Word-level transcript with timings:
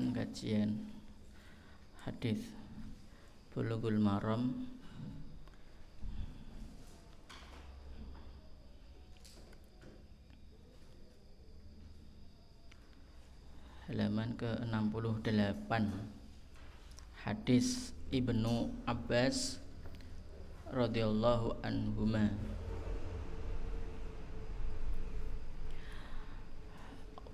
Kita 0.00 0.16
lanjutkan 0.16 0.16
kajian 0.16 0.70
hadis 2.08 2.40
Bulughul 3.52 4.00
Maram. 4.00 4.64
Halaman 13.84 14.40
ke-68. 14.40 15.68
Hadis 17.20 17.92
Ibnu 18.08 18.72
Abbas 18.88 19.60
radhiyallahu 20.72 21.60
anhuma. 21.60 22.32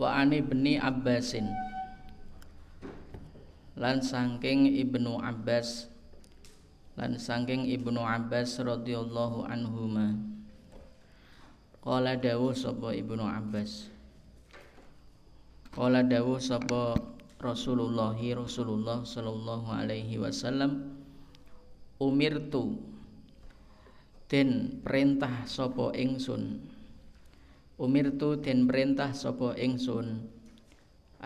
Wa 0.03 0.19
ani 0.19 0.43
ibni 0.43 0.83
Abbasin 0.83 1.76
lan 3.77 4.01
saking 4.01 4.73
Ibnu 4.73 5.21
Abbas 5.21 5.93
lan 6.97 7.21
saking 7.21 7.69
Ibnu 7.69 8.01
Abbas 8.01 8.57
radhiyallahu 8.57 9.45
anhuma. 9.45 10.17
Qala 11.85 12.17
dawuh 12.17 12.57
sapa 12.57 12.97
Ibnu 12.97 13.21
Abbas? 13.21 13.93
Qala 15.77 16.01
dawuh 16.01 16.41
sapa 16.41 16.97
Rasulullah 17.37 18.17
Rasulullah 18.17 19.05
sallallahu 19.05 19.69
alaihi 19.69 20.17
wasallam 20.17 20.97
umirtu 22.01 22.81
den 24.33 24.81
perintah 24.81 25.45
sapa 25.45 25.93
ingsun. 25.93 26.65
Umirtu 27.77 28.41
den 28.41 28.65
perintah 28.65 29.13
sapa 29.13 29.53
ingsun 29.53 30.33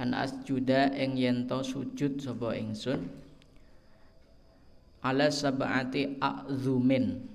an 0.00 0.16
asjuda 0.16 0.96
ing 0.96 1.20
yen 1.20 1.44
sujud 1.44 2.16
sapa 2.24 2.56
ingsun? 2.56 3.04
Ala 5.04 5.28
sab'ati 5.28 6.20
a'zumin 6.20 7.28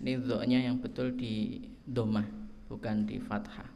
ini 0.00 0.16
yang 0.48 0.80
betul 0.80 1.12
di 1.12 1.60
domah 1.84 2.24
bukan 2.66 3.04
di 3.04 3.20
fathah. 3.20 3.68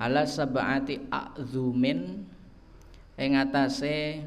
Ala 0.00 0.24
sab'ati 0.24 1.12
a'zumin 1.12 2.24
ing 3.20 3.30
atase 3.36 4.24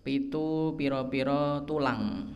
pitu 0.00 0.72
pira-pira 0.74 1.60
tulang. 1.68 2.32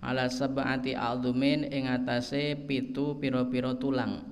Ala 0.00 0.26
sab'ati 0.32 0.96
a'zumin 0.96 1.68
ing 1.68 1.86
atase 1.86 2.56
pitu 2.56 3.14
pira-pira 3.20 3.76
tulang 3.76 4.31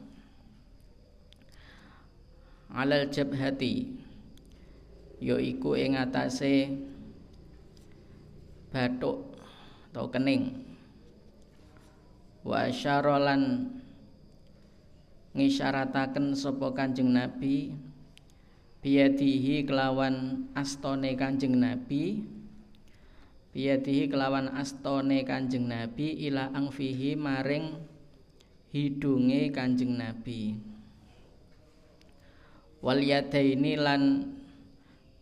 alal 2.71 3.11
jabhati 3.11 3.91
yaiku 5.21 5.77
ing 5.77 5.99
atase 5.99 6.71
batuk 8.71 9.37
atau 9.91 10.07
kening. 10.09 10.63
Wa 12.41 12.71
asyarolan 12.73 13.69
ngisyarataken 15.37 16.33
sapa 16.33 16.73
Kanjeng 16.73 17.13
Nabi 17.13 17.75
biyadihi 18.81 19.69
kelawan 19.69 20.49
astone 20.57 21.13
Kanjeng 21.21 21.61
Nabi 21.61 22.25
biyadihi 23.53 24.09
kelawan 24.09 24.49
astone 24.57 25.21
Kanjeng 25.27 25.69
Nabi 25.69 26.17
ila 26.31 26.49
angfihi 26.55 27.13
maring 27.19 27.77
hidunge 28.73 29.53
Kanjeng 29.53 30.01
Nabi 30.01 30.70
wal 32.81 33.01
yadaini 33.01 33.77
lan 33.77 34.03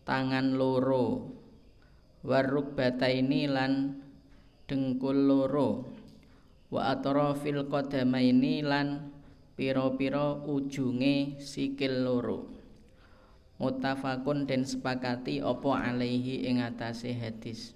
tangan 0.07 0.55
loro. 0.55 1.35
Waruk 2.19 2.75
bataini 2.75 3.47
lan 3.47 3.95
dengkul 4.67 5.15
loro. 5.15 5.87
Wa 6.67 6.91
atrafil 6.95 7.67
qadamaini 7.71 8.59
lan 8.59 9.11
piro-piro 9.55 10.43
ujunge 10.43 11.39
sikil 11.39 12.03
loro. 12.03 12.51
Mutafakun 13.59 14.47
dan 14.47 14.63
sepakati 14.63 15.43
opo 15.43 15.75
alaihi 15.75 16.47
ing 16.47 16.63
atase 16.63 17.11
hadis. 17.11 17.75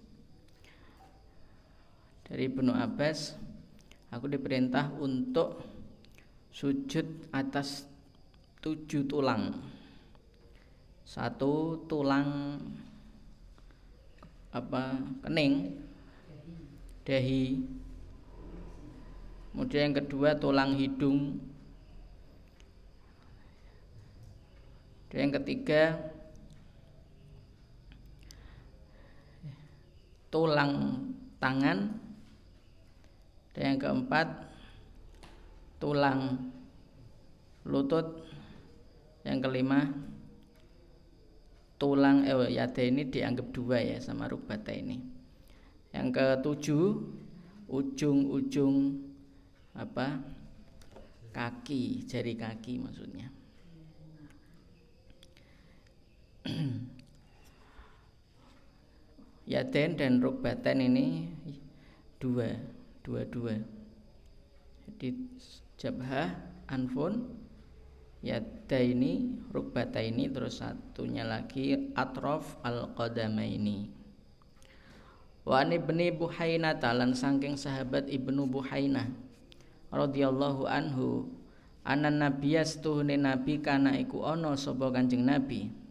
Dari 2.23 2.47
Ibnu 2.47 2.71
Abbas 2.71 3.35
aku 4.07 4.31
diperintah 4.31 4.95
untuk 4.95 5.59
sujud 6.55 7.27
atas 7.35 7.83
tujuh 8.63 9.03
tulang 9.03 9.72
satu 11.03 11.83
tulang 11.87 12.59
apa 14.49 14.97
kening 15.23 15.77
dahi 17.03 17.63
kemudian 19.51 19.91
yang 19.91 19.97
kedua 19.99 20.35
tulang 20.39 20.73
hidung 20.79 21.37
Dan 25.13 25.29
yang 25.29 25.33
ketiga 25.45 25.93
tulang 30.33 30.73
tangan. 31.37 32.01
Dan 33.53 33.61
yang 33.61 33.77
keempat 33.77 34.27
tulang 35.77 36.49
lutut. 37.61 38.25
Yang 39.21 39.37
kelima 39.45 39.93
tulang 41.83 42.23
eh 42.23 42.55
yada 42.55 42.79
ini 42.79 43.03
dianggap 43.11 43.51
dua 43.51 43.83
ya 43.83 43.99
sama 43.99 44.31
rukbata 44.31 44.71
ini. 44.71 45.03
Yang 45.91 46.07
ketujuh 46.15 46.87
ujung-ujung 47.67 49.03
apa 49.75 50.23
kaki 51.35 52.07
jari 52.07 52.37
kaki 52.37 52.77
maksudnya 52.77 53.33
Yaden 59.51 59.99
dan 59.99 60.23
rukbatan 60.23 60.79
ini 60.79 61.27
dua, 62.15 62.55
dua-dua. 63.03 63.59
Jadi 64.87 65.19
jabhah, 65.75 66.31
anfun, 66.71 67.27
yada 68.23 68.79
ini, 68.79 69.35
rukbata 69.51 69.99
ini, 69.99 70.31
terus 70.31 70.63
satunya 70.63 71.27
lagi 71.27 71.91
atrof 71.93 72.57
al 72.63 72.95
qadama 72.95 73.43
ini. 73.43 73.91
Wa 75.43 75.67
ibni 75.67 76.07
Buhaina 76.15 76.79
talan 76.79 77.11
sangking 77.11 77.59
sahabat 77.59 78.07
ibnu 78.07 78.47
Buhaina 78.47 79.11
radhiyallahu 79.91 80.63
anhu 80.65 81.27
anan 81.83 82.23
nabiyas 82.23 82.79
tuhune 82.79 83.19
nabi 83.19 83.59
kana 83.59 83.99
iku 83.99 84.23
ono 84.23 84.55
sapa 84.55 84.87
kanjeng 84.87 85.27
nabi? 85.27 85.83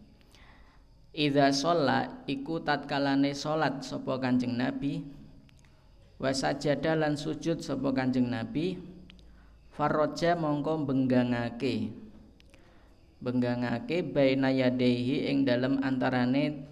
Idza 1.13 1.53
sholla 1.53 2.25
iku 2.25 2.57
tatkalane 2.65 3.37
salat 3.37 3.85
sapa 3.85 4.17
Kanjeng 4.17 4.57
Nabi? 4.57 5.05
Wa 6.17 6.33
sajada 6.33 6.97
lan 6.97 7.13
sujud 7.13 7.61
sapa 7.61 7.93
Kanjeng 7.93 8.33
Nabi? 8.33 8.81
Farroja 9.69 10.33
mongko 10.33 10.89
benggangake 10.89 11.93
benggangake 13.23 14.03
baina 14.03 14.51
yadehi 14.51 15.31
ing 15.31 15.47
dalem 15.47 15.79
antarane 15.79 16.67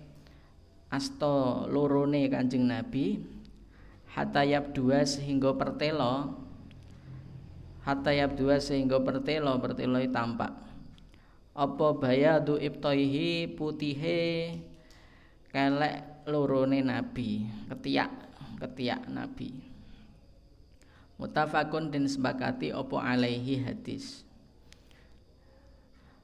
asta 0.91 1.63
lorone 1.71 2.27
Kanjeng 2.27 2.67
Nabi 2.67 3.23
hatayab 4.11 4.75
dua 4.75 5.07
sehingga 5.07 5.55
pertelo 5.55 6.35
hatayab 7.87 8.35
dua 8.35 8.59
sehingga 8.59 8.99
pertelo 8.99 9.55
pertelo 9.63 9.97
tampak. 10.11 10.51
Apa 11.51 11.87
bayadu 11.95 12.59
ibtaihi 12.59 13.55
putihe 13.55 14.55
kelek 15.51 16.27
lorone 16.27 16.79
nabi 16.83 17.47
ketiak 17.71 18.11
ketiak 18.59 19.07
nabi. 19.07 19.51
Mutafakun 21.19 21.91
dan 21.91 22.07
sepakati 22.07 22.73
apa 22.73 22.97
alaihi 22.97 23.61
hadis 23.61 24.25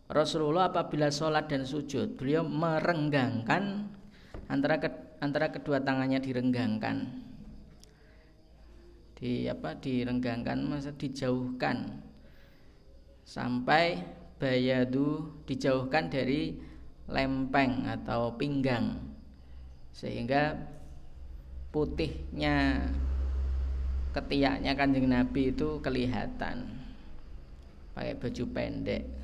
Rasulullah 0.08 0.72
apabila 0.72 1.12
sholat 1.12 1.52
dan 1.52 1.68
sujud 1.68 2.16
beliau 2.16 2.48
merenggangkan 2.48 3.92
antara 4.48 4.80
ke, 4.80 4.88
antara 5.20 5.52
kedua 5.52 5.84
tangannya 5.84 6.24
direnggangkan. 6.24 7.28
Di 9.20 9.52
apa? 9.52 9.76
Direnggangkan 9.76 10.64
masa 10.64 10.96
dijauhkan. 10.96 12.08
Sampai 13.28 14.00
bayadu 14.40 15.28
dijauhkan 15.44 16.08
dari 16.08 16.56
lempeng 17.12 17.84
atau 17.92 18.32
pinggang. 18.40 18.96
Sehingga 19.92 20.56
putihnya 21.76 22.88
ketiaknya 24.16 24.72
kanjeng 24.72 25.12
Nabi 25.12 25.52
itu 25.52 25.84
kelihatan. 25.84 26.80
Pakai 27.92 28.16
baju 28.16 28.44
pendek 28.56 29.17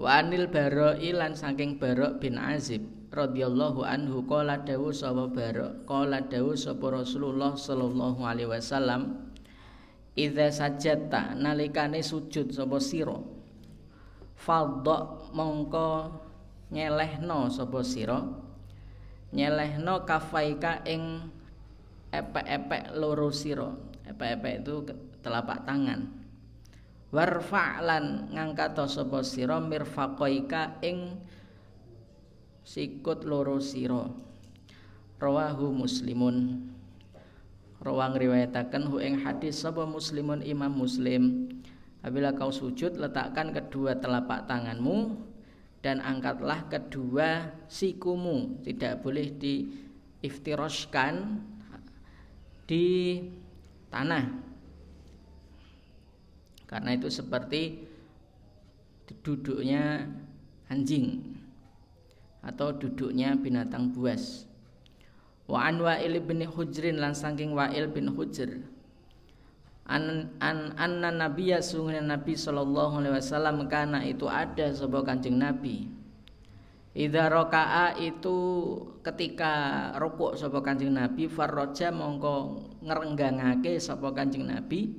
Wa 0.00 0.24
anil 0.24 0.48
Baroi 0.48 1.12
lan 1.12 1.36
saking 1.36 1.76
Barok 1.76 2.24
bin 2.24 2.40
Azib 2.40 2.80
radhiyallahu 3.12 3.84
anhu 3.84 4.24
qala 4.24 4.64
dawu 4.64 4.88
sapa 4.88 5.28
Barok 5.28 5.84
qala 5.84 6.24
dawu 6.24 6.56
sapa 6.56 7.04
Rasulullah 7.04 7.52
sallallahu 7.52 8.24
alaihi 8.24 8.48
wasallam 8.48 9.32
Idza 10.12 10.52
sajata 10.52 11.32
nalikane 11.32 12.04
sujud 12.04 12.52
sapa 12.52 12.76
sira. 12.84 13.16
Fadha 14.36 15.24
mongko 15.32 16.12
nyelehno 16.68 17.48
sapa 17.48 17.80
sira. 17.80 18.20
Nyelehno 19.32 20.04
kafaika 20.04 20.84
ing 20.84 21.32
epek-epek 22.12 22.92
loro 22.92 23.32
sira. 23.32 23.72
Epek-epek 24.04 24.60
itu 24.60 24.84
telapak 25.24 25.64
tangan 25.64 26.21
warfa'lan 27.12 28.32
ngangkat 28.32 28.72
sapa 28.88 29.20
sira 29.20 29.60
mirfaqaika 29.60 30.80
ing 30.80 31.20
sikut 32.64 33.28
loro 33.28 33.60
sira. 33.60 34.08
Rawahu 35.22 35.70
muslimun. 35.70 36.66
Rawang 37.78 38.14
riwayataken 38.18 38.90
hu 38.90 38.98
ing 38.98 39.22
hadis 39.22 39.62
sapa 39.62 39.86
muslimun? 39.86 40.42
Imam 40.42 40.72
muslim. 40.72 41.46
Apabila 42.02 42.34
kau 42.34 42.50
sujud 42.50 42.98
letakkan 42.98 43.54
kedua 43.54 43.94
telapak 43.94 44.50
tanganmu 44.50 45.14
dan 45.78 46.02
angkatlah 46.02 46.66
kedua 46.66 47.54
sikumu. 47.70 48.58
Tidak 48.66 48.98
boleh 48.98 49.30
di 49.38 49.70
iftiroskan 50.22 51.38
di 52.66 53.18
tanah 53.90 54.51
karena 56.72 56.96
itu 56.96 57.12
seperti 57.12 57.84
duduknya 59.20 60.08
anjing 60.72 61.20
atau 62.40 62.72
duduknya 62.72 63.36
binatang 63.36 63.92
buas. 63.92 64.48
Wa 65.44 65.68
an 65.68 65.84
wa'il 65.84 66.16
bin 66.24 66.40
hujrin 66.48 66.96
lan 66.96 67.12
saking 67.12 67.52
wa'il 67.52 67.92
bin 67.92 68.08
hujr. 68.08 68.64
An 69.84 70.32
an 70.40 70.72
anna 70.80 71.12
nabiyya 71.12 71.60
sungguh 71.60 72.00
nabi 72.00 72.32
sallallahu 72.32 73.04
alaihi 73.04 73.20
wasallam 73.20 73.68
karena 73.68 74.00
itu 74.08 74.24
ada 74.24 74.72
sebuah 74.72 75.04
kanjeng 75.04 75.36
nabi. 75.36 75.92
Idza 76.92 77.32
raka'a 77.32 77.96
itu 77.96 78.36
ketika 79.00 79.52
rukuk 79.96 80.36
sapa 80.36 80.60
Kanjeng 80.60 80.92
Nabi 80.92 81.24
farroja 81.24 81.88
mongko 81.88 82.68
ngrenggangake 82.84 83.80
sapa 83.80 84.12
Kanjeng 84.12 84.44
Nabi 84.44 84.92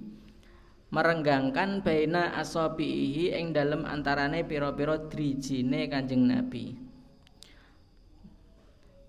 merenggangkan 0.94 1.82
baina 1.82 2.38
asabihi 2.38 3.34
ing 3.34 3.50
dalem 3.50 3.82
antarane 3.82 4.46
pira-pira 4.46 5.02
drijine 5.10 5.90
Kanjeng 5.90 6.30
Nabi. 6.30 6.78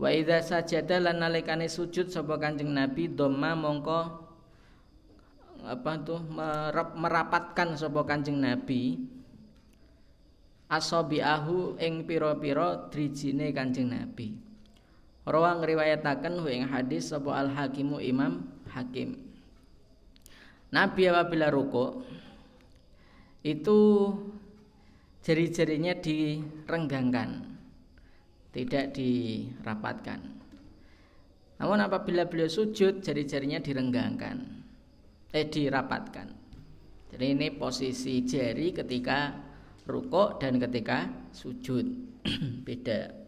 Wa 0.00 0.08
idza 0.08 0.40
sajada 0.40 0.96
lan 0.96 1.20
nalikane 1.20 1.68
sujud 1.68 2.08
sapa 2.08 2.40
Kanjeng 2.40 2.72
Nabi 2.72 3.12
dhamma 3.12 3.52
mongko 3.52 4.00
apa 5.64 5.92
tuh 6.00 6.24
merapatkan 6.96 7.76
sapa 7.76 8.00
Kanjeng 8.08 8.40
Nabi 8.40 9.04
asabiahu 10.72 11.76
ing 11.76 12.08
pira-pira 12.08 12.88
drijine 12.88 13.52
Kanjeng 13.52 13.92
Nabi. 13.92 14.32
Rawang 15.28 15.60
riwayataken 15.60 16.40
ing 16.48 16.64
hadis 16.64 17.12
sapa 17.12 17.44
Al 17.44 17.52
Hakimu 17.52 18.00
Imam 18.00 18.48
Hakim. 18.72 19.33
Nabi 20.74 21.06
apabila 21.06 21.54
ruko 21.54 22.02
itu 23.46 24.10
jari-jarinya 25.22 25.94
direnggangkan, 25.94 27.30
tidak 28.50 28.90
dirapatkan. 28.90 30.20
Namun 31.62 31.78
apabila 31.78 32.26
beliau 32.26 32.50
sujud, 32.50 33.00
jari-jarinya 33.06 33.62
direnggangkan, 33.62 34.36
eh 35.30 35.46
dirapatkan. 35.46 36.28
Jadi 37.14 37.26
ini 37.30 37.54
posisi 37.54 38.26
jari 38.26 38.74
ketika 38.74 39.30
ruko 39.86 40.34
dan 40.42 40.58
ketika 40.58 41.30
sujud 41.30 41.86
beda. 42.66 43.23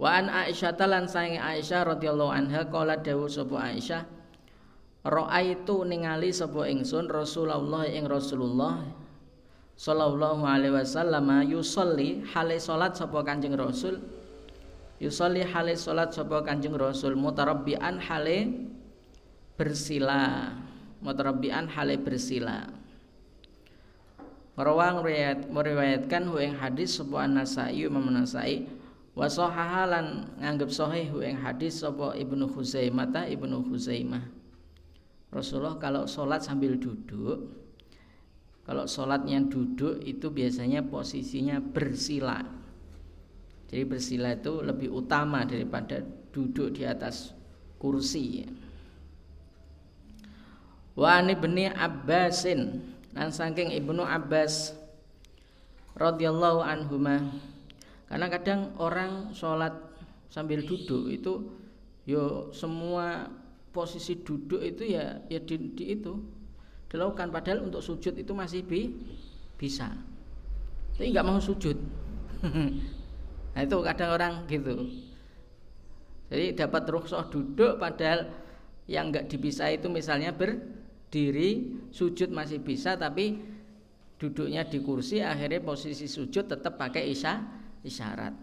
Wa 0.00 0.16
an 0.16 0.32
Aisyah 0.32 0.80
talan 0.80 1.04
saing 1.04 1.36
Aisyah 1.36 1.84
radhiyallahu 1.92 2.32
anha 2.32 2.64
qala 2.72 2.96
dawu 2.96 3.28
sapa 3.28 3.68
Aisyah 3.68 4.08
Ra'aitu 5.04 5.84
ningali 5.84 6.32
sapa 6.32 6.64
ingsun 6.64 7.12
Rasulullah 7.12 7.84
ing 7.84 8.08
Rasulullah 8.08 8.80
sallallahu 9.76 10.40
alaihi 10.44 10.72
wasallam 10.72 11.28
yusolli 11.48 12.24
hale 12.32 12.56
salat 12.56 12.96
sapa 12.96 13.20
Kanjeng 13.20 13.56
Rasul 13.56 14.00
yusolli 15.00 15.44
hale 15.44 15.76
salat 15.76 16.16
sapa 16.16 16.48
Kanjeng 16.48 16.80
Rasul 16.80 17.16
mutarabbian 17.16 18.00
hale 18.00 18.56
bersila 19.60 20.52
mutarabbian 21.04 21.68
hale 21.68 22.00
bersila. 22.00 22.68
Rawang 24.60 25.00
riwayat 25.00 25.48
meriwayatkan 25.48 26.28
hu 26.28 26.36
ing 26.40 26.56
hadis 26.60 27.00
sapa 27.00 27.24
An-Nasa'i 27.24 27.88
Imam 27.88 28.12
An-Nasa'i 28.12 28.79
wa 29.14 29.26
sahahalan 29.26 30.30
nganggep 30.38 30.70
sahih 30.70 31.10
ing 31.26 31.38
hadis 31.38 31.82
sapa 31.82 32.14
Ibnu 32.14 32.46
Khuzaimah 32.50 33.10
ta 33.10 33.26
Ibnu 33.26 33.66
Khuzaimah. 33.66 34.22
Rasulullah 35.30 35.78
kalau 35.78 36.10
sholat 36.10 36.42
sambil 36.42 36.74
duduk 36.78 37.60
kalau 38.70 38.86
sholatnya 38.86 39.42
duduk 39.50 39.98
itu 40.06 40.30
biasanya 40.30 40.86
posisinya 40.86 41.58
bersila. 41.58 42.38
Jadi 43.66 43.82
bersila 43.82 44.34
itu 44.34 44.62
lebih 44.62 44.94
utama 44.94 45.42
daripada 45.42 46.02
duduk 46.30 46.78
di 46.78 46.86
atas 46.86 47.34
kursi. 47.82 48.46
Wa 50.94 51.18
ibni 51.22 51.66
Abbasin 51.66 52.82
dan 53.10 53.34
saking 53.34 53.74
Ibnu 53.74 54.06
Abbas 54.06 54.74
radhiyallahu 55.98 56.62
anhumah 56.62 57.26
karena 58.10 58.26
kadang 58.26 58.74
orang 58.82 59.30
sholat 59.30 59.70
sambil 60.26 60.66
duduk 60.66 61.06
itu 61.14 61.32
yo 62.10 62.50
semua 62.50 63.30
posisi 63.70 64.18
duduk 64.18 64.58
itu 64.66 64.82
ya 64.98 65.22
ya 65.30 65.38
di, 65.38 65.54
di 65.78 65.94
itu 65.94 66.18
dilakukan. 66.90 67.30
Padahal 67.30 67.70
untuk 67.70 67.80
sujud 67.80 68.18
itu 68.18 68.32
masih 68.34 68.66
bi, 68.66 68.90
bisa. 69.54 69.94
Tapi 70.98 71.14
nggak 71.14 71.26
mau 71.26 71.40
sujud. 71.40 71.78
Nah 73.50 73.66
itu 73.66 73.82
kadang 73.82 74.14
orang 74.14 74.46
gitu. 74.46 74.86
Jadi 76.30 76.54
dapat 76.54 76.86
rukhsah 76.86 77.26
duduk 77.26 77.82
padahal 77.82 78.30
yang 78.86 79.10
nggak 79.10 79.26
dipisah 79.26 79.74
itu 79.74 79.90
misalnya 79.90 80.30
berdiri 80.30 81.82
sujud 81.90 82.30
masih 82.30 82.62
bisa 82.62 82.94
tapi 82.94 83.42
duduknya 84.22 84.62
di 84.62 84.78
kursi 84.78 85.18
akhirnya 85.18 85.66
posisi 85.66 86.06
sujud 86.06 86.46
tetap 86.46 86.78
pakai 86.78 87.10
isya 87.10 87.42
isyarat. 87.86 88.34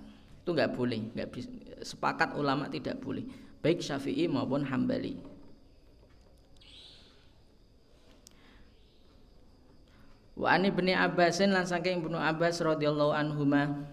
Itu 0.44 0.56
nggak 0.56 0.74
boleh 0.74 1.12
nggak 1.14 1.30
bisa 1.30 1.50
sepakat 1.84 2.34
ulama 2.40 2.72
tidak 2.72 2.98
boleh 3.04 3.26
baik 3.62 3.84
syafi'i 3.84 4.26
maupun 4.32 4.64
hambali. 4.64 5.20
Wa 10.38 10.54
ani 10.54 10.70
bin 10.70 10.94
Abbasin 10.94 11.50
lan 11.50 11.66
saking 11.66 12.06
Ibnu 12.06 12.14
Abbas 12.14 12.62
radhiyallahu 12.62 13.10
anhuma 13.10 13.90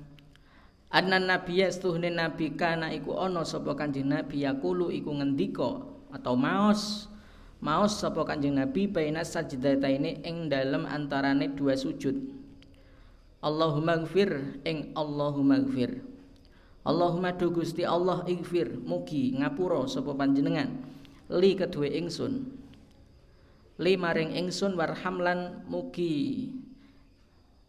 Anna 0.94 1.18
nabiyya 1.18 1.72
stuhne 1.74 2.12
nabi 2.12 2.54
kana 2.54 2.92
iku 2.94 3.18
ana 3.18 3.42
sapa 3.42 3.74
kanjeng 3.74 4.12
nabi 4.12 4.46
yaqulu 4.46 4.94
iku 4.94 5.10
ngendika 5.10 5.82
atau 6.14 6.38
maos 6.38 7.10
maos 7.58 7.98
sapa 7.98 8.22
kanjeng 8.22 8.54
nabi 8.54 8.86
baina 8.86 9.26
sajdataini 9.26 10.22
ing 10.22 10.46
dalem 10.46 10.86
antarane 10.86 11.50
dua 11.50 11.74
sujud 11.74 12.14
Allahumma 13.44 14.00
gfir 14.08 14.64
ing 14.64 14.96
Allahumma 14.96 15.60
gfir 15.60 16.00
Allahumma 16.84 17.32
do 17.32 17.48
Gusti 17.48 17.80
Allah 17.80 18.28
ighfir 18.28 18.76
mugi 18.84 19.32
ngapura 19.40 19.88
sapa 19.88 20.12
panjenengan. 20.12 20.84
Li 21.32 21.56
kedue 21.56 21.88
ingsun. 21.88 22.44
Li 23.80 23.96
maring 23.96 24.36
ingsun 24.36 24.76
warhamlan 24.76 25.64
mugi 25.64 26.52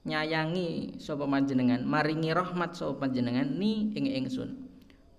nyayangi 0.04 1.00
sapa 1.00 1.24
panjenengan 1.24 1.88
maringi 1.88 2.36
rahmat 2.36 2.76
sapa 2.76 3.08
panjenengan 3.08 3.56
ni 3.56 3.96
ing 3.96 4.04
ingsun. 4.04 4.68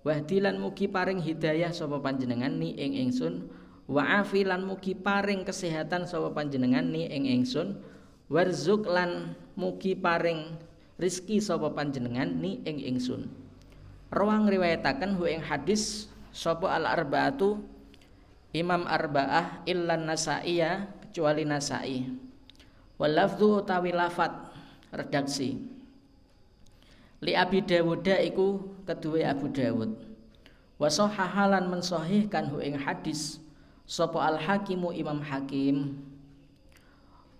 Wahdilan 0.05 0.61
mugi 0.61 0.85
paring 0.85 1.17
hidayah 1.17 1.73
sapa 1.73 1.97
panjenengan 1.97 2.53
ni 2.53 2.77
ing 2.77 2.93
ingsun. 2.93 3.49
Wa 3.89 4.21
afilan 4.21 4.61
mugi 4.61 4.93
paring 4.93 5.41
kesehatan 5.41 6.05
sapa 6.05 6.29
panjenengan 6.37 6.85
ni 6.85 7.09
ing 7.09 7.25
ingsun 7.25 7.81
warzuk 8.27 8.87
lan 8.87 9.35
mugi 9.55 9.95
paring 9.95 10.55
rizki 10.99 11.39
sapa 11.39 11.71
panjenengan 11.71 12.27
ni 12.27 12.59
ing 12.67 12.83
ingsun. 12.83 13.31
Rawang 14.11 14.47
riwayataken 14.47 15.19
hu 15.19 15.27
ing 15.27 15.43
hadis 15.43 16.07
sapa 16.31 16.71
al 16.71 16.87
arbaatu 16.87 17.59
Imam 18.55 18.87
Arba'ah 18.87 19.67
illan 19.67 20.07
Nasa'iyah 20.07 20.87
kecuali 21.03 21.43
Nasa'i. 21.43 22.07
Wal 22.95 23.13
lafdhu 23.13 23.61
utawi 23.61 23.91
lafat 23.91 24.31
redaksi. 24.89 25.59
Li 27.21 27.33
Abi 27.35 27.61
Dawud 27.61 28.07
iku 28.07 28.63
kedua 28.87 29.35
Abu 29.35 29.51
Dawud. 29.51 29.91
Wa 30.79 30.89
sahahalan 30.89 31.69
mensahihkan 31.69 32.49
hu 32.49 32.63
ing 32.63 32.79
hadis 32.79 33.41
sapa 33.83 34.21
al 34.23 34.37
hakimu 34.39 34.95
Imam 34.95 35.19
Hakim 35.21 36.06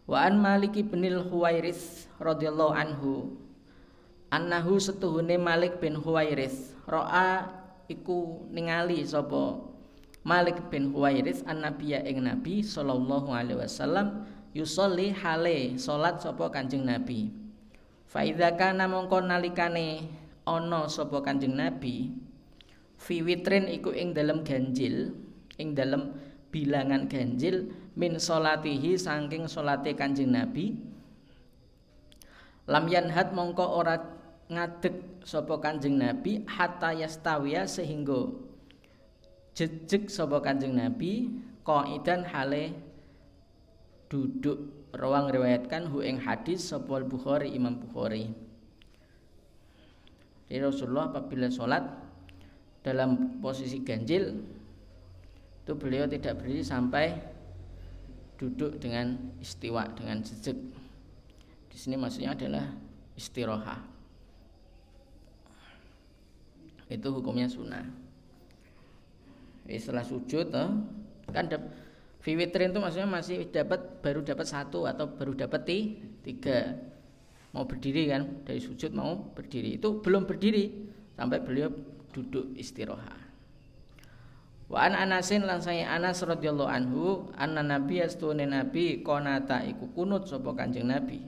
wa 0.08 0.24
an 0.24 0.40
Malik 0.40 0.80
bin 0.88 1.04
Huwairis 1.04 2.08
radhiyallahu 2.18 2.74
anhu. 2.74 3.36
Annahu 4.28 4.80
setuhune 4.80 5.40
Malik 5.40 5.80
bin 5.80 6.00
Huwairis 6.00 6.76
ro'a 6.88 7.48
iku 7.92 8.48
ningali 8.52 9.04
sapa? 9.04 9.60
Malik 10.28 10.60
bin 10.68 10.92
Huwairis 10.92 11.44
an 11.48 11.64
nabiya 11.64 12.04
ing 12.04 12.28
Nabi 12.28 12.60
sallallahu 12.60 13.32
alaihi 13.32 13.64
wasallam 13.64 14.28
yusolli 14.52 15.16
hale 15.16 15.80
salat 15.80 16.20
sapa 16.20 16.52
Kanjeng 16.52 16.84
Nabi. 16.84 17.32
Fa 18.04 18.28
idza 18.28 18.56
kana 18.60 18.92
mongko 18.92 19.24
nalikane 19.24 20.08
ana 20.44 20.92
sapa 20.92 21.24
Kanjeng 21.24 21.56
Nabi 21.56 22.12
fi 22.98 23.22
witrin 23.24 23.70
iku 23.70 23.94
ing 23.94 24.12
dalam 24.12 24.42
ganjil 24.42 25.14
ing 25.62 25.78
dalam 25.78 26.18
bilangan 26.50 27.06
ganjil 27.08 27.70
min 27.98 28.22
solatihi 28.22 28.94
saking 28.94 29.50
solate 29.50 29.98
kanjeng 29.98 30.30
nabi. 30.30 30.77
Lam 32.70 32.86
yanhat 32.86 33.34
mongko 33.34 33.66
ora 33.66 33.98
ngadeg 34.48 35.25
sapa 35.25 35.58
kanjeng 35.58 35.98
nabi 35.98 36.46
hatta 36.46 36.94
yastawiya 36.94 37.66
sehingga 37.66 38.30
jejeg 39.58 40.13
sapa 40.13 40.38
kanjeng 40.46 40.77
nabi 40.77 41.42
qaidan 41.66 42.22
hale 42.30 42.77
duduk. 44.13 44.77
Rawang 44.88 45.30
riwayatkan 45.30 45.92
hu 45.92 46.00
ing 46.00 46.22
hadis 46.22 46.72
sapa 46.72 47.04
Bukhari 47.04 47.51
Imam 47.51 47.75
Bukhari. 47.75 48.32
Jadi 50.48 50.63
Rasulullah 50.63 51.12
apabila 51.12 51.51
sholat 51.51 51.84
dalam 52.88 53.36
posisi 53.44 53.84
ganjil 53.84 54.39
itu 55.68 55.74
beliau 55.75 56.08
tidak 56.08 56.39
berdiri 56.39 56.63
sampai 56.63 57.27
duduk 58.38 58.77
dengan 58.77 59.17
istiwa 59.41 59.89
dengan 59.98 60.22
jejak 60.22 60.58
di 61.67 61.77
sini 61.77 61.98
maksudnya 61.98 62.38
adalah 62.38 62.70
istirahat 63.17 63.98
itu 66.88 67.08
hukumnya 67.12 67.51
sunnah. 67.51 67.84
Setelah 69.67 70.08
sujud 70.08 70.48
kan 71.27 71.46
Fitrin 72.24 72.72
itu 72.72 72.79
maksudnya 72.79 73.08
masih 73.08 73.51
dapat 73.51 74.00
baru 74.00 74.24
dapat 74.24 74.48
satu 74.48 74.88
atau 74.88 75.12
baru 75.12 75.36
dapat 75.36 75.67
tiga. 76.24 76.75
Mau 77.51 77.67
berdiri 77.67 78.08
kan 78.12 78.44
dari 78.48 78.60
sujud 78.63 78.91
mau 78.96 79.32
berdiri. 79.36 79.75
Itu 79.79 80.00
belum 80.00 80.27
berdiri 80.27 80.72
sampai 81.20 81.39
beliau 81.44 81.72
duduk 82.15 82.56
istirahat. 82.56 83.27
Wa 84.68 84.84
an 84.84 85.00
Anasin 85.00 85.48
lan 85.48 85.64
saya 85.64 85.96
Anas 85.96 86.20
radhiyallahu 86.20 86.68
anhu 86.68 87.32
anna 87.40 87.64
nabi 87.64 88.04
astune 88.04 88.44
nabi 88.44 89.00
konata 89.00 89.64
iku 89.64 89.88
kunut 89.96 90.28
sapa 90.28 90.52
Kanjeng 90.52 90.92
Nabi. 90.92 91.24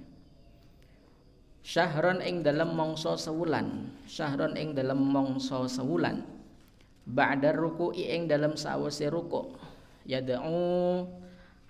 Syahron 1.63 2.19
ing 2.19 2.43
dalam 2.43 2.75
mongso 2.75 3.15
sewulan, 3.15 3.95
syahron 4.03 4.59
ing 4.59 4.75
dalam 4.75 4.99
mongso 4.99 5.71
sewulan. 5.71 6.27
Ba'da 7.07 7.55
ruku'i 7.55 8.11
ing 8.11 8.27
dalam 8.27 8.59
sawise 8.59 9.07
ruku. 9.07 9.55
Yad'u 10.03 11.07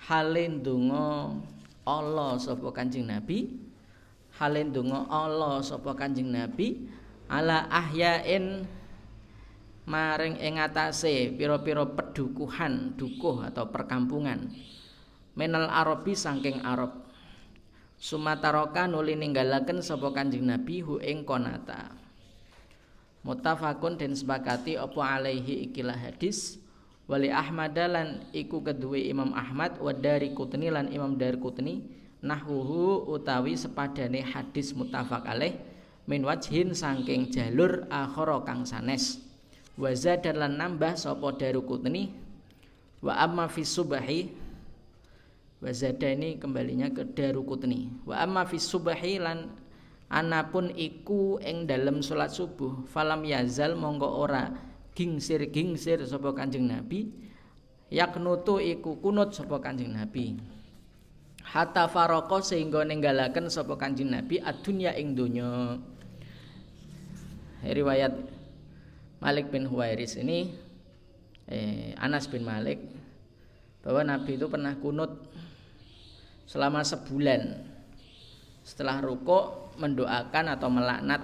halin 0.09 0.65
donga 0.65 1.37
Allah 1.85 2.33
sapa 2.41 2.73
Kanjeng 2.73 3.05
Nabi. 3.05 3.45
Halin 4.41 4.73
donga 4.73 5.05
Allah 5.05 5.61
sapa 5.61 5.93
Kanjeng 5.93 6.33
Nabi 6.33 6.89
ala 7.29 7.69
ahyain 7.69 8.65
maring 9.89 10.37
ing 10.37 10.61
atase 10.61 11.33
pira-pira 11.33 11.81
pedukuhan 11.89 12.93
dukuh 12.93 13.49
atau 13.49 13.73
perkampungan. 13.73 14.53
Menal 15.33 15.65
arabi 15.65 16.13
saking 16.13 16.61
arab. 16.61 17.09
Sumataroka 17.97 18.85
nuli 18.85 19.17
ninggalaken 19.17 19.81
sapa 19.81 20.13
kanjeng 20.13 20.45
nabi 20.45 20.85
hu 20.85 21.01
ing 21.01 21.25
konata. 21.25 21.91
Mutafakun 23.25 23.99
den 23.99 24.15
sepakati 24.15 24.79
apa 24.79 25.01
alaihi 25.03 25.67
ikilah 25.67 25.97
hadis. 25.97 26.61
Wali 27.09 27.33
ahmad 27.33 27.73
lan 27.73 28.29
iku 28.29 28.61
kedua 28.61 29.01
imam 29.01 29.33
ahmad 29.33 29.81
wa 29.81 29.89
dari 29.89 30.31
kutni 30.37 30.69
lan 30.69 30.93
imam 30.93 31.17
dari 31.17 31.41
kutni 31.41 31.81
nahwuhu 32.21 33.09
utawi 33.09 33.57
sepadane 33.57 34.21
hadis 34.21 34.77
mutafak 34.77 35.25
alaih 35.25 35.57
min 36.05 36.21
wajhin 36.21 36.69
saking 36.69 37.33
jalur 37.33 37.89
akhara 37.89 38.45
kang 38.45 38.61
sanes 38.61 39.28
wa 39.79 39.95
dan 39.95 40.35
lan 40.35 40.53
nambah 40.59 40.99
sapa 40.99 41.39
Darukutni 41.39 42.11
wa 42.99 43.15
amma 43.15 43.47
fi 43.47 43.63
subahi 43.63 44.27
wa 45.63 45.71
ini 45.71 46.35
kembalinya 46.35 46.91
ke 46.91 47.07
Darukutni 47.07 47.87
wa 48.03 48.19
amma 48.19 48.43
fi 48.43 48.59
subahi 48.59 49.23
lan 49.23 49.47
anapun 50.11 50.75
iku 50.75 51.39
ing 51.39 51.63
dalem 51.63 52.03
salat 52.03 52.35
subuh 52.35 52.83
falam 52.91 53.23
yazal 53.23 53.79
monggo 53.79 54.11
ora 54.11 54.69
gingsir 54.99 55.47
gingsir 55.47 56.03
sapa 56.03 56.35
Kanjeng 56.35 56.67
Nabi. 56.67 57.07
Yaknutu 57.87 58.59
iku 58.59 58.99
kunut 58.99 59.31
sapa 59.31 59.63
Kanjeng 59.63 59.95
Nabi. 59.95 60.35
Hatta 61.41 61.87
faroko 61.87 62.43
sehingga 62.43 62.83
ninggalaken 62.83 63.47
sapa 63.47 63.79
Kanjeng 63.79 64.11
Nabi 64.11 64.43
adunya 64.43 64.91
ing 64.99 65.15
donya. 65.15 65.79
Riwayat 67.63 68.13
Malik 69.19 69.51
bin 69.51 69.67
Huwairis 69.67 70.15
ini 70.15 70.55
eh, 71.47 71.91
Anas 71.99 72.31
bin 72.31 72.47
Malik 72.47 72.79
bahwa 73.83 74.03
Nabi 74.03 74.39
itu 74.39 74.47
pernah 74.47 74.75
kunut 74.79 75.27
selama 76.47 76.83
sebulan 76.83 77.67
setelah 78.63 78.99
ruko 79.03 79.71
mendoakan 79.79 80.45
atau 80.55 80.69
melaknat 80.71 81.21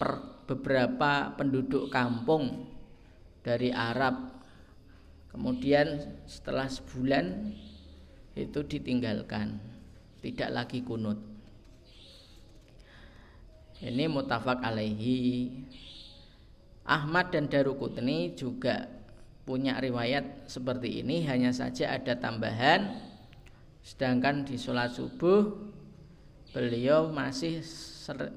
per 0.00 0.40
beberapa 0.50 1.30
penduduk 1.38 1.94
kampung 1.94 2.66
dari 3.46 3.70
Arab. 3.70 4.42
Kemudian 5.30 6.18
setelah 6.26 6.66
sebulan 6.66 7.54
itu 8.34 8.58
ditinggalkan 8.66 9.62
tidak 10.18 10.50
lagi 10.50 10.82
kunut. 10.82 11.22
Ini 13.78 14.10
mutafak 14.10 14.58
alaihi 14.58 15.54
Ahmad 16.90 17.30
dan 17.30 17.46
Darukutni 17.46 18.34
juga 18.34 18.90
punya 19.46 19.78
riwayat 19.78 20.50
seperti 20.50 21.06
ini. 21.06 21.22
Hanya 21.30 21.54
saja 21.54 21.94
ada 21.94 22.18
tambahan. 22.18 22.98
Sedangkan 23.86 24.42
di 24.42 24.58
sholat 24.58 24.90
subuh 24.90 25.54
beliau 26.50 27.14
masih 27.14 27.62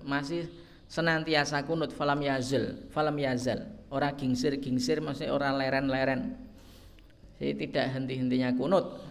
masih 0.06 0.46
senantiasa 0.86 1.66
kunut. 1.66 1.90
Falam 1.98 2.22
yazal 2.22 2.86
falam 2.94 3.18
yazal. 3.18 3.66
Orang 3.90 4.14
gingsir 4.14 4.62
gingsir 4.62 5.02
masih 5.02 5.34
orang 5.34 5.58
leren 5.58 5.90
leren 5.90 6.22
jadi 7.44 7.60
tidak 7.68 7.86
henti 7.92 8.14
hentinya 8.24 8.56
kunut. 8.56 9.04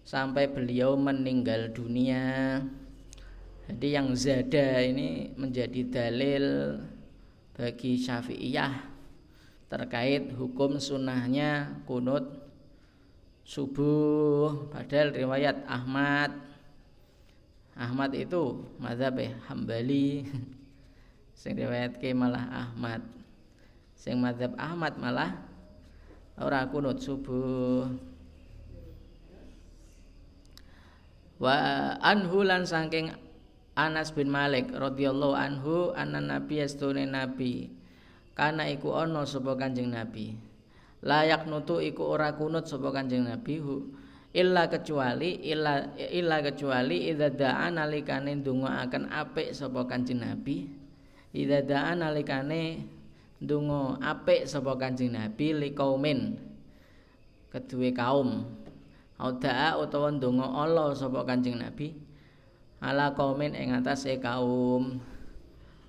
Sampai 0.00 0.48
beliau 0.48 0.96
meninggal 0.96 1.68
dunia. 1.76 2.64
Jadi 3.68 3.88
yang 3.92 4.16
zada 4.16 4.80
ini 4.80 5.36
menjadi 5.36 5.84
dalil 5.84 6.44
bagi 7.58 7.98
Syafi'iyah 7.98 8.86
terkait 9.66 10.30
hukum 10.38 10.78
sunnahnya 10.78 11.82
kunut 11.82 12.22
subuh. 13.42 14.70
Padahal 14.70 15.10
riwayat 15.10 15.66
Ahmad. 15.66 16.38
Ahmad 17.74 18.14
itu 18.14 18.62
mazhab 18.78 19.18
Hambali. 19.50 20.22
Sing 21.40 21.58
riwayat 21.58 21.98
ke 21.98 22.14
malah 22.14 22.46
Ahmad. 22.46 23.02
Sing 23.98 24.22
mazhab 24.22 24.54
Ahmad 24.54 24.94
malah 24.94 25.34
ora 26.38 26.62
kunut 26.70 27.02
subuh. 27.02 27.90
Wa 31.42 31.54
anhu 32.02 32.46
lan 32.46 32.62
saking 32.66 33.27
Anas 33.78 34.10
bin 34.10 34.26
Malik 34.26 34.74
radhiyallahu 34.74 35.38
anhu 35.38 35.94
anna 35.94 36.18
nabi 36.18 36.58
astune 36.58 37.06
nabi. 37.06 37.70
Kana 38.34 38.66
iku 38.66 38.98
ana 38.98 39.22
sapa 39.22 39.54
Kanjeng 39.54 39.94
Nabi. 39.94 40.34
Layak 41.02 41.46
nutu 41.46 41.78
iku 41.78 42.10
ora 42.10 42.34
kunut 42.34 42.66
sapa 42.66 42.90
Kanjeng 42.90 43.26
Nabi 43.26 43.58
hu. 43.62 43.94
Illa 44.34 44.66
kecuali 44.66 45.42
illa 45.46 45.94
illa 45.94 46.38
kecuali 46.42 47.10
idza 47.10 47.34
da'a 47.34 47.70
nalikane 47.70 48.38
ndonga 48.38 48.82
akan 48.86 49.10
apik 49.10 49.54
sapa 49.54 49.86
Kanjeng 49.86 50.22
Nabi. 50.22 50.70
Idza 51.34 51.66
da'a 51.66 51.98
nalikane 51.98 52.82
ndonga 53.42 54.02
apik 54.02 54.46
sapa 54.46 54.74
Kanjeng 54.74 55.18
Nabi 55.18 55.54
liqaumin 55.54 56.38
kedue 57.50 57.90
kaum. 57.90 58.42
Audaa 59.18 59.78
utawa 59.82 60.14
ndonga 60.14 60.46
Allah 60.46 60.94
sapa 60.94 61.26
Kanjeng 61.26 61.58
Nabi 61.58 62.07
ala 62.78 63.14
kaumin 63.14 63.54
ing 63.54 63.74
atase 63.74 64.18
kaum. 64.18 65.02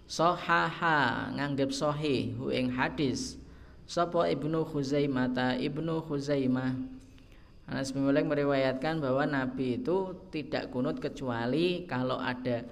Sahaha 0.10 1.30
nganggep 1.38 1.70
sahih 1.70 2.34
hu 2.38 2.50
ing 2.50 2.74
hadis. 2.74 3.38
Sapa 3.86 4.30
Ibnu 4.30 4.66
Khuzaimah 4.66 5.58
Ibnu 5.58 6.02
Khuzaimah. 6.06 6.74
Anas 7.70 7.94
bin 7.94 8.02
Malik 8.02 8.26
meriwayatkan 8.26 8.98
bahwa 8.98 9.30
Nabi 9.30 9.78
itu 9.78 10.18
tidak 10.34 10.74
kunut 10.74 10.98
kecuali 10.98 11.86
kalau 11.86 12.18
ada 12.18 12.66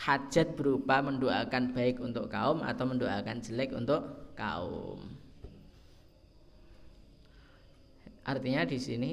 hajat 0.00 0.56
berupa 0.56 1.04
mendoakan 1.04 1.76
baik 1.76 2.00
untuk 2.00 2.32
kaum 2.32 2.64
atau 2.64 2.88
mendoakan 2.88 3.44
jelek 3.44 3.76
untuk 3.76 4.32
kaum. 4.32 5.04
Artinya 8.24 8.64
di 8.64 8.80
sini 8.80 9.12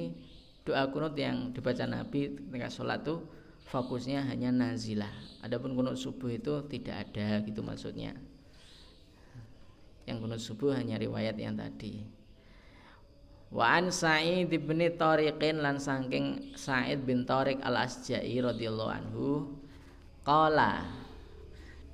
doa 0.64 0.88
kunut 0.88 1.12
yang 1.20 1.52
dibaca 1.52 1.84
Nabi 1.84 2.32
ketika 2.32 2.72
sholat 2.72 3.04
itu 3.04 3.20
fokusnya 3.66 4.22
hanya 4.30 4.54
nazilah. 4.54 5.10
Adapun 5.42 5.74
kunut 5.74 5.98
subuh 5.98 6.30
itu 6.30 6.62
tidak 6.70 7.10
ada 7.10 7.42
gitu 7.42 7.60
maksudnya. 7.62 8.14
Yang 10.06 10.18
kunut 10.22 10.40
subuh 10.40 10.70
hanya 10.74 10.96
riwayat 11.02 11.34
yang 11.34 11.58
tadi. 11.58 12.06
Wa 13.50 13.78
an 13.78 13.94
Sa'id 13.94 14.50
bin 14.50 14.82
Tariqin 14.98 15.62
lan 15.62 15.78
saking 15.78 16.54
Sa'id 16.58 17.06
bin 17.06 17.22
Tariq 17.22 17.62
Al-Asja'i 17.62 18.42
radhiyallahu 18.42 18.90
anhu 18.90 19.26
qala 20.26 20.82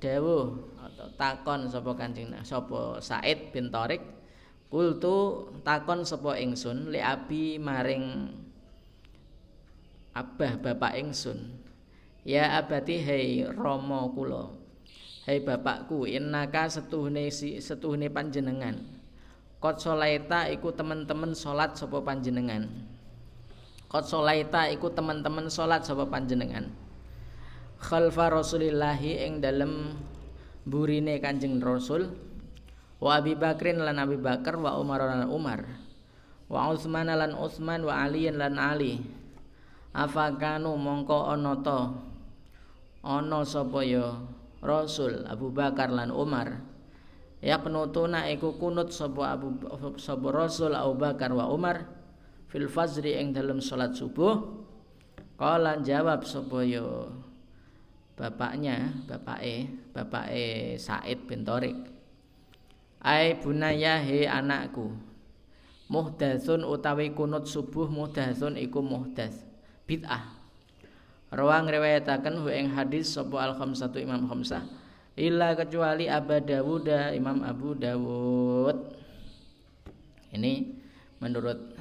dawuh 0.01 0.57
atau 0.81 1.07
takon 1.13 1.69
sapa 1.69 1.93
Kanjeng 1.93 2.33
sapa 2.41 2.97
Sa'id 2.97 3.53
bin 3.53 3.69
Tariq 3.69 4.01
kultu 4.73 5.47
takon 5.61 6.01
sapa 6.01 6.41
ingsun 6.41 6.89
li 6.89 6.97
abi 6.97 7.61
maring 7.61 8.33
abah 10.17 10.57
bapak 10.57 10.97
ingsun 10.97 11.62
ya 12.23 12.59
abati 12.59 12.99
hei 12.99 13.43
rama 13.47 14.07
kula. 14.11 14.51
Hei 15.23 15.39
bapakku 15.39 16.03
innaka 16.03 16.67
setuhne 16.67 17.31
setuhne 17.59 18.11
panjenengan. 18.11 18.75
Kot 19.63 19.79
solaita 19.79 20.51
iku 20.51 20.75
teman-teman 20.75 21.31
solat 21.31 21.79
sopo 21.79 22.03
panjenengan. 22.03 22.67
Kot 23.87 24.03
solaita 24.03 24.67
iku 24.67 24.91
teman-teman 24.91 25.47
solat 25.47 25.87
sopo 25.87 26.03
panjenengan. 26.11 26.67
Khalfa 27.79 28.31
Rasulillahi 28.31 29.23
ing 29.23 29.39
dalem 29.39 29.95
burine 30.67 31.19
Kanjeng 31.23 31.63
Rasul. 31.63 32.11
Wa 32.99 33.19
Abi 33.19 33.35
Bakrin 33.35 33.79
lan 33.79 33.99
Abi 33.99 34.15
Bakar 34.19 34.59
wa 34.59 34.75
Umar 34.79 35.03
lan 35.03 35.27
Umar. 35.27 35.63
Wa 36.51 36.71
Utsman 36.71 37.07
lan 37.07 37.35
Utsman 37.35 37.87
wa 37.87 38.03
Ali 38.03 38.27
lan 38.31 38.59
Ali. 38.59 38.99
Afakanu 39.95 40.75
mongko 40.75 41.31
ana 41.31 41.59
to 41.63 41.79
ana 43.03 43.43
sapa 43.43 43.83
ya? 43.83 44.23
Rasul 44.63 45.27
Abu 45.27 45.51
Bakar 45.51 45.91
lan 45.91 46.09
Umar. 46.09 46.63
Ya 47.43 47.59
penutuna 47.59 48.31
iku 48.31 48.55
kunut 48.55 48.95
sapa 48.95 49.35
Abu 49.35 49.59
sapa 49.99 50.31
Rasul 50.31 50.71
Abu 50.71 50.95
Bakar 50.95 51.35
wa 51.35 51.51
Umar 51.51 51.91
fil 52.47 52.71
fajri 52.71 53.19
ing 53.19 53.35
dalam 53.35 53.59
salat 53.59 53.91
subuh. 53.91 54.63
Kala 55.35 55.83
jawab 55.83 56.23
sapa 56.23 56.63
yo 56.63 57.11
bapaknya 58.13 58.93
bapake 59.09 59.67
bapake 59.91 60.77
Said 60.77 61.25
bin 61.25 61.41
Tariq 61.41 61.77
ai 63.01 63.35
bunaya 63.41 63.99
he 63.99 64.29
anakku 64.29 64.93
muhdatsun 65.89 66.61
utawi 66.63 67.11
kunut 67.11 67.49
subuh 67.49 67.89
muhdatsun 67.89 68.55
iku 68.61 68.85
muhdas 68.85 69.43
bid'ah 69.89 70.32
Rawang 71.33 71.65
riwayataken 71.65 72.45
ing 72.53 72.77
hadis 72.77 73.17
sapa 73.17 73.41
al 73.41 73.57
khamsatu 73.57 73.97
Imam 73.97 74.29
Khamsah 74.29 74.61
illa 75.17 75.57
kecuali 75.57 76.05
Abu 76.05 76.37
Dawud 76.37 76.85
Imam 77.09 77.41
Abu 77.41 77.73
Dawud. 77.73 78.77
Ini 80.29 80.53
menurut 81.17 81.73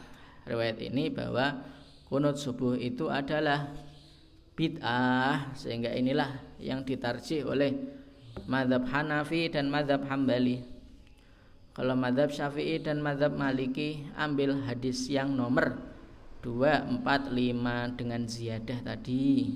riwayat 0.48 0.80
ini 0.80 1.12
bahwa 1.12 1.60
kunut 2.08 2.40
subuh 2.40 2.80
itu 2.80 3.12
adalah 3.12 3.68
bid'ah 4.56 5.52
sehingga 5.52 5.92
inilah 5.92 6.32
yang 6.56 6.84
ditarjih 6.84 7.44
oleh 7.44 7.76
madhab 8.48 8.88
Hanafi 8.88 9.52
dan 9.52 9.68
madhab 9.68 10.04
Hambali. 10.08 10.64
Kalau 11.72 11.96
madhab 11.96 12.28
Syafi'i 12.28 12.80
dan 12.80 13.00
madhab 13.00 13.32
Maliki 13.32 14.04
ambil 14.16 14.60
hadis 14.64 15.08
yang 15.08 15.32
nomor 15.32 15.91
2, 16.42 17.00
4, 17.00 17.06
5 17.06 17.98
dengan 17.98 18.22
ziyadah 18.26 18.78
tadi 18.82 19.54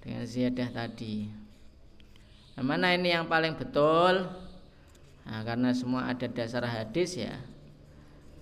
dengan 0.00 0.22
ziyadah 0.24 0.68
tadi 0.70 1.38
Nah, 2.58 2.66
mana 2.66 2.90
ini 2.90 3.14
yang 3.14 3.30
paling 3.30 3.54
betul? 3.54 4.26
Nah, 5.22 5.40
karena 5.46 5.70
semua 5.70 6.10
ada 6.10 6.26
dasar 6.26 6.66
hadis 6.66 7.14
ya, 7.14 7.38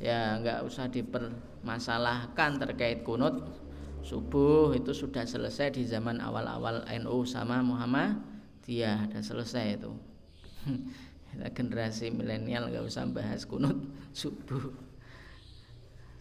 ya 0.00 0.40
nggak 0.40 0.64
usah 0.64 0.88
dipermasalahkan 0.88 2.56
terkait 2.56 3.04
kunut 3.04 3.44
subuh 4.00 4.72
itu 4.72 4.96
sudah 4.96 5.28
selesai 5.28 5.76
di 5.76 5.84
zaman 5.84 6.24
awal-awal 6.24 6.80
NU 6.96 7.28
sama 7.28 7.60
Muhammad 7.60 8.16
dia 8.64 9.04
sudah 9.04 9.20
selesai 9.20 9.84
itu. 9.84 9.92
Generasi 11.52 12.08
milenial 12.08 12.72
nggak 12.72 12.88
usah 12.88 13.04
bahas 13.12 13.44
kunut 13.44 13.76
subuh. 14.16 14.85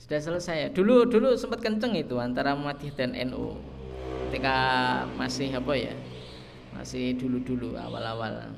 Sudah 0.06 0.22
selesai 0.22 0.56
ya. 0.62 0.70
Dulu 0.70 1.10
dulu 1.10 1.34
sempat 1.34 1.66
kenceng 1.66 1.98
itu 1.98 2.14
antara 2.22 2.54
Muhammadiyah 2.54 2.94
dan 2.94 3.18
NU 3.34 3.58
ketika 4.30 4.56
masih 5.18 5.50
apa 5.50 5.74
ya? 5.74 5.98
masih 6.78 7.18
dulu-dulu 7.18 7.74
awal-awal. 7.74 8.54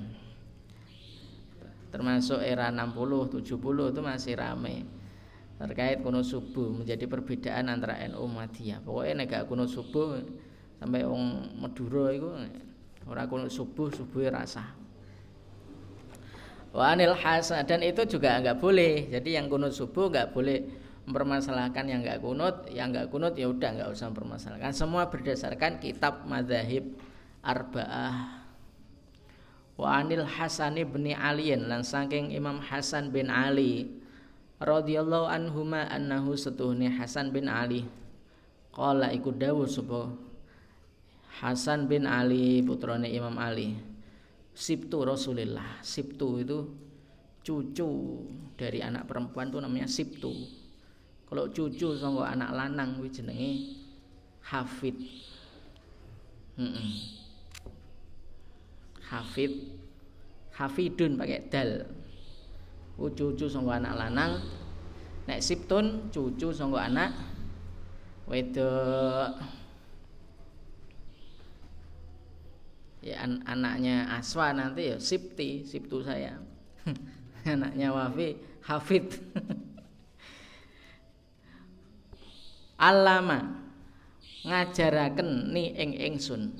Termasuk 1.87 2.43
era 2.43 2.67
60 2.67 3.39
70 3.39 3.47
itu 3.95 4.01
masih 4.03 4.33
ramai 4.35 4.83
terkait 5.55 6.03
kuno 6.03 6.19
subuh 6.19 6.83
menjadi 6.83 7.07
perbedaan 7.07 7.71
antara 7.71 7.95
NU 8.11 8.27
Muhammadiyah 8.27 8.83
pokoknya 8.83 9.23
negak 9.23 9.47
kuno 9.47 9.63
subuh 9.71 10.19
sampai 10.83 11.07
orang 11.07 11.47
Madura 11.63 12.11
itu 12.11 12.27
orang 13.07 13.25
kuno 13.31 13.47
subuh 13.47 13.87
subuh 13.87 14.27
rasa 14.29 14.75
Wanil 16.77 17.17
hasa 17.17 17.65
dan 17.65 17.81
itu 17.81 18.05
juga 18.05 18.37
enggak 18.37 18.61
boleh. 18.61 19.09
Jadi 19.09 19.33
yang 19.33 19.49
kunut 19.49 19.73
subuh 19.73 20.13
enggak 20.13 20.29
boleh 20.29 20.61
mempermasalahkan 21.07 21.87
yang 21.87 22.03
enggak 22.03 22.19
kunut 22.19 22.67
yang 22.67 22.91
enggak 22.91 23.07
kunut 23.07 23.31
ya 23.39 23.47
udah 23.47 23.69
enggak 23.79 23.89
usah 23.95 24.11
mempermasalahkan. 24.11 24.75
Semua 24.75 25.07
berdasarkan 25.07 25.79
kitab 25.79 26.27
madhahib 26.27 26.99
arba'ah. 27.39 28.43
Wa 29.79 30.03
anil 30.03 30.27
Hasan 30.27 30.75
bin 30.75 31.07
Ali 31.15 31.55
lan 31.55 31.87
saking 31.87 32.35
Imam 32.35 32.59
Hasan 32.59 33.15
bin 33.15 33.31
Ali 33.31 33.87
radhiyallahu 34.59 35.31
anhuma 35.31 35.87
annahu 35.87 36.35
setuhni 36.35 36.91
Hasan 36.91 37.31
bin 37.31 37.47
Ali. 37.47 37.87
Qala 38.75 39.15
iku 39.15 39.31
dawuh 39.31 39.63
sapa? 39.63 40.11
Hasan 41.39 41.87
bin 41.87 42.03
Ali 42.03 42.59
putrane 42.67 43.07
Imam 43.07 43.39
Ali. 43.39 43.79
Sibtu 44.51 45.07
Rasulillah. 45.07 45.79
Sibtu 45.85 46.43
itu 46.43 46.67
cucu 47.47 47.89
dari 48.59 48.83
anak 48.83 49.07
perempuan 49.07 49.47
itu 49.47 49.61
namanya 49.61 49.87
Sibtu 49.87 50.56
kalau 51.27 51.45
cucu 51.51 51.91
sama 51.99 52.31
anak 52.31 52.55
lanang 52.55 52.95
kuwi 52.95 53.11
jenenge 53.11 53.51
Hafid. 54.41 54.95
Hmm 56.55 56.71
-mm 56.71 57.17
hafid. 59.07 59.53
Hafidun 60.57 61.15
pakai 61.15 61.47
dal. 61.47 61.85
Cucu 62.97 63.45
sanggo 63.45 63.71
anak 63.71 63.93
lanang. 63.93 64.41
Nek 65.29 65.39
siptun 65.43 66.09
cucu 66.09 66.49
sanggo 66.49 66.81
anak 66.81 67.13
wedok. 68.25 69.37
Ya 73.05 73.23
an 73.23 73.39
anaknya 73.45 74.09
Aswa 74.17 74.51
nanti 74.51 74.91
ya 74.91 74.97
Sipti 74.97 75.63
Siptu 75.63 76.01
saya. 76.01 76.35
Anaknya 77.47 77.93
Wafi 77.93 78.35
Hafid 78.65 79.07
Alama. 82.77 83.57
Ngajaraken 84.45 85.49
ni 85.49 85.73
ing 85.73 85.97
ingsun. 85.97 86.53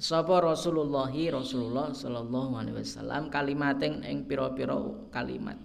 Sapa 0.00 0.40
Rasulullah 0.40 1.10
Rasulullah 1.12 1.92
sallallahu 1.92 2.56
alaihi 2.56 2.78
wasallam 2.78 3.28
kalimating 3.28 4.00
ing 4.06 4.24
pira-pira 4.24 4.78
kalimat. 5.12 5.58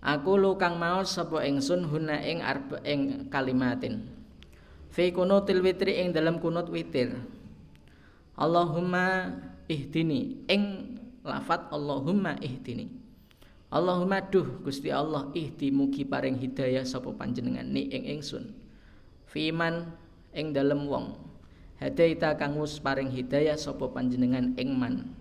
Aku 0.00 0.38
lu 0.38 0.54
kang 0.54 0.78
maos 0.78 1.18
sapa 1.18 1.42
ingsun 1.44 1.90
huna 1.90 2.22
ing 2.22 2.40
arba 2.40 2.78
ing 2.86 3.26
kalimatin. 3.28 4.06
Fi 4.94 5.10
kunutil 5.10 5.60
witri 5.60 5.98
ing 5.98 6.14
dalam 6.14 6.38
kunut 6.38 6.70
witir. 6.70 7.18
Allahumma 8.38 9.34
ihdini. 9.66 10.46
Ing 10.46 10.94
lafat 11.26 11.68
Allahumma 11.74 12.38
ihdini 12.40 12.97
Allahumma 13.68 14.24
duh 14.24 14.64
Gusti 14.64 14.88
Allah 14.88 15.28
ihdi 15.36 15.68
mugi 15.68 16.00
paring 16.00 16.40
hidayah 16.40 16.88
sapa 16.88 17.12
panjenengan 17.12 17.68
ni 17.68 17.84
ing 17.92 18.16
ingsun. 18.16 18.56
Fiman 19.28 19.92
ing 20.32 20.56
dalem 20.56 20.88
wong. 20.88 21.20
Hadaita 21.76 22.40
kang 22.40 22.56
wis 22.56 22.80
paring 22.80 23.12
hidayah 23.12 23.60
sapa 23.60 23.92
panjenengan 23.92 24.56
ing 24.56 24.72
man. 24.72 25.12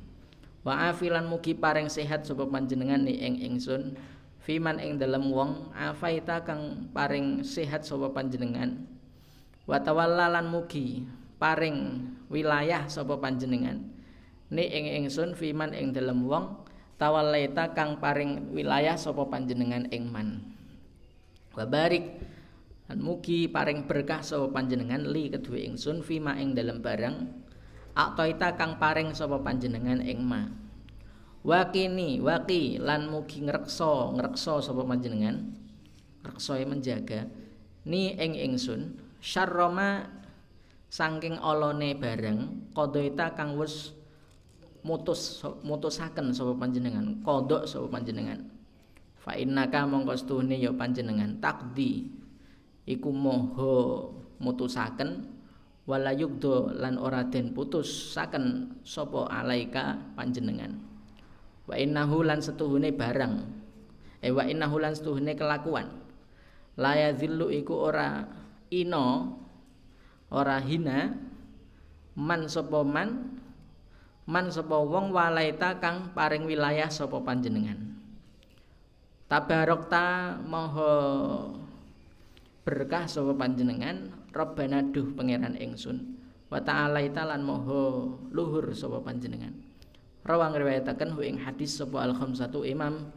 Wa 0.64 0.88
afilan 0.92 1.28
mugi 1.28 1.60
paring 1.60 1.92
sehat 1.92 2.24
sapa 2.24 2.48
panjenengan 2.48 3.04
ing 3.04 3.36
ingsun. 3.44 4.00
Fiman 4.40 4.80
ing 4.80 4.96
dalem 4.96 5.28
wong 5.28 5.76
afaita 5.76 6.48
kang 6.48 6.88
paring 6.96 7.44
sehat 7.44 7.84
sapa 7.84 8.16
panjenengan. 8.16 8.88
Wa 9.68 9.84
tawallalan 9.84 10.48
mugi 10.48 11.04
paring 11.36 12.08
wilayah 12.32 12.88
sapa 12.88 13.20
panjenengan 13.20 13.92
ni 14.48 14.72
ing 14.72 15.04
ingsun. 15.04 15.36
Fiman 15.36 15.76
ing 15.76 15.92
dalem 15.92 16.24
wong 16.24 16.67
tawallaita 16.98 17.78
kang 17.78 18.02
paring 18.02 18.54
wilayah 18.54 18.98
sapa 18.98 19.26
panjenengan 19.30 19.90
ing 19.94 20.10
man 20.10 20.42
wa 21.54 21.66
barik 21.66 22.22
lan 22.90 23.00
mugi 23.02 23.50
paring 23.50 23.86
berkah 23.86 24.22
sapa 24.26 24.50
panjenengan 24.50 25.06
li 25.06 25.30
kedue 25.30 25.66
ingsun 25.66 26.02
fima 26.02 26.38
ing 26.38 26.58
dalem 26.58 26.82
barang 26.82 27.48
Aktoita 27.98 28.54
kang 28.54 28.78
paring 28.78 29.18
sapa 29.18 29.42
panjenengan 29.42 30.06
ing 30.06 30.22
ma. 30.22 30.46
Wakini 31.42 32.22
waki 32.22 32.78
lan 32.78 33.10
mugi 33.10 33.42
ngrekso 33.42 34.14
ngrekso 34.14 34.62
sapa 34.62 34.86
panjenengan. 34.86 35.58
Ngrekso 36.22 36.62
menjaga 36.70 37.26
ni 37.90 38.14
ing 38.14 38.38
ingsun 38.38 39.02
syarroma 39.18 40.14
saking 40.94 41.42
olone 41.42 41.98
bareng 41.98 42.70
kodoita 42.78 43.34
kang 43.34 43.58
wis 43.58 43.97
mutus 44.88 45.44
mutusaken 45.68 46.32
sapa 46.32 46.56
panjenengan. 46.56 47.20
Kodok 47.28 47.68
sapa 47.68 47.92
panjenengan. 47.92 48.40
Fa 49.20 49.36
innaka 49.36 49.84
mongko 49.84 50.16
stuhune 50.16 50.56
ya 50.56 50.72
panjenengan. 50.72 51.44
Takdi. 51.44 52.08
Iku 52.88 53.12
moho 53.12 53.72
mutusaken. 54.40 55.36
Wala 55.88 56.16
yugdo 56.16 56.72
lan 56.72 56.96
ora 57.00 57.28
den 57.28 57.52
putus 57.52 58.16
saken 58.16 58.80
sapa 58.88 59.28
alaika 59.28 60.00
panjenengan. 60.16 60.80
Wa 61.68 61.76
innahu 61.76 62.24
lan 62.24 62.40
setuhune 62.40 62.96
barang. 62.96 63.44
Eh 64.24 64.32
wa 64.32 64.48
innahu 64.48 64.80
lan 64.80 64.96
setuhune 64.96 65.36
kelakuan. 65.36 65.92
La 66.80 66.96
yazillu 66.96 67.52
iku 67.52 67.92
ora 67.92 68.24
ino 68.72 69.36
ora 70.32 70.60
hina 70.60 71.16
man 72.20 72.52
sapa 72.52 72.84
man 72.84 73.37
man 74.28 74.52
sapa 74.52 74.76
wong 74.76 75.16
walaita 75.16 75.80
kang 75.80 76.12
paring 76.12 76.44
wilayah 76.44 76.92
sapa 76.92 77.16
panjenengan? 77.24 77.80
Tabarokta 79.32 80.36
moho 80.44 80.92
berkah 82.68 83.08
sapa 83.08 83.32
panjenengan? 83.32 84.12
Rabbana 84.36 84.84
duh 84.92 85.16
pangeran 85.16 85.56
ingsun 85.56 86.20
wa 86.52 86.60
ta'ala 86.60 87.00
lan 87.08 87.42
moho 87.42 88.14
luhur 88.36 88.68
sapa 88.76 89.00
panjenengan. 89.00 89.56
Rawang 90.28 90.60
riwayataken 90.60 91.16
hu 91.16 91.24
ing 91.24 91.40
hadis 91.40 91.80
sapa 91.80 92.04
al 92.04 92.12
khamsatu 92.12 92.68
imam 92.68 93.08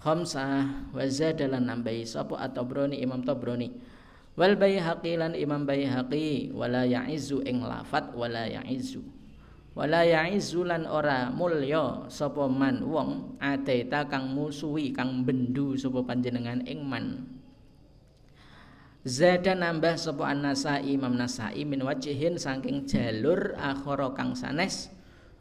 khamsah 0.00 0.88
wa 0.88 1.04
zadalan 1.04 1.68
nambahi 1.68 2.08
sapa 2.08 2.32
at-tabrani 2.40 2.96
imam 3.04 3.20
tabrani. 3.20 3.76
Wal 4.40 4.56
baihaqi 4.56 5.20
lan 5.20 5.36
imam 5.36 5.68
baihaqi 5.68 6.52
wala 6.56 6.88
ya'izu 6.88 7.44
ing 7.44 7.60
lafat 7.60 8.12
wala 8.16 8.48
ya'izu 8.48 9.15
wala 9.76 10.08
ya'izu 10.08 10.64
lan 10.64 10.88
ora 10.88 11.28
mulya 11.28 12.08
sapa 12.08 12.48
man. 12.48 12.80
Wong 12.80 13.36
ataita 13.36 14.08
kang 14.08 14.32
musuhi 14.32 14.96
kang 14.96 15.20
bendu 15.22 15.76
sapa 15.76 16.00
panjenengan 16.00 16.64
ing 16.64 16.80
man. 16.80 17.28
Zada 19.06 19.54
nambah 19.54 19.94
sapa 20.00 20.32
an-Nasai 20.32 20.96
Imam 20.96 21.14
Nasai 21.14 21.62
min 21.62 21.84
wajihin 21.84 22.40
saking 22.40 22.88
jalur 22.88 23.54
akhara 23.54 24.10
kang 24.16 24.34
sanes 24.34 24.90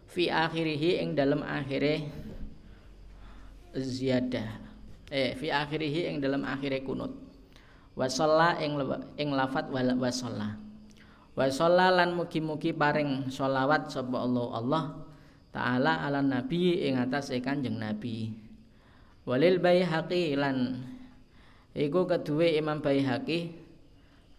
fi 0.05 0.29
akhirih 0.29 1.01
ing 1.01 1.17
dalam 1.17 1.41
akhire 1.41 2.05
ziyadah. 3.73 4.61
Eh 5.09 5.33
fi 5.39 5.49
akhirih 5.49 6.11
ing 6.11 6.19
dalam 6.19 6.43
akhire 6.43 6.83
kunut. 6.83 7.15
Wa 7.95 8.11
ing 8.59 8.75
ing 9.15 9.29
lafat 9.31 9.71
wa 9.71 10.11
shalla 10.11 10.64
wa 11.35 11.45
lan 11.91 12.15
mugi-mugi 12.15 12.71
paring 12.71 13.27
sholawat 13.27 13.91
sapa 13.91 14.23
Allah 14.23 14.47
Allah 14.55 14.83
taala 15.51 16.03
ala 16.07 16.23
nabi 16.23 16.87
ing 16.87 16.95
atas 16.95 17.31
kanjeng 17.43 17.75
nabi. 17.75 18.31
Walil 19.25 19.57
baihaqi 19.57 20.37
lan 20.37 20.85
Iku 21.75 22.07
kedua 22.07 22.47
Imam 22.55 22.79
Baihaqi 22.79 23.51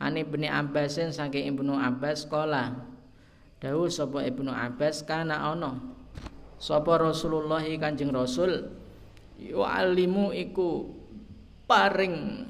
Ani 0.00 0.24
Ibnu 0.24 0.48
Abbasin 0.48 1.12
saking 1.12 1.52
Ibnu 1.52 1.76
Abbas 1.76 2.24
kala 2.24 2.80
Dawu 3.61 3.92
sapa 3.92 4.24
Ibnu 4.24 4.48
Abbas 4.48 5.04
kana 5.04 5.52
ana? 5.52 5.76
Sapa 6.56 6.96
Rasulullah 6.96 7.61
Kanjeng 7.61 8.12
Rasul? 8.12 8.72
Yu'allimu 9.37 10.32
iku 10.32 10.88
paring 11.68 12.48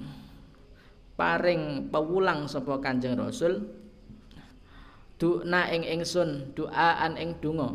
paring 1.19 1.91
pewulang 1.91 2.47
sapa 2.47 2.79
Kanjeng 2.79 3.19
Rasul 3.19 3.67
Du'na 5.17 5.73
ing 5.73 5.85
ingsun 5.85 6.53
doaan 6.53 7.17
ing 7.17 7.41
donga. 7.41 7.73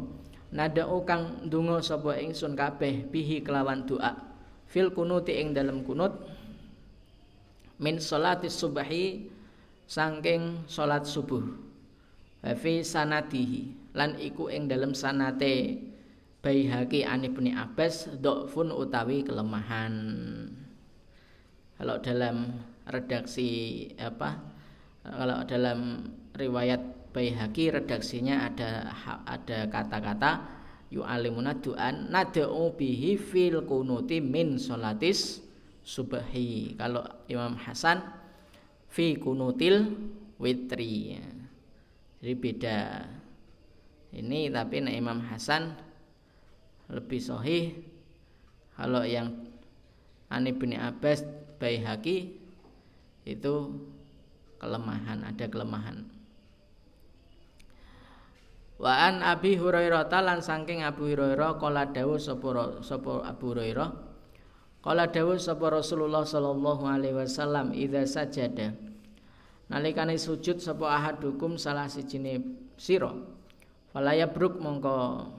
Nadau 0.51 1.01
kang 1.07 1.47
donga 1.47 1.81
sapa 1.81 2.19
ingsun 2.19 2.53
kabeh 2.53 3.07
bihi 3.07 3.41
kelawan 3.41 3.87
doa 3.87 4.13
fil 4.69 4.93
kunuti 4.93 5.35
ing 5.41 5.57
dalem 5.57 5.81
kunut. 5.81 6.13
Min 7.81 7.97
salati 7.97 8.45
subahi 8.45 9.25
sangking 9.89 10.69
salat 10.69 11.03
subuh. 11.09 11.41
Fi 12.41 12.81
sanatihi 12.81 13.93
lan 13.97 14.17
iku 14.17 14.49
ing 14.49 14.65
dalam 14.65 14.97
sanate 14.97 15.77
Baihaqi 16.41 17.05
an 17.05 17.21
Ibnu 17.21 17.53
Abbas 17.53 18.17
dhafun 18.17 18.73
utawi 18.73 19.21
kelemahan. 19.21 19.93
Kalau 21.77 22.01
dalam 22.01 22.65
redaksi 22.89 23.85
apa 24.01 24.41
kalau 25.05 25.45
dalam 25.45 26.09
riwayat 26.33 26.81
Baihaqi 27.11 27.75
redaksinya 27.75 28.47
ada 28.47 28.87
ada 29.27 29.67
kata-kata 29.67 30.47
yu'alimuna 30.91 31.59
du'an 31.59 32.07
nad'u 32.07 32.71
bihi 32.75 33.19
fil 33.19 33.63
kunuti 33.67 34.23
min 34.23 34.55
salatis 34.55 35.43
subhi. 35.83 36.75
Kalau 36.79 37.03
Imam 37.27 37.59
Hasan 37.59 37.99
fi 38.87 39.19
kunutil 39.19 39.91
witri. 40.39 41.19
Jadi 42.23 42.33
beda. 42.37 42.77
Ini 44.11 44.51
tapi 44.51 44.83
nah 44.83 44.91
Imam 44.91 45.23
Hasan 45.23 45.71
lebih 46.91 47.23
sohih 47.23 47.71
kalau 48.75 49.07
yang 49.07 49.31
Ani 50.27 50.51
bin 50.51 50.75
Abbas 50.75 51.23
Baihaqi 51.59 52.35
itu 53.23 53.53
kelemahan 54.59 55.23
ada 55.23 55.45
kelemahan 55.47 56.03
Wa 58.81 59.13
an 59.13 59.21
Abi 59.21 59.61
Hurairah 59.61 60.09
lan 60.09 60.41
saking 60.41 60.81
Abu 60.81 61.13
Hurairah 61.13 61.61
kala 61.61 61.93
dawuh 61.93 62.17
sapa 62.17 62.81
sapa 62.81 63.21
Abu 63.29 63.53
Hurairah. 63.53 63.93
Kala 64.81 65.05
dawuh 65.05 65.37
sapa 65.37 65.69
Rasulullah 65.69 66.25
sallallahu 66.25 66.89
alaihi 66.89 67.13
wasallam 67.13 67.77
idza 67.77 68.09
sajada. 68.09 68.73
Nalikane 69.69 70.17
sujud 70.17 70.57
sapa 70.57 70.97
ahadukum 70.97 71.61
salah 71.61 71.85
sijine 71.85 72.41
sira. 72.73 73.13
Fala 73.93 74.17
yabruk 74.17 74.57
mongko 74.57 75.29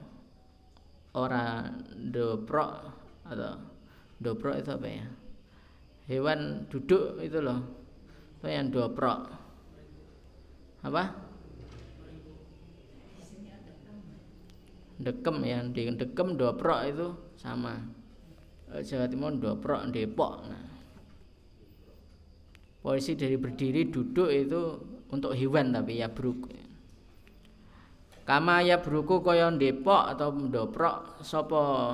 ora 1.19 1.67
doprok 1.99 2.71
atau 3.27 3.59
doprok 4.23 4.55
itu 4.55 4.71
apa 4.71 4.87
ya? 4.87 5.07
Hewan 6.07 6.63
duduk 6.71 7.19
itu 7.19 7.43
loh 7.43 7.59
itu 8.39 8.47
yang 8.47 8.71
doprok 8.71 9.19
apa 10.83 11.22
dekem 15.01 15.41
ya 15.45 15.61
di 15.65 15.89
dekem 15.93 16.37
doprok 16.37 16.81
itu 16.85 17.07
sama. 17.39 17.77
Eh, 18.73 18.81
Jawa 18.81 19.05
Timur 19.05 19.37
Doprok 19.37 19.85
Depok. 19.93 20.33
Nah. 20.49 20.65
Polisi 22.81 23.15
dari 23.15 23.37
berdiri 23.37 23.87
duduk 23.87 24.27
itu 24.27 24.61
untuk 25.13 25.37
hewan 25.37 25.71
tapi 25.71 26.01
ya 26.01 26.09
bruk 26.09 26.51
Kama 28.23 28.63
ya 28.63 28.79
bruku 28.79 29.19
kaya 29.19 29.51
Depok 29.51 30.15
atau 30.15 30.31
Doprok 30.31 31.19
sopo 31.21 31.91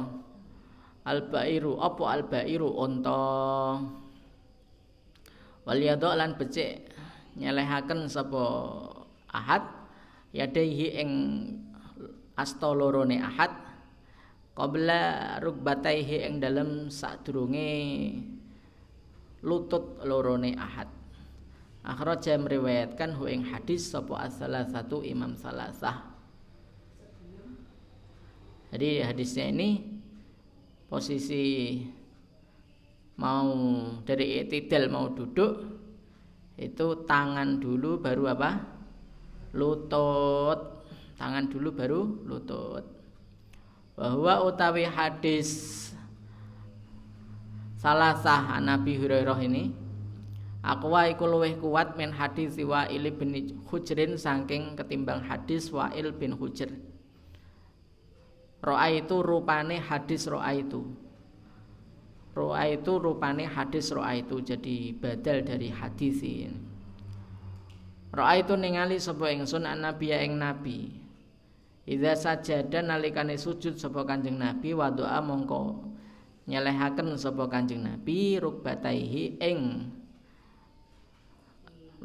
albairu 1.01 1.73
opo 1.73 2.05
albairu? 2.05 2.69
Unta. 2.69 3.81
Waliyadok 5.65 6.13
lan 6.13 6.37
becik 6.37 6.85
nyelehaken 7.37 8.09
sapa 8.09 8.45
ahad 9.29 9.63
yadaihi 10.33 11.01
ing 11.01 11.11
asta 12.39 12.71
lorone 12.71 13.19
ahad. 13.19 13.51
Qabla 14.55 15.39
rukbataihi 15.43 16.23
ing 16.27 16.39
dalem 16.39 16.87
sadurunge 16.87 17.67
lutut 19.43 19.99
lorone 20.07 20.55
ahad. 20.55 20.87
Akhraja 21.83 22.35
meriwayatkan 22.35 23.15
hu 23.15 23.27
ing 23.31 23.47
hadis 23.47 23.87
sapa 23.91 24.27
asalah 24.27 24.67
satu 24.67 24.99
imam 25.03 25.35
salasah. 25.35 26.11
Jadi 28.69 29.01
hadisnya 29.01 29.49
ini 29.49 29.69
posisi 30.91 31.79
mau 33.17 33.51
dari 34.05 34.43
etidal 34.43 34.91
mau 34.93 35.09
duduk 35.09 35.65
itu 36.59 36.87
tangan 37.07 37.57
dulu 37.57 38.03
baru 38.03 38.23
apa? 38.35 38.51
Lutut 39.55 40.78
tangan 41.19 41.51
dulu 41.51 41.75
baru 41.75 42.01
lutut 42.23 42.87
bahwa 43.99 44.47
utawi 44.47 44.87
hadis 44.87 45.51
salah 47.75 48.15
sah 48.15 48.55
Nabi 48.63 48.95
Hurairah 48.95 49.39
ini 49.43 49.75
Akwa 50.59 51.07
iku 51.07 51.23
luwih 51.23 51.55
kuat 51.55 51.95
min 51.95 52.11
hadis 52.11 52.59
Wa'il 52.59 53.07
bin 53.15 53.31
Hujrin 53.71 54.19
saking 54.19 54.75
ketimbang 54.75 55.23
hadis 55.23 55.71
Wa'il 55.71 56.11
bin 56.11 56.35
Hujr. 56.35 56.67
Ro'a 58.59 58.91
itu 58.91 59.23
rupane 59.23 59.79
hadis 59.79 60.27
ro'a 60.27 60.51
itu. 60.51 60.83
Ro'a 62.35 62.67
itu 62.67 62.91
rupane 62.99 63.47
hadis 63.47 63.87
ro'a 63.95 64.19
itu 64.19 64.43
jadi 64.43 64.91
badal 64.99 65.47
dari 65.47 65.71
hadis 65.71 66.19
ini. 66.19 66.51
Ro'a 68.11 68.43
itu 68.43 68.59
ningali 68.59 68.99
sapa 68.99 69.31
ingsun 69.31 69.63
an 69.63 69.79
nabi 69.87 70.11
ing 70.11 70.35
nabi. 70.35 70.98
Idza 71.89 72.13
sajada 72.13 72.85
nalikane 72.85 73.33
sujud 73.33 73.81
sapa 73.81 74.05
Kanjeng 74.05 74.37
Nabi 74.37 74.77
wa 74.77 74.93
doa 74.93 75.17
mongko 75.25 75.89
nyelehaken 76.45 77.17
sapa 77.17 77.49
Kanjeng 77.49 77.81
Nabi 77.81 78.37
rukbataihi 78.37 79.41
ing 79.41 79.89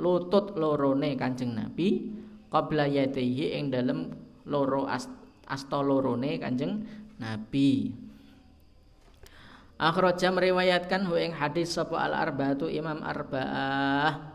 lutut 0.00 0.56
lorone 0.56 1.20
Kanjeng 1.20 1.52
Nabi 1.52 2.16
qabla 2.48 2.88
yadayhi 2.88 3.60
ing 3.60 3.68
dalem 3.68 4.08
loro 4.48 4.88
asta 4.88 5.78
lorone 5.84 6.40
Kanjeng 6.40 6.80
Nabi. 7.20 7.92
Akhraja 9.76 10.32
meriwayatkan 10.32 11.04
hu 11.04 11.20
ing 11.20 11.36
hadis 11.36 11.76
sapa 11.76 12.00
al 12.00 12.16
arbaatu 12.16 12.72
Imam 12.72 13.04
Arba'ah 13.04 14.33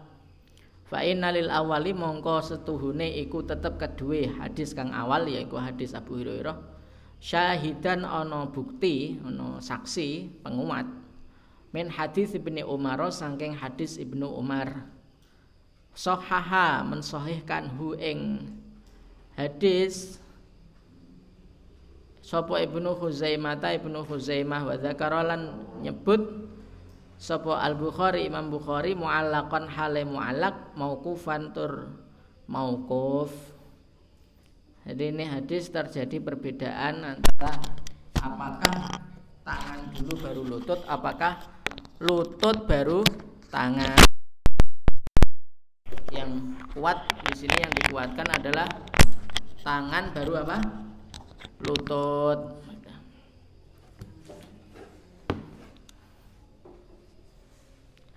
Fa 0.89 1.05
lil 1.05 1.53
awali 1.53 1.93
mongko 1.93 2.41
setuhune 2.41 3.05
iku 3.21 3.45
tetep 3.45 3.77
kedue 3.77 4.25
hadis 4.41 4.73
kang 4.73 4.89
awal 4.89 5.29
yaiku 5.29 5.61
hadis 5.61 5.93
Abu 5.93 6.17
Hurairah. 6.17 6.57
Syahidan 7.21 8.01
ana 8.01 8.49
bukti 8.49 9.21
ana 9.21 9.61
saksi 9.61 10.41
penguat 10.41 10.89
min 11.69 11.93
hadis 11.93 12.33
Ibnu 12.33 12.65
Umar 12.65 12.97
saking 13.13 13.53
hadis 13.53 14.01
Ibnu 14.01 14.33
Umar. 14.33 14.89
Sohaha 15.93 16.81
mensohihkan 16.81 17.69
hu 17.77 17.93
ing 17.93 18.49
hadis 19.37 20.17
Sopo 22.25 22.57
Ibnu 22.57 22.97
Huzaimah 22.97 23.61
ta 23.61 23.73
Ibnu 23.73 24.05
Huzaimah 24.05 24.61
wa 24.65 24.73
dzakaralan 24.77 25.65
nyebut 25.85 26.48
Sopo 27.19 27.51
Al 27.51 27.75
Bukhari 27.75 28.31
Imam 28.31 28.47
Bukhari 28.47 28.95
muallaqan 28.95 29.67
hale 29.67 30.07
muallaq 30.07 30.71
mauqufan 30.79 31.51
tur 31.51 31.91
mauquf. 32.47 33.35
Jadi 34.87 35.11
ini 35.11 35.27
hadis 35.27 35.67
terjadi 35.67 36.23
perbedaan 36.23 37.03
antara 37.03 37.59
apakah 38.23 39.03
tangan 39.43 39.91
dulu 39.91 40.13
baru 40.15 40.41
lutut 40.47 40.79
apakah 40.87 41.43
lutut 41.99 42.63
baru 42.63 43.03
tangan. 43.51 43.99
Yang 46.15 46.31
kuat 46.71 47.03
di 47.27 47.33
sini 47.35 47.59
yang 47.59 47.73
dikuatkan 47.83 48.27
adalah 48.31 48.71
tangan 49.59 50.15
baru 50.15 50.47
apa? 50.47 50.57
Lutut 51.67 52.63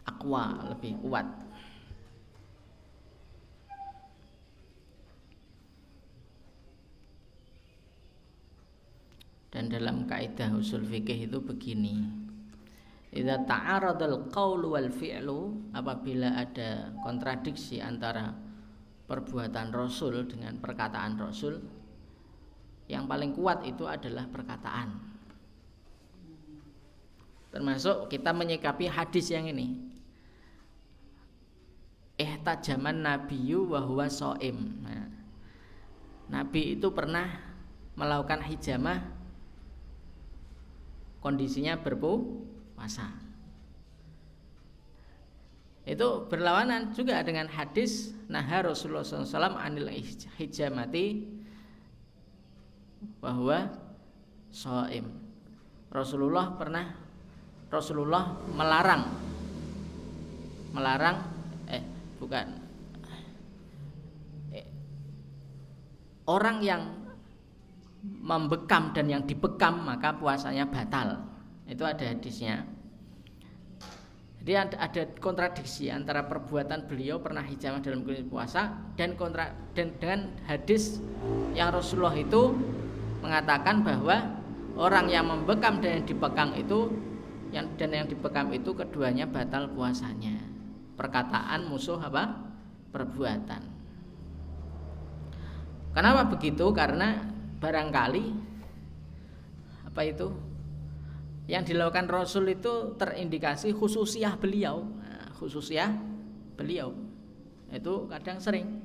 aqua 0.09 0.73
lebih 0.73 0.99
kuat 1.05 1.27
dan 9.53 9.69
dalam 9.69 10.09
kaidah 10.09 10.51
usul 10.57 10.83
fikih 10.83 11.29
itu 11.29 11.39
begini 11.39 12.23
Idza 13.13 13.45
ta'aradal 13.45 14.33
qaulu 14.33 14.73
wal 14.73 14.89
fi'lu 14.89 15.69
apabila 15.77 16.33
ada 16.33 16.97
kontradiksi 17.05 17.77
antara 17.77 18.33
perbuatan 19.05 19.69
Rasul 19.69 20.25
dengan 20.25 20.57
perkataan 20.57 21.21
Rasul 21.21 21.61
yang 22.89 23.05
paling 23.05 23.37
kuat 23.37 23.69
itu 23.69 23.85
adalah 23.85 24.25
perkataan. 24.33 24.97
Termasuk 27.53 28.09
kita 28.09 28.33
menyikapi 28.33 28.89
hadis 28.89 29.29
yang 29.29 29.45
ini. 29.45 29.92
Eh 32.23 32.39
tajaman 32.47 33.03
nabiyyu 33.03 33.67
wa 33.67 33.83
huwa 33.83 34.07
soim. 34.07 34.79
Nah, 34.87 35.11
Nabi 36.31 36.79
itu 36.79 36.87
pernah 36.95 37.27
melakukan 37.99 38.47
hijamah 38.47 39.03
kondisinya 41.19 41.75
berpu 41.83 42.47
puasa. 42.79 43.11
Itu 45.83 46.31
berlawanan 46.31 46.95
juga 46.95 47.19
dengan 47.27 47.51
hadis 47.51 48.15
Naha 48.31 48.71
Rasulullah 48.71 49.03
SAW 49.03 49.59
anil 49.59 49.91
hijamati 50.39 51.27
bahwa 53.19 53.67
soim. 54.55 55.11
Rasulullah 55.91 56.55
pernah 56.55 56.87
Rasulullah 57.67 58.31
melarang 58.55 59.11
melarang 60.73 61.32
bukan. 62.23 62.47
Eh, 64.55 64.67
orang 66.31 66.63
yang 66.63 66.83
membekam 68.03 68.95
dan 68.95 69.11
yang 69.11 69.27
dibekam 69.27 69.83
maka 69.83 70.15
puasanya 70.15 70.71
batal. 70.71 71.19
Itu 71.67 71.83
ada 71.83 72.07
hadisnya. 72.07 72.63
Jadi 74.43 74.59
ada, 74.59 74.77
ada 74.91 75.03
kontradiksi 75.23 75.87
antara 75.87 76.27
perbuatan 76.27 76.91
beliau 76.91 77.23
pernah 77.23 77.47
hijamah 77.47 77.79
dalam 77.79 78.03
kondisi 78.03 78.27
puasa 78.27 78.75
dan 78.99 79.15
kontra 79.15 79.55
dan 79.71 79.95
dengan 80.03 80.35
hadis 80.51 80.99
yang 81.55 81.71
Rasulullah 81.71 82.19
itu 82.19 82.51
mengatakan 83.23 83.87
bahwa 83.87 84.35
orang 84.75 85.07
yang 85.07 85.31
membekam 85.31 85.79
dan 85.79 86.03
yang 86.03 86.07
dibekam 86.11 86.59
itu 86.59 86.91
yang 87.55 87.71
dan 87.79 87.95
yang 87.95 88.07
dibekam 88.11 88.51
itu 88.51 88.75
keduanya 88.75 89.31
batal 89.31 89.71
puasanya. 89.71 90.42
Perkataan 90.95 91.69
musuh 91.69 91.99
apa? 91.99 92.53
Perbuatan. 92.93 93.63
Kenapa 95.93 96.29
begitu? 96.29 96.69
Karena 96.73 97.21
barangkali 97.61 98.25
apa 99.89 100.01
itu? 100.05 100.29
Yang 101.49 101.75
dilakukan 101.75 102.07
Rasul 102.09 102.53
itu 102.55 102.97
terindikasi 102.97 103.77
khususiah 103.77 104.37
beliau. 104.37 104.85
Nah, 104.85 105.33
khususiah 105.37 105.93
beliau. 106.57 106.97
Itu 107.73 108.09
kadang 108.09 108.41
sering. 108.41 108.81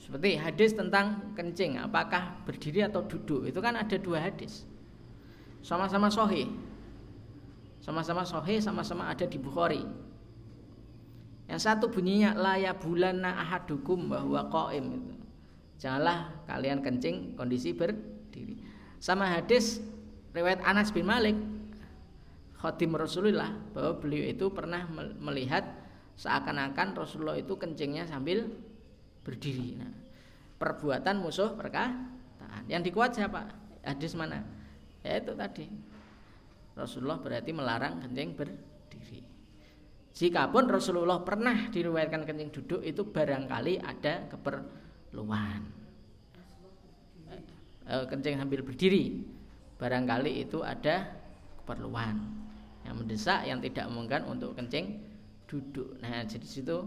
Seperti 0.00 0.36
hadis 0.36 0.76
tentang 0.76 1.32
kencing 1.32 1.80
apakah 1.80 2.44
berdiri 2.44 2.84
atau 2.84 3.04
duduk. 3.04 3.48
Itu 3.48 3.64
kan 3.64 3.76
ada 3.76 3.96
dua 3.96 4.20
hadis. 4.20 4.68
Sama-sama 5.64 6.12
sohi 6.12 6.44
sama-sama 7.84 8.24
sohi 8.24 8.56
sama-sama 8.64 9.12
ada 9.12 9.28
di 9.28 9.36
Bukhari 9.36 9.84
yang 11.44 11.60
satu 11.60 11.92
bunyinya 11.92 12.32
laya 12.32 12.72
bulana 12.72 13.36
ahadukum 13.44 14.08
bahwa 14.08 14.48
itu 14.72 15.16
janganlah 15.76 16.32
kalian 16.48 16.80
kencing 16.80 17.36
kondisi 17.36 17.76
berdiri 17.76 18.60
sama 18.96 19.28
hadis 19.28 19.84
riwayat 20.32 20.64
Anas 20.64 20.88
bin 20.88 21.04
Malik 21.04 21.36
khatim 22.64 22.96
Rasulullah 22.96 23.52
bahwa 23.76 24.00
beliau 24.00 24.24
itu 24.24 24.48
pernah 24.48 24.88
melihat 25.20 25.68
seakan-akan 26.16 26.96
Rasulullah 26.96 27.36
itu 27.36 27.58
kencingnya 27.58 28.08
sambil 28.08 28.48
berdiri. 29.20 29.76
Nah, 29.76 29.92
perbuatan 30.56 31.20
musuh 31.20 31.52
perkataan. 31.52 32.64
Yang 32.70 32.88
dikuat 32.88 33.12
siapa? 33.12 33.50
Hadis 33.84 34.16
mana? 34.16 34.40
Ya 35.04 35.20
itu 35.20 35.36
tadi. 35.36 35.68
Rasulullah 36.72 37.20
berarti 37.20 37.50
melarang 37.52 38.00
kencing 38.00 38.32
berdiri. 38.32 39.33
Jikapun 40.14 40.70
Rasulullah 40.70 41.26
pernah 41.26 41.66
diriwayatkan 41.74 42.22
kencing 42.22 42.54
duduk 42.54 42.80
itu 42.86 43.02
barangkali 43.02 43.82
ada 43.82 44.30
keperluan. 44.30 45.60
Eh, 47.84 48.04
kencing 48.06 48.38
sambil 48.38 48.62
berdiri 48.62 49.26
barangkali 49.76 50.46
itu 50.46 50.62
ada 50.62 51.10
keperluan 51.60 52.16
yang 52.86 52.94
mendesak 52.94 53.42
yang 53.42 53.58
tidak 53.58 53.90
memungkinkan 53.90 54.22
untuk 54.30 54.54
kencing 54.54 55.02
duduk. 55.50 55.98
Nah, 55.98 56.22
jadi 56.22 56.46
situ 56.46 56.78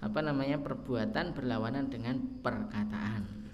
apa 0.00 0.24
namanya 0.24 0.56
perbuatan 0.56 1.36
berlawanan 1.36 1.92
dengan 1.92 2.16
perkataan. 2.40 3.44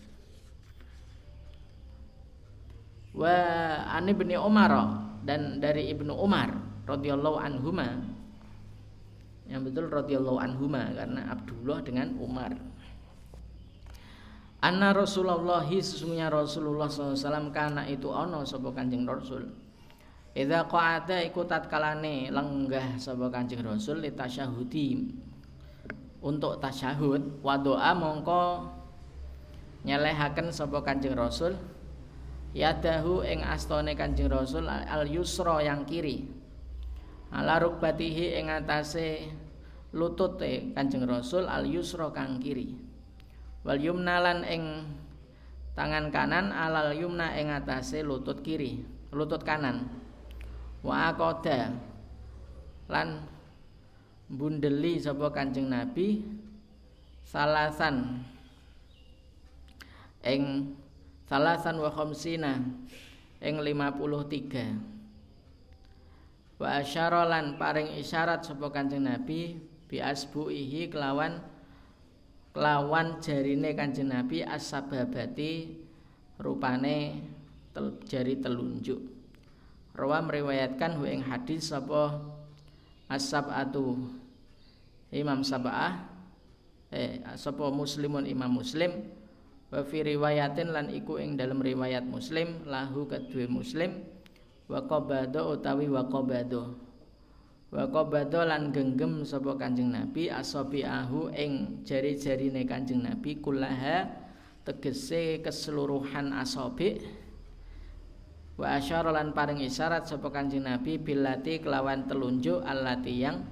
Wa 3.11 3.37
ani 3.91 4.15
bin 4.15 4.31
Umar 4.39 4.71
dan 5.27 5.59
dari 5.59 5.91
Ibnu 5.91 6.15
Umar 6.15 6.55
radhiyallahu 6.87 7.43
anhuma 7.43 8.20
yang 9.51 9.67
betul 9.67 9.91
radhiyallahu 9.91 10.39
anhuma 10.39 10.95
karena 10.95 11.27
Abdullah 11.35 11.83
dengan 11.83 12.15
Umar. 12.23 12.55
Anna 14.63 14.95
Rasulullah 14.95 15.67
sesungguhnya 15.67 16.31
Rasulullah 16.31 16.87
SAW 16.87 17.51
karena 17.51 17.83
itu 17.91 18.07
ono 18.13 18.47
sapa 18.47 18.71
Kanjeng 18.71 19.09
Rasul. 19.09 19.49
Idza 20.31 20.71
qa'ada 20.71 21.27
iku 21.27 21.43
tatkalane 21.43 22.31
lenggah 22.31 22.95
sapa 23.03 23.27
Kanjeng 23.33 23.67
Rasul 23.67 24.07
li 24.07 24.15
tasyahudi 24.15 25.11
untuk 26.23 26.63
tasyahud 26.63 27.43
wa 27.43 27.59
doa 27.59 27.91
mongko 27.97 28.71
nyelehaken 29.89 30.53
sapa 30.55 30.85
Kanjeng 30.85 31.17
Rasul 31.17 31.57
yadahu 32.53 33.25
ing 33.25 33.41
astone 33.43 33.97
Kanjeng 33.97 34.29
Rasul 34.29 34.69
al 34.69 35.09
yusra 35.09 35.65
yang 35.65 35.89
kiri 35.89 36.40
ala 37.31 37.63
rukbatihi 37.63 38.39
ing 38.39 38.51
atase 38.51 39.31
lutute 39.95 40.75
Kanjeng 40.75 41.07
Rasul 41.07 41.47
al 41.47 41.67
yusra 41.67 42.11
kang 42.11 42.43
kiri. 42.43 42.75
Wal 43.63 43.79
yumna 43.79 44.19
lan 44.23 44.43
ing 44.47 44.87
tangan 45.75 46.11
kanan 46.11 46.51
alal 46.51 46.95
yumna 46.95 47.35
ing 47.39 47.51
atase 47.51 48.03
lutut 48.03 48.43
kiri 48.43 48.83
lutut 49.15 49.43
kanan. 49.43 49.91
Wa 50.83 51.13
lan 52.91 53.09
bundeli 54.31 54.99
sapa 54.99 55.31
Kanjeng 55.31 55.71
Nabi 55.71 56.23
salasan 57.27 58.27
ing 60.27 60.75
salasan 61.31 61.79
wa 61.79 61.91
khamsina 61.91 62.59
ing 63.39 63.55
53 63.63 65.00
wa 66.61 66.77
asyara 66.77 67.25
paring 67.57 67.97
isyarat 67.97 68.45
sapa 68.45 68.69
Kanjeng 68.69 69.09
Nabi 69.09 69.57
bi 69.89 69.97
asbuihi 69.97 70.93
kelawan 70.93 71.41
kelawan 72.53 73.17
jarine 73.25 73.73
Kanjeng 73.73 74.13
Nabi 74.13 74.45
as-sababati 74.45 75.81
rupane 76.37 77.25
tel, 77.73 77.97
jari 78.05 78.37
telunjuk. 78.37 79.01
Rawa 79.97 80.21
meriwayatkan 80.21 81.01
hu 81.01 81.09
hadis 81.25 81.73
sapa 81.73 82.21
as-sab'atu 83.09 83.97
Imam 85.11 85.41
Sab'ah 85.41 86.13
eh 86.93 87.25
sapa 87.41 87.73
muslimun 87.73 88.29
Imam 88.29 88.53
Muslim 88.53 89.09
wa 89.73 89.81
fi 89.81 90.05
riwayatin 90.05 90.77
lan 90.77 90.93
iku 90.93 91.17
ing 91.17 91.41
dalam 91.41 91.65
riwayat 91.65 92.05
Muslim 92.05 92.69
lahu 92.69 93.09
kedue 93.09 93.49
Muslim 93.49 94.10
wa 94.71 94.87
qabado 94.87 95.59
utawi 95.59 95.91
wa 95.91 96.07
qabado 96.07 96.79
wa 97.75 97.85
qabado 97.91 98.47
lan 98.47 98.71
genggem 98.71 99.27
sapa 99.27 99.59
Kanjeng 99.59 99.91
Nabi 99.91 100.31
asabiahu 100.31 101.35
ing 101.35 101.83
jari-jarine 101.83 102.63
Kanjeng 102.63 103.03
Nabi 103.03 103.43
kullaha 103.43 104.07
tegese 104.67 105.39
keseluruhan 105.43 106.35
asabi. 106.35 107.03
Wa 108.59 108.77
asyara 108.77 109.15
lan 109.15 109.33
paring 109.33 109.63
isyarat 109.63 110.07
sapa 110.07 110.35
Kanjeng 110.35 110.67
Nabi 110.67 110.99
bilati 110.99 111.63
kelawan 111.63 112.11
telunjuk 112.11 112.63
allati 112.63 113.23
yang 113.23 113.43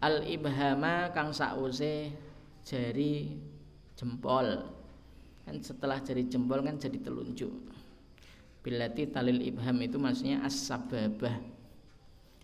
al 0.00 0.24
ibhama 0.24 1.12
kang 1.12 1.36
sause 1.36 2.12
jari 2.64 3.36
jempol. 3.92 4.72
Kan 5.44 5.60
setelah 5.60 6.00
jari 6.00 6.26
jempol 6.32 6.64
kan 6.64 6.80
jadi 6.80 6.96
telunjuk 6.96 7.71
bilati 8.62 9.10
talil 9.10 9.42
ibham 9.42 9.76
itu 9.82 9.98
maksudnya 9.98 10.46
as-sababah. 10.46 11.36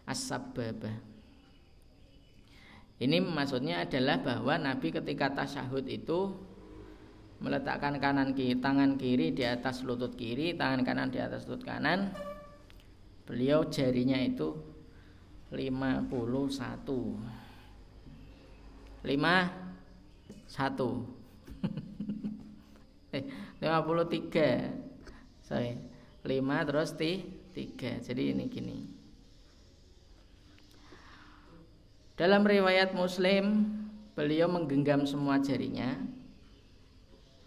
As-sababah. 0.05 0.97
Ini 2.99 3.23
maksudnya 3.23 3.87
adalah 3.87 4.19
bahwa 4.19 4.59
Nabi 4.59 4.91
ketika 4.91 5.31
tasyahud 5.31 5.87
itu 5.87 6.35
meletakkan 7.39 8.03
kanan 8.03 8.35
kiri 8.35 8.59
tangan 8.59 8.99
kiri 8.99 9.31
di 9.31 9.47
atas 9.47 9.87
lutut 9.87 10.19
kiri 10.19 10.59
tangan 10.59 10.83
kanan 10.83 11.15
di 11.15 11.23
atas 11.23 11.47
lutut 11.47 11.63
kanan. 11.63 12.11
Beliau 13.23 13.71
jarinya 13.71 14.19
itu 14.19 14.59
51 15.55 16.11
lima 19.07 19.37
satu. 20.51 20.91
Eh 23.09 23.25
lima 23.65 23.81
puluh 23.81 24.05
tiga. 24.05 24.69
Sorry 25.41 25.81
lima 26.29 26.61
terus 26.69 26.93
ti 26.93 27.25
tiga. 27.57 27.97
Jadi 28.05 28.37
ini 28.37 28.45
gini. 28.53 28.79
Dalam 32.21 32.45
riwayat 32.45 32.93
Muslim 32.93 33.65
beliau 34.13 34.53
menggenggam 34.53 35.09
semua 35.09 35.41
jarinya. 35.41 35.97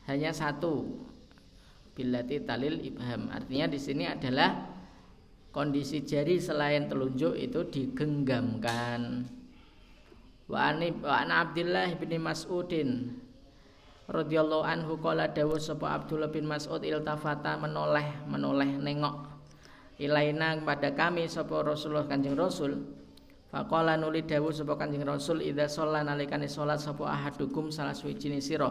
Hanya 0.10 0.34
satu 0.34 0.90
bilati 1.94 2.42
talil 2.42 2.82
ibham. 2.82 3.30
Artinya 3.30 3.70
di 3.70 3.78
sini 3.78 4.10
adalah 4.10 4.66
kondisi 5.54 6.02
jari 6.02 6.42
selain 6.42 6.90
telunjuk 6.90 7.38
itu 7.38 7.62
digenggamkan. 7.70 9.30
Wa 10.50 10.74
an 10.74 11.30
Abdullah 11.30 11.94
bin 11.96 12.12
Mas'udin 12.18 13.21
radhiyallahu 14.12 14.68
anhu 14.68 15.00
qala 15.00 15.32
dawu 15.32 15.56
sapa 15.56 15.96
Abdullah 15.96 16.28
bin 16.28 16.44
Mas'ud 16.44 16.84
iltafata 16.84 17.56
menoleh 17.56 18.28
menoleh 18.28 18.76
nengok 18.76 19.32
ilaina 20.02 20.58
pada 20.66 20.92
kami 20.92 21.30
sapa 21.30 21.62
Rasulullah 21.62 22.10
Kanjeng 22.10 22.34
Rasul. 22.34 22.82
Faqala 23.54 23.96
nuli 23.96 24.26
dawu 24.26 24.50
sapa 24.50 24.74
Kanjeng 24.76 25.06
Rasul 25.06 25.46
idza 25.46 25.70
shalla 25.70 26.02
nalikane 26.02 26.50
salat 26.50 26.82
sapa 26.82 27.06
ahadukum 27.06 27.70
salah 27.70 27.94
suwijine 27.94 28.42
sira. 28.42 28.68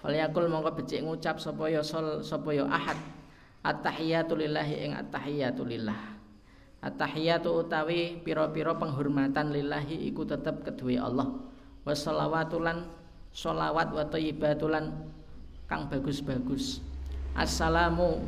Falyakul 0.00 0.48
mongko 0.48 0.80
becik 0.80 1.00
ngucap 1.00 1.40
sapa 1.40 1.66
ya 1.72 1.80
sapa 1.82 2.50
ya 2.52 2.68
ahad. 2.68 2.96
At-tahiyatu 3.60 4.40
lillahi 4.40 4.88
ing 4.88 4.92
at-tahiyatu 4.96 5.68
lillah. 5.68 6.16
At-tahiyatu 6.80 7.60
utawi 7.60 8.16
piro-piro 8.24 8.80
penghormatan 8.80 9.52
lillahi 9.52 10.08
iku 10.08 10.24
tetep 10.24 10.64
kedue 10.64 10.96
Allah. 10.96 11.28
Wassalawatulan 11.84 12.88
sholawat 13.30 13.94
wa 13.94 14.04
thayyibatulan 14.06 14.90
kang 15.70 15.86
bagus-bagus. 15.86 16.82
Assalamu 17.34 18.26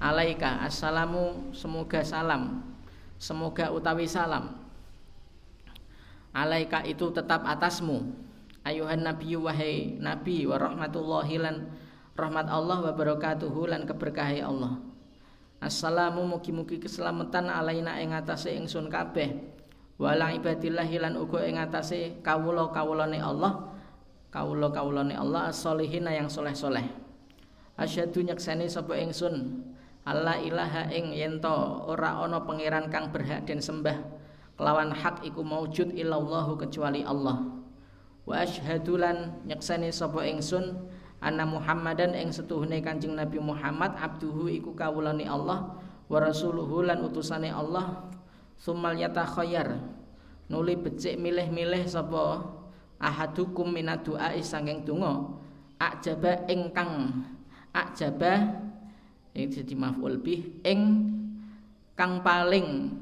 alaika 0.00 0.60
assalamu 0.64 1.52
semoga 1.56 2.04
salam 2.04 2.60
semoga 3.16 3.72
utawi 3.72 4.04
salam 4.04 4.52
alaika 6.36 6.84
itu 6.84 7.08
tetap 7.12 7.44
atasmu 7.48 8.12
ayuhan 8.60 9.00
nabi 9.00 9.36
wahai 9.40 9.96
nabi 9.96 10.44
wa 10.44 10.60
rahmatullahi 10.60 11.40
lan 11.40 11.56
rahmat 12.12 12.48
Allah 12.48 12.78
wa 12.88 12.92
barakatuhu 12.92 13.72
lan 13.72 13.88
keberkahi 13.88 14.44
Allah 14.44 14.80
Assalamu 15.56 16.28
mugi-mugi 16.28 16.76
keselamatan 16.76 17.48
alaina 17.48 17.96
ing 17.96 18.12
atase 18.12 18.52
ingsun 18.52 18.92
kabeh. 18.92 19.40
Wala 19.96 20.36
ibadillah 20.36 20.84
lan 20.84 21.16
uga 21.16 21.48
ing 21.48 21.56
atase 21.56 22.20
kawula-kawulane 22.20 23.16
Allah. 23.24 23.64
Kawula-kawulane 24.34 25.14
Allah 25.14 25.54
as-solihina 25.54 26.12
yang 26.12 26.26
soleh-soleh. 26.26 26.84
Asyhadu 27.76 28.24
nyakseni 28.24 28.66
sapa 28.72 28.96
ingsun 28.96 29.62
Allah 30.06 30.38
ilaha 30.40 30.88
ing 30.94 31.12
yento 31.12 31.84
ora 31.86 32.16
ana 32.22 32.40
pangeran 32.40 32.88
kang 32.88 33.12
berhak 33.12 33.44
den 33.44 33.60
sembah 33.60 34.00
kelawan 34.56 34.94
hak 34.94 35.20
iku 35.26 35.44
maujud 35.44 35.92
illallahu 35.92 36.56
kecuali 36.56 37.04
Allah. 37.04 37.42
Wa 38.24 38.42
asyhadu 38.42 38.96
lan 38.96 39.44
nyakseni 39.44 39.92
sapa 39.92 40.24
ingsun 40.24 40.88
anna 41.20 41.44
Muhammadan 41.44 42.16
ing 42.16 42.32
setuhune 42.32 42.80
Kanjeng 42.80 43.14
Nabi 43.14 43.38
Muhammad 43.38 43.94
abduhu 43.96 44.50
iku 44.50 44.72
kawulane 44.72 45.28
Allah 45.28 45.76
wa 46.06 46.18
rasuluhu 46.22 46.86
lan 46.86 47.02
utusane 47.02 47.50
Allah 47.50 48.08
summal 48.56 48.96
yatakhayyar 48.96 49.80
nuli 50.48 50.78
becik 50.78 51.18
milih-milih 51.18 51.84
sapa 51.86 52.46
ahadukum 52.96 53.72
minad 53.72 54.02
du'a 54.04 54.32
sanging 54.40 54.84
donga 54.84 55.36
ajaba 55.80 56.44
ingkang. 56.48 57.24
Ajaba 57.76 58.56
ini 59.36 59.52
jadi 59.52 59.76
maf'ul 59.76 60.16
bih 60.16 60.64
ing 60.64 61.12
kang 61.92 62.24
paling. 62.24 62.96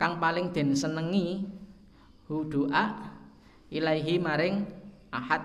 Kang 0.00 0.16
paling 0.16 0.52
den 0.52 0.72
senengi 0.72 1.44
hu 2.28 2.44
doa 2.48 3.12
ilaihi 3.68 4.16
maring 4.16 4.64
ahad. 5.12 5.44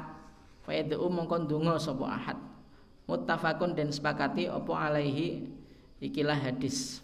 Fa 0.63 0.71
yad'u 0.71 1.11
mongko 1.11 1.43
ndonga 1.43 1.75
sapa 1.75 2.07
ahad. 2.07 2.39
Muttafaqun 3.03 3.75
dan 3.75 3.91
sepakati 3.91 4.47
apa 4.47 4.71
alaihi 4.71 5.43
ikilah 5.99 6.39
hadis. 6.39 7.03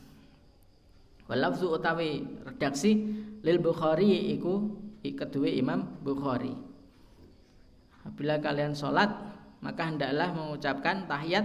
Walafzu 1.27 1.67
utawi 1.67 2.23
redaksi 2.47 3.03
lil 3.43 3.59
Bukhari 3.59 4.31
iku 4.31 4.86
kedua 5.13 5.47
Imam 5.47 6.01
Bukhari. 6.03 6.51
Apabila 8.03 8.39
kalian 8.39 8.71
sholat 8.71 9.11
maka 9.59 9.89
hendaklah 9.89 10.31
mengucapkan 10.31 11.09
tahiyat 11.09 11.43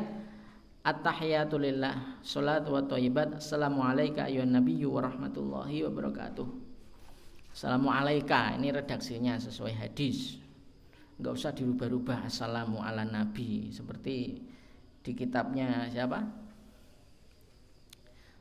At-tahiyatulillah 0.83 2.23
Salat 2.27 2.67
wa 2.67 2.83
thayyibat 2.83 3.39
Assalamualaikum 3.39 4.27
ayuhan 4.27 4.51
nabiyyu 4.51 4.91
wa 4.91 5.07
rahmatullahi 5.07 5.87
wa 5.87 5.91
barakatuh 5.95 6.47
Assalamualaikum 7.55 8.59
Ini 8.59 8.69
redaksinya 8.75 9.39
sesuai 9.39 9.79
hadis. 9.79 10.43
Enggak 11.23 11.39
usah 11.39 11.53
dirubah-rubah 11.55 12.27
Assalamu 12.27 12.83
ala 12.83 13.07
nabi. 13.07 13.71
Seperti 13.71 14.43
di 15.05 15.13
kitabnya 15.15 15.87
siapa? 15.87 16.19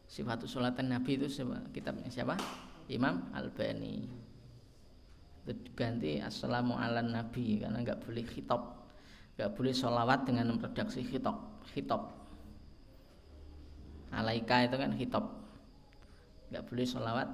Sifatul 0.07 0.49
Salatan 0.49 0.91
Nabi 0.91 1.19
itu 1.21 1.27
kitabnya 1.71 2.09
siapa? 2.11 2.35
Imam 2.91 3.31
Al-Bani 3.31 4.20
ganti 5.73 6.21
Assalamu 6.21 6.77
ala 6.77 7.01
nabi 7.01 7.57
Karena 7.59 7.81
enggak 7.81 8.01
boleh 8.05 8.25
khitab. 8.25 8.61
Enggak 9.35 9.49
boleh 9.57 9.73
sholawat 9.73 10.19
dengan 10.25 10.57
redaksi 10.61 11.01
khitab. 11.01 11.37
Khitab. 11.73 12.01
Alaika 14.11 14.67
itu 14.67 14.75
kan 14.75 14.91
hitop 14.91 15.41
nggak 16.51 16.67
boleh 16.67 16.83
sholawat 16.83 17.29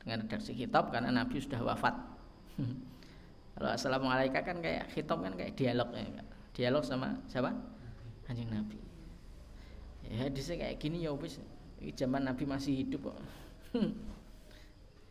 dengan 0.00 0.24
redaksi 0.24 0.56
hitop 0.56 0.88
karena 0.88 1.12
Nabi 1.12 1.36
sudah 1.36 1.60
wafat. 1.60 1.92
Kalau 3.54 3.70
assalamualaikum 3.76 4.40
kan 4.40 4.58
kayak 4.64 4.88
hitop 4.96 5.20
kan 5.20 5.36
kayak 5.36 5.52
dialog 5.60 5.92
ya 5.92 6.24
dialog 6.56 6.82
sama 6.88 7.20
siapa? 7.28 7.52
Anjing 8.32 8.48
Nabi. 8.48 8.80
Ya 10.08 10.24
hadisnya 10.26 10.56
kayak 10.56 10.80
gini 10.80 11.04
ya 11.04 11.12
wis. 11.12 11.36
Zaman 11.96 12.24
Nabi 12.24 12.48
masih 12.48 12.80
hidup 12.80 13.12
kok. 13.12 13.18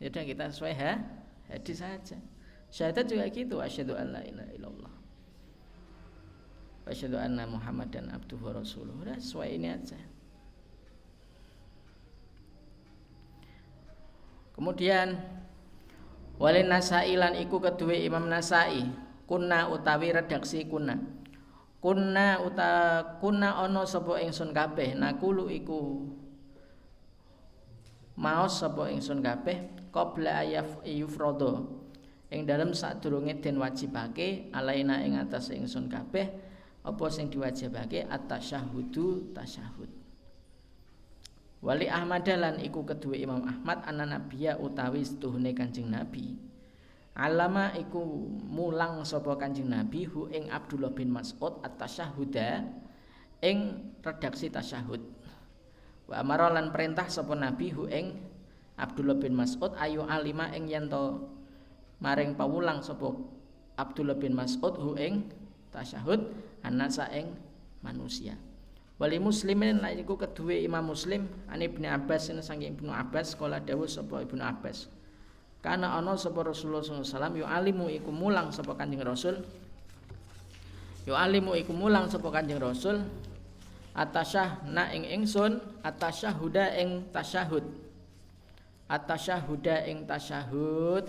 Ya 0.00 0.08
udah 0.08 0.24
kita 0.24 0.48
sesuai 0.48 0.72
ha 0.80 0.96
hadis 1.50 1.82
saja. 1.82 2.18
Syahadat 2.70 3.10
juga 3.10 3.26
gitu. 3.28 3.58
Asyhadu 3.58 3.98
an 3.98 4.14
la 4.14 4.22
ilaha 4.22 4.50
illallah. 4.54 4.94
Asyhadu 6.86 7.18
anna 7.18 7.44
muhammadan 7.50 8.10
abduhu 8.14 8.54
rasuluh. 8.54 8.94
Udah 9.02 9.18
sesuai 9.18 9.58
ini 9.58 9.68
aja. 9.74 9.98
Kemudian 14.54 15.18
Walin 16.40 16.70
Nasai 16.70 17.18
lan 17.18 17.34
iku 17.36 17.58
kedua 17.58 17.98
Imam 17.98 18.30
Nasai. 18.30 18.86
Kuna 19.26 19.70
utawi 19.70 20.10
redaksi 20.10 20.66
kuna 20.66 20.98
Kuna 21.80 22.44
uta 22.44 23.02
kuna 23.24 23.64
ono 23.64 23.88
sapa 23.88 24.20
ingsun 24.20 24.52
kabeh. 24.52 24.94
Nakulu 24.94 25.48
iku 25.48 26.06
maos 28.20 28.60
sapa 28.60 28.92
ingsun 28.92 29.24
kabeh 29.24 29.79
qabla 29.90 30.46
ayaf 30.46 30.82
yufrada 30.86 31.66
ing 32.30 32.46
dalem 32.46 32.74
sadurunge 32.74 33.42
den 33.42 33.58
wajibake 33.58 34.50
alaina 34.54 35.02
ing 35.02 35.18
atas 35.18 35.50
ingsun 35.50 35.90
kabeh 35.90 36.30
apa 36.80 37.04
sing 37.12 37.28
diwajibake 37.28 38.06
at-tasyahhudu 38.08 39.34
tasyahud 39.36 40.00
Wali 41.60 41.92
Ahmad 41.92 42.24
lan 42.24 42.56
iku 42.56 42.88
kedua 42.88 43.20
Imam 43.20 43.44
Ahmad 43.44 43.84
ana 43.84 44.08
nabiya 44.08 44.56
utawi 44.56 45.04
setuhune 45.04 45.52
Kanjeng 45.52 45.92
Nabi. 45.92 46.32
Alama 47.12 47.76
iku 47.76 48.00
mulang 48.48 49.04
sapa 49.04 49.36
Kanjeng 49.36 49.68
Nabi 49.68 50.08
hu 50.08 50.32
ing 50.32 50.48
Abdullah 50.48 50.88
bin 50.88 51.12
Mas'ud 51.12 51.60
at-tasyahhuda 51.60 52.64
ing 53.44 53.92
redaksi 54.00 54.48
tasyahud. 54.48 55.04
Wa 56.08 56.24
amara 56.24 56.48
lan 56.48 56.72
perintah 56.72 57.12
sapa 57.12 57.36
Nabi 57.36 57.76
hu 57.76 57.84
ing 57.92 58.16
Abdullah 58.80 59.20
bin 59.20 59.36
Mas'ud 59.36 59.76
ayu 59.76 60.00
alima 60.08 60.48
ing 60.56 60.72
yen 60.72 60.88
maring 62.00 62.32
pawulang 62.32 62.80
sapa 62.80 63.12
Abdullah 63.76 64.16
bin 64.16 64.32
Mas'ud 64.32 64.80
hu 64.80 64.96
ing 64.96 65.28
tasyahud 65.68 66.32
anasa 66.64 67.08
ing 67.12 67.32
manusia. 67.84 68.36
Wali 69.00 69.16
muslimin 69.16 69.80
lan 69.80 69.96
iku 69.96 70.20
kedua 70.20 70.60
Imam 70.60 70.92
Muslim 70.92 71.24
an 71.48 71.64
Ibnu 71.64 71.88
Abbas 71.88 72.28
saking 72.28 72.76
Ibnu 72.76 72.92
Abbas 72.92 73.32
kala 73.32 73.56
dawuh 73.56 73.88
sapa 73.88 74.20
Ibnu 74.20 74.44
Abbas. 74.44 74.92
Karena 75.64 75.96
ana 75.96 76.16
sapa 76.20 76.44
Rasulullah 76.44 76.84
SAW 76.84 77.36
yu 77.36 77.44
alimu 77.48 77.88
iku 77.88 78.12
mulang 78.12 78.52
sapa 78.52 78.76
Kanjeng 78.76 79.00
Rasul. 79.00 79.40
Yu 81.08 81.16
alimu 81.16 81.56
iku 81.56 81.72
mulang 81.72 82.12
sapa 82.12 82.28
Kanjeng 82.28 82.60
Rasul 82.60 83.00
atasyah 83.96 84.68
na 84.68 84.92
ing 84.92 85.08
ingsun 85.08 85.64
atasyahuda 85.80 86.76
ing 86.76 87.08
tasyahud. 87.08 87.64
Atasyahuda 88.90 89.86
ing 89.86 90.02
tasyahud. 90.02 91.06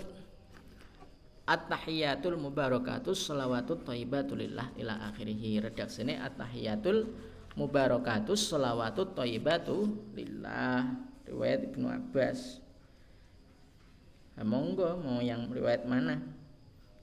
At-tahiyatul 1.42 2.38
mubarakatus 2.38 3.26
salawatut 3.26 3.82
thayyibatulillah 3.82 4.78
ila 4.78 5.10
akhirih. 5.10 5.66
Redaksine 5.66 6.14
at-tahiyatul 6.22 7.10
mubarakatus 7.58 8.54
sholawatut 8.54 9.18
thayyibatu 9.18 9.90
lillah. 10.14 10.94
Riwayat 11.26 11.74
Ibnu 11.74 11.90
Abbas. 11.90 12.62
Nah, 14.38 14.46
monggo 14.46 15.02
mau 15.02 15.18
yang 15.18 15.50
riwayat 15.50 15.82
mana? 15.82 16.22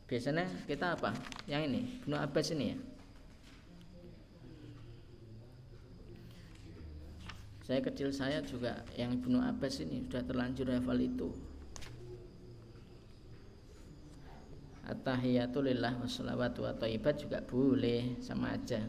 Biasanya 0.08 0.48
kita 0.66 0.96
apa? 0.98 1.12
Yang 1.46 1.62
ini 1.70 1.82
Ibnu 2.02 2.16
Abbas 2.18 2.56
ini 2.56 2.66
ya 2.74 2.78
saya 7.70 7.86
kecil 7.86 8.10
saya 8.10 8.42
juga 8.42 8.82
yang 8.98 9.14
Ibnu 9.14 9.38
Abbas 9.46 9.86
ini 9.86 10.02
sudah 10.10 10.26
terlanjur 10.26 10.74
hafal 10.74 10.98
itu 10.98 11.30
At-tahiyatulillah 14.90 16.02
wassalawatu 16.02 16.66
wa 16.66 16.74
juga 17.14 17.46
boleh 17.46 18.18
sama 18.26 18.58
aja 18.58 18.82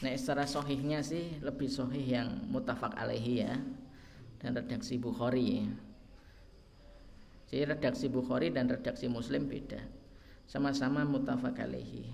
Nah 0.00 0.16
secara 0.16 0.48
sohihnya 0.48 1.04
sih 1.04 1.38
lebih 1.44 1.68
sohih 1.68 2.02
yang 2.02 2.28
mutafak 2.48 2.96
alaihi 2.96 3.44
ya 3.44 3.52
dan 4.40 4.56
redaksi 4.56 4.96
Bukhari. 4.96 5.68
Jadi 7.52 7.62
redaksi 7.68 8.08
Bukhari 8.08 8.48
dan 8.48 8.72
redaksi 8.72 9.12
Muslim 9.12 9.44
beda. 9.44 9.84
Sama-sama 10.48 11.04
mutafak 11.04 11.60
alaihi. 11.60 12.08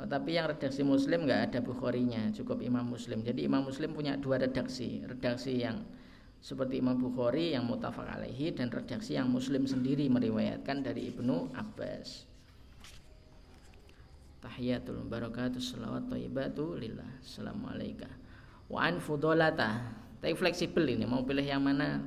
Oh, 0.00 0.08
tapi 0.08 0.32
yang 0.32 0.48
redaksi 0.48 0.80
Muslim 0.80 1.28
nggak 1.28 1.52
ada 1.52 1.58
Bukharinya, 1.60 2.32
cukup 2.32 2.64
Imam 2.64 2.88
Muslim. 2.88 3.20
Jadi 3.20 3.44
Imam 3.44 3.60
Muslim 3.60 3.92
punya 3.92 4.16
dua 4.16 4.40
redaksi, 4.40 5.04
redaksi 5.04 5.60
yang 5.60 5.84
seperti 6.40 6.80
Imam 6.80 6.96
Bukhari 6.96 7.52
yang 7.52 7.68
mutafak 7.68 8.08
alaihi 8.08 8.56
dan 8.56 8.72
redaksi 8.72 9.20
yang 9.20 9.28
Muslim 9.28 9.68
sendiri 9.68 10.08
meriwayatkan 10.08 10.80
dari 10.80 11.12
Ibnu 11.12 11.52
Abbas. 11.52 12.24
Tahiyatul 14.40 15.04
barakatuh 15.04 15.60
salawat 15.60 16.08
thayyibatu 16.08 16.80
lillah. 16.80 17.20
Assalamualaikum. 17.20 18.08
Wa 18.72 18.88
an 18.88 19.04
fudolata. 19.04 20.00
Tapi 20.24 20.32
fleksibel 20.32 20.88
ini 20.88 21.04
mau 21.04 21.20
pilih 21.28 21.44
yang 21.44 21.60
mana 21.60 22.00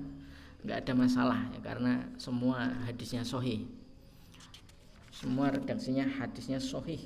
nggak 0.65 0.87
ada 0.87 0.93
masalah 0.95 1.39
ya 1.51 1.59
karena 1.59 2.07
semua 2.15 2.71
hadisnya 2.87 3.27
sohih 3.27 3.67
semua 5.11 5.51
redaksinya 5.51 6.07
hadisnya 6.07 6.55
sohih 6.55 7.03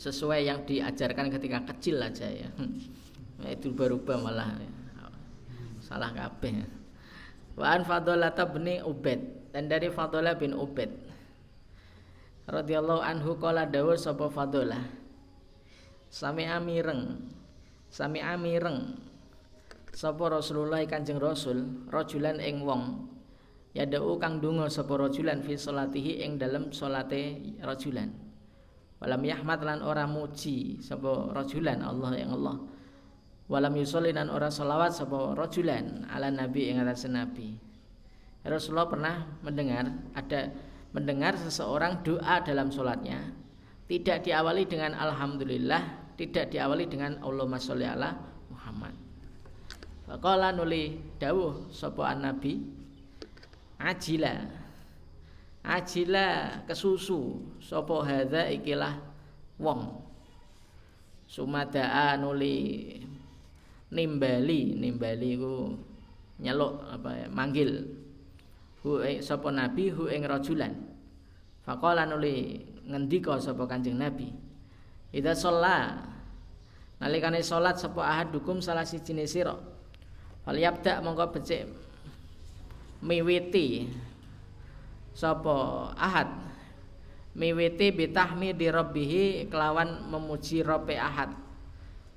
sesuai 0.00 0.48
yang 0.48 0.64
diajarkan 0.64 1.28
ketika 1.28 1.60
kecil 1.68 2.00
aja 2.00 2.24
ya. 2.24 2.48
Nah, 3.40 3.52
itu 3.52 3.68
berubah 3.68 4.16
malah 4.16 4.56
ya. 4.56 4.72
salah 5.84 6.08
kabeh. 6.16 6.64
Wa 7.52 7.76
an 7.76 7.84
fadolata 7.84 8.48
bin 8.48 8.80
Ubed 8.80 9.52
dan 9.52 9.68
dari 9.68 9.92
Fadolah 9.92 10.40
bin 10.40 10.56
Ubed 10.56 10.88
radhiyallahu 12.48 13.04
anhu 13.04 13.36
kala 13.36 13.68
dawuh 13.68 13.98
sapa 13.98 14.32
Fadolah 14.32 14.80
sami 16.08 16.48
amireng 16.48 17.20
sami 17.92 18.24
amireng 18.24 18.96
sapa 19.92 20.32
Rasulullah 20.32 20.80
Kanjeng 20.88 21.20
Rasul 21.20 21.88
rajulan 21.92 22.40
ing 22.40 22.64
wong. 22.64 23.12
Yadau 23.70 24.18
kang 24.18 24.42
donga 24.42 24.66
sapa 24.66 24.98
rajulan 24.98 25.46
fi 25.46 25.54
salatihi 25.54 26.26
ing 26.26 26.42
dalem 26.42 26.74
salate 26.74 27.38
rajulan 27.62 28.29
walam 29.00 29.22
yahmad 29.24 29.60
lan 29.64 29.80
ora 29.80 30.04
muji 30.04 30.78
sapa 30.78 31.32
rajulan 31.32 31.80
Allah 31.80 32.10
yang 32.14 32.36
Allah. 32.36 32.56
Walam 33.50 33.74
yusolli 33.74 34.14
lan 34.14 34.30
ora 34.30 34.46
selawat 34.46 34.94
sapa 34.94 35.34
rajulan 35.34 36.06
ala 36.06 36.30
nabi 36.30 36.70
ing 36.70 36.78
atas 36.78 37.08
nabi. 37.10 37.58
Rasulullah 38.46 38.88
pernah 38.88 39.16
mendengar 39.42 39.90
ada 40.14 40.52
mendengar 40.94 41.36
seseorang 41.36 42.00
doa 42.06 42.40
dalam 42.40 42.72
sholatnya 42.72 43.20
tidak 43.90 44.22
diawali 44.22 44.64
dengan 44.70 44.94
Alhamdulillah 44.94 46.14
tidak 46.14 46.54
diawali 46.54 46.86
dengan 46.86 47.18
Allahumma 47.24 47.58
sholli 47.58 47.88
ala 47.88 48.14
Muhammad. 48.52 48.94
Faqala 50.06 50.54
nuli 50.54 50.98
dawuh 51.18 51.72
sapa 51.74 52.14
nabi 52.14 52.60
ajila 53.80 54.59
ajila 55.64 56.60
kesusu 56.64 57.40
sapa 57.60 58.04
hadza 58.04 58.48
ikilah 58.48 58.96
wong. 59.60 60.02
Sumadaa 61.30 62.18
nuli 62.18 62.98
nimbali 63.94 64.74
nimbali 64.74 65.30
ku 65.38 65.78
nyeluk 66.42 66.82
apa 66.90 67.10
ya 67.14 67.26
manggil. 67.30 67.86
Hu 68.82 68.98
sapa 69.20 69.52
nabi 69.52 69.92
hu 69.92 70.10
ing 70.10 70.26
rajulan. 70.26 70.74
Faqala 71.62 72.08
nuli 72.08 72.64
ngendika 72.88 73.38
sapa 73.38 73.68
kanjeng 73.68 74.00
nabi 74.00 74.32
idza 75.14 75.36
shalla 75.36 76.02
nalikane 76.98 77.44
salat 77.44 77.78
sapa 77.78 78.02
ahadukum 78.02 78.58
salah 78.58 78.82
siji 78.82 79.14
sira. 79.28 79.54
Falyabda 80.42 81.04
mongko 81.04 81.36
becik 81.36 81.68
miwiti 83.04 83.86
sapa 85.14 85.90
ahad. 85.96 86.28
Miwiti 87.30 87.94
bitahmidi 87.94 88.68
rabbihi 88.74 89.46
kelawan 89.46 90.10
memuji 90.10 90.66
Rabbi 90.66 90.98
ahad. 90.98 91.30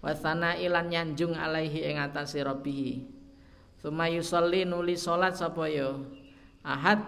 Wasana 0.01 0.57
ilan 0.57 0.89
nyanjung 0.89 1.37
alaihi 1.37 1.85
ing 1.85 2.01
atase 2.01 2.41
rabbihi. 2.41 3.05
Suma 3.77 4.09
yusolli 4.09 4.65
nuli 4.65 4.97
salat 4.97 5.37
sapa 5.37 5.69
ya? 5.69 5.93
Ahad. 6.65 7.03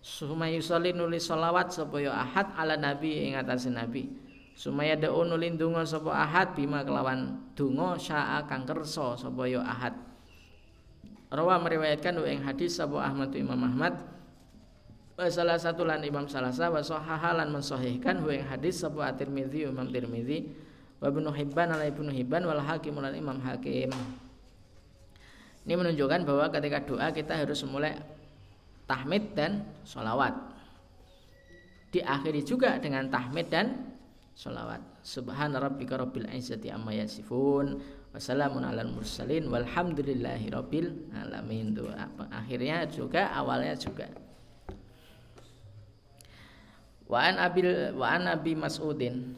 Suma 0.00 0.48
yusolli 0.48 0.96
nuli 0.96 1.20
salawat 1.20 1.68
sapa 1.74 2.00
ya? 2.00 2.16
Ahad 2.16 2.54
ala 2.56 2.80
nabi 2.80 3.28
ing 3.28 3.36
atase 3.36 3.68
nabi. 3.68 4.08
Sumaya 4.58 4.98
da'u 4.98 5.22
nuli 5.22 5.54
ndonga 5.54 5.86
sapa 5.86 6.10
ahad 6.10 6.58
bima 6.58 6.82
kelawan 6.82 7.38
donga 7.54 7.94
syaa 7.94 8.42
kang 8.50 8.66
kersa 8.66 9.14
sapa 9.14 9.46
ya 9.46 9.62
ahad. 9.62 9.94
Rawa 11.30 11.62
meriwayatkan 11.62 12.18
ing 12.26 12.42
hadis 12.42 12.80
sapa 12.80 12.98
Ahmad 12.98 13.30
Imam 13.38 13.62
Ahmad 13.62 13.94
salah 15.26 15.58
satu 15.58 15.82
lan 15.82 15.98
Imam 16.06 16.30
Salasa 16.30 16.70
wa 16.70 16.78
sahahalan 16.78 17.50
mensahihkan 17.50 18.22
hu 18.22 18.30
hadis 18.38 18.86
sapa 18.86 19.10
At-Tirmizi 19.10 19.66
Imam 19.66 19.90
Tirmizi 19.90 20.46
wa 21.02 21.10
Ibnu 21.10 21.34
Hibban 21.34 21.74
ala 21.74 21.90
Ibnu 21.90 22.14
Hibban 22.14 22.46
wal 22.46 22.62
Hakim 22.62 22.94
lan 23.02 23.10
Imam 23.18 23.42
Hakim. 23.42 23.90
Ini 25.66 25.74
menunjukkan 25.74 26.22
bahwa 26.22 26.46
ketika 26.54 26.86
doa 26.86 27.10
kita 27.10 27.34
harus 27.34 27.66
mulai 27.66 27.98
tahmid 28.86 29.34
dan 29.34 29.66
sholawat. 29.82 30.38
Diakhiri 31.90 32.46
juga 32.46 32.78
dengan 32.78 33.10
tahmid 33.10 33.50
dan 33.50 33.90
sholawat. 34.38 35.02
Subhana 35.02 35.58
rabbika 35.58 35.98
rabbil 35.98 36.30
izzati 36.30 36.70
amma 36.70 36.94
yasifun. 36.94 37.82
Wassalamun 38.14 38.62
ala 38.62 38.86
mursalin 38.86 39.50
walhamdulillahi 39.50 40.46
rabbil 40.54 41.10
alamin. 41.10 41.74
Doa 41.74 42.06
akhirnya 42.30 42.86
juga 42.86 43.34
awalnya 43.34 43.74
juga 43.74 44.27
Wa 47.08 47.24
an 47.24 47.40
abil 47.40 47.96
wa 47.96 48.06
an 48.12 48.28
Abi 48.28 48.52
Mas'udin. 48.52 49.32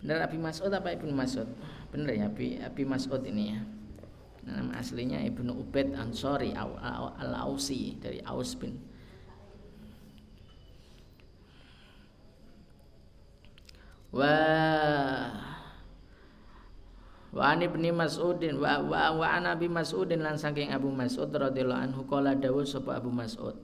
Benar 0.00 0.24
Abi 0.24 0.40
Mas'ud 0.40 0.72
apa 0.72 0.96
Ibnu 0.96 1.12
Mas'ud? 1.12 1.44
Benar 1.92 2.16
ya 2.16 2.32
Abi 2.32 2.56
Abi 2.56 2.82
Mas'ud 2.88 3.20
ini 3.28 3.52
ya. 3.52 3.60
Nama 4.48 4.80
aslinya 4.80 5.20
Ibnu 5.20 5.52
Ubaid 5.52 5.92
Ansori 5.92 6.56
Al-Ausi 6.56 8.00
dari 8.00 8.24
Aus 8.24 8.56
bin 8.56 8.80
Wah 14.10 15.50
Wa 17.30 17.54
an 17.54 17.62
ibni 17.62 17.94
Mas'udin 17.94 18.58
wa 18.58 18.82
wa 18.82 19.14
wa 19.14 19.26
an 19.38 19.46
Abi 19.46 19.70
Mas'udin 19.70 20.18
lan 20.18 20.34
saking 20.34 20.74
Abu 20.74 20.90
Mas'ud 20.90 21.30
radhiyallahu 21.30 21.94
anhu 21.94 22.02
qala 22.10 22.34
dawuh 22.34 22.66
sapa 22.66 22.98
Abu 22.98 23.06
Mas'ud 23.14 23.54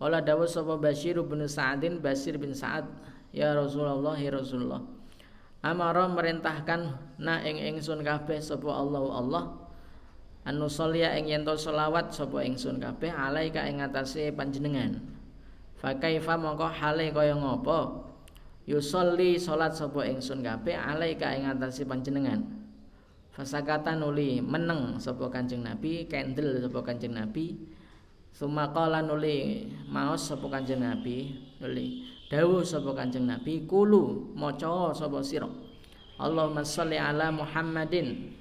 Kala 0.00 0.24
dawuh 0.24 0.48
sapa 0.48 0.80
Bashir 0.80 1.20
bin 1.20 1.44
Sa'adin 1.44 2.00
Bashir 2.00 2.40
bin 2.40 2.56
Sa'ad 2.56 2.88
ya 3.36 3.52
Rasulullah 3.52 4.16
ya 4.16 4.32
Rasulullah 4.32 4.80
Amara 5.60 6.08
merintahkan 6.08 6.80
na 7.20 7.44
ing 7.44 7.60
ingsun 7.60 8.00
kabeh 8.00 8.40
sapa 8.40 8.72
Allah 8.72 9.04
Allah 9.12 9.44
anu 10.48 10.72
sholia 10.72 11.12
ing 11.20 11.28
yen 11.28 11.44
selawat 11.44 12.16
sapa 12.16 12.40
ingsun 12.40 12.80
kabeh 12.80 13.12
alaika 13.12 13.68
ing 13.68 13.84
atase 13.84 14.32
panjenengan. 14.32 14.96
Fa 15.76 15.92
kaifa 16.00 16.40
mongko 16.40 16.64
hale 16.64 17.12
kaya 17.12 17.36
ngapa 17.36 18.08
yusolli 18.64 19.36
salat 19.36 19.76
sapa 19.76 20.08
ingsun 20.08 20.40
kabeh 20.40 20.80
alaika 20.80 21.28
ing 21.36 21.44
atase 21.44 21.84
panjenengan. 21.84 22.40
Fasakata 23.36 23.92
nuli 24.00 24.40
meneng 24.40 24.96
sapa 24.96 25.28
Kanjeng 25.28 25.60
Nabi 25.60 26.08
kendel 26.08 26.60
sapa 26.64 26.82
Kanjeng 26.82 27.14
Nabi 27.14 27.52
Sumakala 28.40 29.04
nuli 29.04 29.68
maos 29.92 30.32
sapa 30.32 30.48
Kanjeng 30.48 30.80
Nabi, 30.80 31.36
nuli 31.60 32.08
dawuh 32.32 32.64
sapa 32.64 32.96
Kanjeng 32.96 33.28
Nabi, 33.28 33.68
kulu 33.68 34.32
maca 34.32 34.96
sapa 34.96 35.20
sira. 35.20 35.44
Allahumma 36.16 36.64
sholli 36.64 36.96
ala 36.96 37.28
Muhammadin 37.28 38.32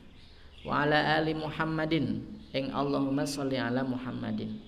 wa 0.64 0.88
ala 0.88 1.20
ali 1.20 1.36
Muhammadin. 1.36 2.24
Ing 2.56 2.72
Allahumma 2.72 3.28
sholli 3.28 3.60
ala 3.60 3.84
Muhammadin. 3.84 4.64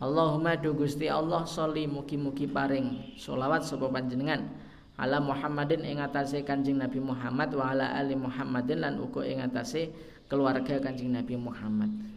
Allahumma 0.00 0.56
du 0.56 0.72
Gusti 0.72 1.04
Allah 1.04 1.44
sholli 1.44 1.84
mugi-mugi 1.84 2.48
paring 2.48 3.12
selawat 3.20 3.68
sapa 3.68 3.92
panjenengan 3.92 4.56
ala 4.96 5.20
Muhammadin 5.20 5.84
ing 5.84 6.00
atase 6.00 6.48
Kanjeng 6.48 6.80
Nabi 6.80 6.96
Muhammad 6.96 7.52
wa 7.52 7.76
ala 7.76 7.92
ali 7.92 8.16
Muhammadin 8.16 8.80
lan 8.80 8.96
uga 9.04 9.20
ing 9.20 9.44
atase 9.44 9.92
keluarga 10.32 10.80
Kanjeng 10.80 11.12
Nabi 11.12 11.36
Muhammad. 11.36 12.11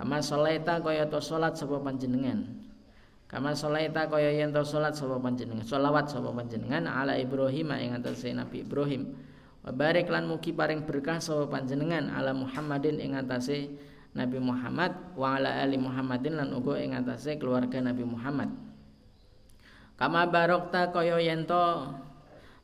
Kama 0.00 0.16
sholaita 0.24 0.80
kaya 0.80 1.04
to 1.12 1.20
salat 1.20 1.60
sapa 1.60 1.76
panjenengan. 1.76 2.48
Kama 3.28 3.52
sholaita 3.52 4.08
kaya 4.08 4.32
yen 4.32 4.48
to 4.48 4.64
salat 4.64 4.96
sapa 4.96 5.20
panjenengan. 5.20 5.60
Shalawat 5.60 6.08
sapa 6.08 6.32
panjenengan 6.32 6.88
ala 6.88 7.20
Ibrahim 7.20 7.68
ing 7.76 8.00
atase 8.00 8.32
Nabi 8.32 8.64
Ibrahim. 8.64 9.12
Wa 9.60 9.76
barik 9.76 10.08
lan 10.08 10.24
mugi 10.24 10.56
paring 10.56 10.88
berkah 10.88 11.20
sapa 11.20 11.44
panjenengan 11.52 12.08
ala 12.16 12.32
Muhammadin 12.32 12.96
ing 12.96 13.12
atase 13.12 13.76
Nabi 14.16 14.40
Muhammad 14.40 14.96
wa 15.20 15.36
ala 15.36 15.60
ali 15.60 15.76
Muhammadin 15.76 16.40
lan 16.40 16.48
uga 16.56 16.80
ing 16.80 16.96
atase 16.96 17.36
keluarga 17.36 17.76
Nabi 17.84 18.00
Muhammad. 18.00 18.56
Kama 20.00 20.24
barokta 20.32 20.96
kaya 20.96 21.20
yen 21.20 21.44
to 21.44 21.92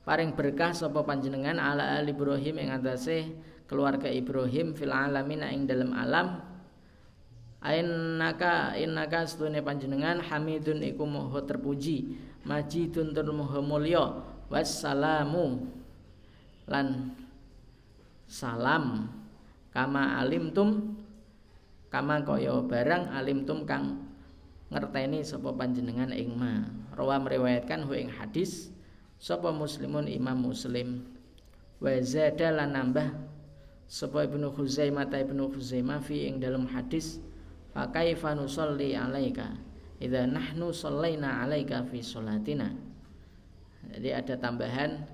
paring 0.08 0.32
berkah 0.32 0.72
sapa 0.72 1.04
panjenengan 1.04 1.60
ala 1.60 2.00
ali 2.00 2.16
Ibrahim 2.16 2.64
ing 2.64 2.72
atase 2.72 3.28
keluarga 3.68 4.08
Ibrahim 4.08 4.72
fil 4.72 4.88
alamin 4.88 5.44
ing 5.44 5.68
dalam 5.68 5.92
alam 5.92 6.40
Ainnaka 7.66 8.78
innaka 8.78 9.26
setune 9.26 9.58
panjenengan 9.58 10.22
hamidun 10.22 10.86
iku 10.86 11.02
moho 11.02 11.42
terpuji 11.42 12.14
majidun 12.46 13.10
tur 13.10 13.26
moho 13.34 13.58
mulya. 13.58 14.22
Wassalamu 14.46 15.66
lan 16.70 17.10
salam. 18.30 19.10
Kama 19.74 20.22
alimtum 20.22 20.94
kama 21.90 22.22
kaya 22.22 22.54
barang 22.62 23.10
alimtum 23.10 23.66
kang 23.66 24.06
ngerteni 24.70 25.26
sapa 25.26 25.50
panjenengan 25.50 26.14
ing 26.14 26.38
ma. 26.38 26.70
Rawa 26.94 27.18
meriwayatkan 27.18 27.82
hu 27.82 27.98
ing 27.98 28.14
hadis 28.14 28.70
sapa 29.18 29.50
muslimun 29.50 30.06
imam 30.06 30.38
muslim. 30.38 31.02
Wa 31.82 31.98
zada 31.98 32.54
lan 32.54 32.78
nambah 32.78 33.10
sapa 33.90 34.22
ibnu 34.22 34.54
Khuzaimah 34.54 35.10
ta 35.10 35.18
ibnu 35.18 35.50
Khuzaimah 35.50 35.98
fi 35.98 36.30
ing 36.30 36.38
dalam 36.38 36.70
hadis 36.70 37.18
fa 37.76 37.92
kaifa 37.92 38.32
nusalli 38.32 38.96
alaika? 38.96 39.52
Idza 40.00 40.24
nahnu 40.24 40.72
shallaina 40.72 41.44
alaika 41.44 41.84
fi 41.84 42.00
sholatina 42.00 42.86
jadi 43.92 44.18
ada 44.18 44.34
tambahan. 44.38 45.06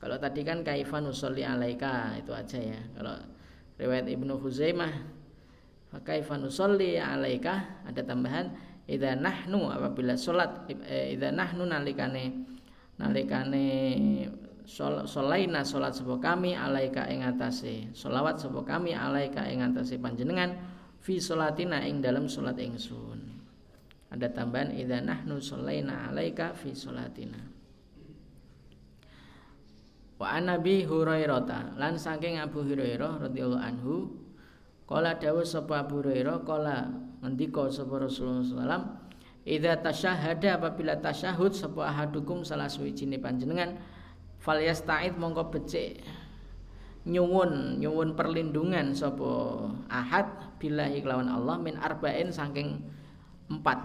Kalau 0.00 0.16
tadi 0.16 0.40
kan 0.46 0.64
kaifa 0.64 1.02
nusalli 1.02 1.44
alaika 1.44 2.16
itu 2.16 2.32
aja 2.32 2.58
ya. 2.60 2.80
Kalau 2.96 3.16
riwayat 3.76 4.06
Ibnu 4.08 4.38
Huzaimah 4.40 4.92
fa 5.92 5.98
kaifa 6.00 6.38
nusalli 6.38 6.96
alaika 6.96 7.82
ada 7.84 8.00
tambahan. 8.04 8.54
Idza 8.90 9.14
nahnu 9.14 9.70
apabila 9.70 10.18
salat 10.18 10.66
eh, 10.82 11.14
idza 11.14 11.30
nahnu 11.30 11.62
nalikane 11.62 12.42
nalikane 12.98 13.66
solaina 15.06 15.62
salat 15.62 15.94
sapa 15.94 16.18
kami 16.18 16.58
alaika 16.58 17.06
ing 17.06 17.22
atase 17.22 17.86
selawat 17.94 18.42
sapa 18.42 18.66
kami 18.66 18.90
alaika 18.90 19.46
ing 19.46 19.62
atase 19.62 19.94
panjenengan 19.94 20.58
fi 21.00 21.16
salatina 21.18 21.82
ing 21.84 22.04
dalam 22.04 22.28
salat 22.28 22.60
ingsun. 22.60 23.18
Ada 24.10 24.30
tambahan 24.30 24.74
idza 24.74 25.00
nahnu 25.00 25.38
shallaina 25.38 26.10
alaika 26.10 26.54
fi 26.54 26.74
salatina 26.74 27.60
wa 30.20 30.36
anabi 30.36 30.84
hurairah 30.84 31.80
lan 31.80 31.96
saking 31.96 32.36
Abu 32.36 32.60
Hurairah 32.60 33.24
radhiyallahu 33.24 33.64
anhu 33.64 33.94
Kala 34.84 35.16
dawuh 35.16 35.46
sapa 35.46 35.86
Abu 35.86 36.04
Hurairah 36.04 36.44
kala 36.44 36.92
ngendika 37.24 37.72
sapa 37.72 38.04
Rasulullah 38.04 38.44
sallam 38.44 38.84
Idza 39.40 39.80
tasyahada 39.80 40.60
apabila 40.60 41.00
tasyahud 41.00 41.56
sapa 41.56 41.88
ahadukum 41.88 42.44
salah 42.44 42.68
suwijine 42.68 43.16
panjenengan 43.16 43.80
falyasta'id 44.44 45.16
mongko 45.16 45.48
becik 45.48 46.04
nyuwun 47.08 47.80
nyuwun 47.80 48.12
perlindungan 48.12 48.92
sapa 48.92 49.64
ahad 49.88 50.28
billahi 50.60 51.00
kelawan 51.00 51.32
Allah 51.32 51.56
min 51.56 51.80
arba'in 51.80 52.28
saking 52.28 52.84
empat. 53.48 53.80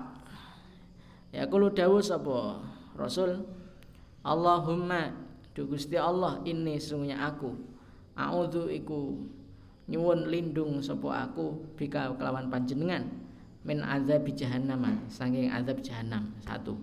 Ya 1.31 1.47
kulo 1.47 1.71
dawuh 1.71 2.03
sapa 2.03 2.59
Rasul 2.95 3.43
Allahumma 4.25 5.15
du 5.55 5.67
Gusti 5.67 5.95
Allah 5.95 6.43
ini 6.43 6.75
sungguhnya 6.75 7.23
aku. 7.23 7.55
A'udzu 8.15 8.71
iku 8.71 9.15
nyuwun 9.87 10.27
lindung 10.27 10.83
sapa 10.83 11.31
aku 11.31 11.75
bika 11.79 12.11
kelawan 12.19 12.51
panjenengan. 12.51 13.07
Min 13.65 13.81
azab 13.81 14.29
jahannam 14.35 15.07
saking 15.09 15.49
azab 15.49 15.81
jahannam 15.81 16.35
satu. 16.43 16.77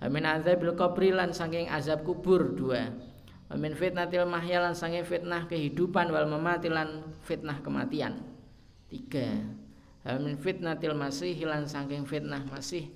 Min 0.00 0.24
azabil 0.24 0.72
qabri 0.76 1.12
lan 1.12 1.32
saking 1.32 1.68
azab 1.68 2.04
kubur 2.04 2.56
dua 2.56 3.09
min 3.58 3.74
fitnatil 3.74 4.30
mahya 4.30 4.62
lan 4.62 4.78
saking 4.78 5.02
fitnah 5.02 5.50
kehidupan 5.50 6.14
wal 6.14 6.30
mamati 6.30 6.70
lan 6.70 7.02
fitnah 7.26 7.58
kematian. 7.58 8.22
Tiga. 8.86 9.42
Min 10.22 10.38
fitnatil 10.38 10.94
masih 10.94 11.34
lan 11.42 11.66
saking 11.66 12.06
fitnah 12.06 12.46
masih 12.46 12.86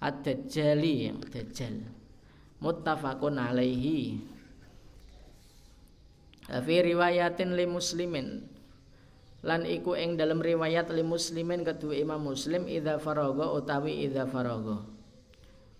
ad-dajjali 0.00 1.12
dajjal. 1.28 1.84
Muttafaqun 2.64 3.36
alaihi. 3.36 4.16
Fi 6.48 6.76
riwayatin 6.80 7.52
li 7.52 7.68
muslimin. 7.68 8.48
Lan 9.42 9.66
iku 9.66 9.98
ing 9.98 10.16
dalam 10.16 10.38
riwayat 10.38 10.88
li 10.94 11.02
muslimin 11.02 11.66
kedua 11.66 11.98
imam 11.98 12.32
muslim 12.32 12.64
idza 12.70 12.96
faraga 13.02 13.50
utawi 13.50 14.06
idza 14.06 14.22
faraga 14.24 14.91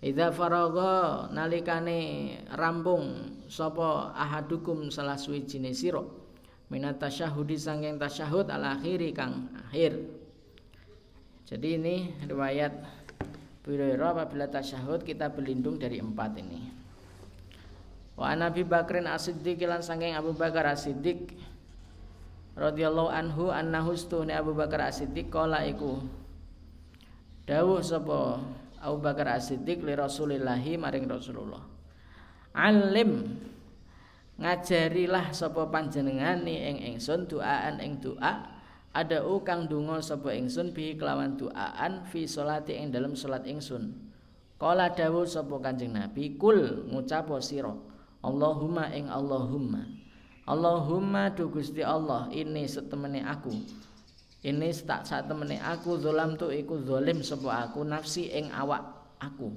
idza 0.02 0.34
faraga 0.34 1.30
nalikane 1.30 2.34
rampung 2.58 3.38
sapa 3.46 4.10
ahadukum 4.18 4.90
salah 4.90 5.16
suwijine 5.16 5.70
sira. 5.70 6.02
Minat 6.72 6.98
tasyahudi 6.98 7.54
sanging 7.60 8.00
tasyahud 8.00 8.48
al 8.50 8.64
akhiri 8.76 9.12
kang 9.14 9.52
akhir. 9.68 10.02
Jadi 11.46 11.68
ini 11.76 12.16
riwayat 12.24 12.72
Hurairah 13.62 14.10
apabila 14.16 14.50
tasyahud 14.50 15.06
kita 15.06 15.30
berlindung 15.30 15.78
dari 15.78 16.02
empat 16.02 16.32
ini. 16.40 16.60
Wa 18.18 18.34
Nabi 18.34 18.66
Bakrin 18.66 19.06
As-Siddiq 19.06 19.62
lan 19.68 19.84
Abu 20.16 20.32
Bakar 20.34 20.66
As-Siddiq 20.66 21.36
radhiyallahu 22.56 23.08
anhu 23.08 23.48
annahu 23.48 23.96
stune 23.96 24.32
Abu 24.32 24.56
Bakar 24.56 24.90
As-Siddiq 24.90 25.28
kala 25.28 25.64
iku 25.68 26.00
dawuh 27.46 27.84
sapa 27.84 28.40
Abu 28.82 28.98
Bakar 28.98 29.38
As-Siddiq 29.38 29.86
li 29.86 29.94
Rasulillahi 29.94 30.74
maring 30.74 31.06
Rasulullah. 31.06 31.62
Alim. 32.52 33.38
Ngajarilah 34.42 35.30
sapa 35.30 35.70
panjenengan 35.70 36.42
ni 36.42 36.58
ing 36.58 36.78
ingsun 36.94 37.30
doaan 37.30 37.78
ing 37.78 38.02
doa. 38.02 38.58
Ada 38.92 39.24
ukang 39.24 39.70
donga 39.70 40.02
sapa 40.02 40.34
ingsun 40.34 40.74
bi 40.74 40.98
kelawan 40.98 41.38
doaan 41.38 42.04
fi 42.10 42.26
salati 42.26 42.74
ing 42.74 42.90
dalam 42.90 43.14
salat 43.14 43.46
ingsun. 43.46 43.94
Kala 44.58 44.90
dawuh 44.90 45.24
sapa 45.30 45.62
Kanjeng 45.62 45.94
Nabi 45.94 46.34
kul 46.34 46.90
ngucap 46.90 47.30
sira. 47.38 47.72
Allahumma 48.20 48.90
ing 48.90 49.06
Allahumma. 49.06 49.86
Allahumma 50.42 51.30
du 51.30 51.46
Gusti 51.46 51.86
Allah 51.86 52.26
ini 52.34 52.66
setemene 52.66 53.22
aku 53.22 53.54
ini 54.42 54.74
tak 54.82 55.06
saat 55.06 55.30
temene 55.30 55.62
aku 55.62 56.02
zolam 56.02 56.34
tu 56.34 56.50
iku 56.50 56.82
zolim 56.82 57.22
sapa 57.22 57.70
aku 57.70 57.86
nafsi 57.86 58.26
ing 58.26 58.50
awak 58.50 58.82
aku. 59.22 59.54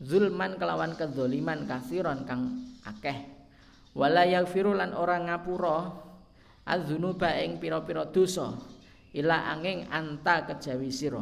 Zulman 0.00 0.56
kelawan 0.56 0.96
kedzoliman 0.96 1.68
kasiron 1.68 2.24
kang 2.24 2.72
akeh. 2.88 3.28
Wala 3.92 4.24
yaghfiru 4.24 4.72
lan 4.72 4.96
ora 4.96 5.20
ngapura 5.20 5.92
azunuba 6.64 7.36
ing 7.36 7.60
pira-pira 7.60 8.08
dosa 8.08 8.56
ila 9.12 9.52
angin 9.52 9.84
anta 9.92 10.48
kejawi 10.48 10.88
sira. 10.88 11.20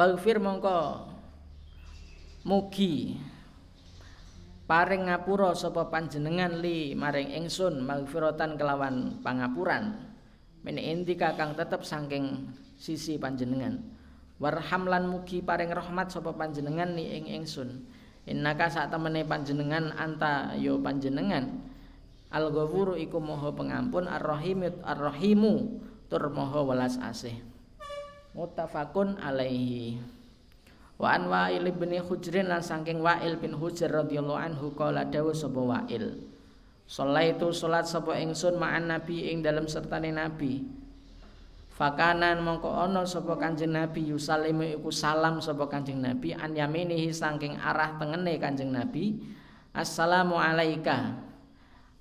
Mongko 0.00 0.78
mugi 2.48 3.20
paring 4.64 5.12
ngapura 5.12 5.52
sapa 5.52 5.92
panjenengan 5.92 6.56
li 6.56 6.96
maring 6.96 7.36
ingsun 7.36 7.84
maghfiratan 7.84 8.56
kelawan 8.56 9.20
pangapuran 9.20 10.09
men 10.60 10.76
intika 10.76 11.36
kang 11.36 11.56
tetep 11.56 11.84
saking 11.84 12.48
sisi 12.76 13.16
panjenengan. 13.16 13.80
Warham 14.40 14.88
lan 14.88 15.08
mugi 15.12 15.44
paring 15.44 15.68
rahmat 15.68 16.08
sapa 16.08 16.32
panjenengan 16.32 16.96
li 16.96 17.12
ing 17.12 17.28
ingsun. 17.28 17.84
Innaka 18.24 18.72
sak 18.72 18.88
temene 18.88 19.24
panjenengan 19.24 19.92
anta 19.96 20.56
yo 20.56 20.80
panjenengan. 20.80 21.60
Al 22.32 22.48
ghafuru 22.48 22.96
iku 22.96 23.18
maha 23.18 23.52
pengampun 23.52 24.06
ar-rahim 24.06 24.64
ar-rahimu 24.86 25.82
tur 26.08 26.30
maha 26.32 26.64
welas 26.64 26.96
asih. 27.02 27.36
Muttafaqun 28.32 29.18
alaihi. 29.18 29.98
Wa 31.00 31.16
an 31.16 31.26
Wa'il 31.32 31.64
bin 31.74 31.96
Hujrin 31.96 32.46
lan 32.52 32.62
saking 32.62 33.00
Wa'il 33.00 33.40
bin 33.40 33.56
Hujr 33.56 33.88
radhiyallahu 33.88 34.36
anhu 34.36 34.70
qala 34.76 35.08
dawuh 35.08 35.34
sapa 35.34 35.58
Wa'il. 35.58 36.29
Salaitu 36.90 37.54
salat 37.54 37.86
sapa 37.86 38.18
ingsun 38.18 38.58
ma'an 38.58 38.90
Nabi 38.90 39.30
ing 39.30 39.46
dalem 39.46 39.70
sertane 39.70 40.10
Nabi. 40.10 40.66
Fakanan 41.70 42.42
mongko 42.42 42.66
ana 42.66 43.06
sapa 43.06 43.38
Kanjeng 43.38 43.70
Nabi 43.70 44.10
yusallimu 44.10 44.66
iku 44.74 44.90
salam 44.90 45.38
sapa 45.38 45.70
Kanjeng 45.70 46.02
Nabi 46.02 46.34
an 46.34 46.50
yaminihi 46.50 47.14
saking 47.14 47.54
arah 47.62 47.94
tengene 47.94 48.34
Kanjeng 48.42 48.74
Nabi. 48.74 49.22
Assalamu 49.70 50.34
alayka. 50.34 51.14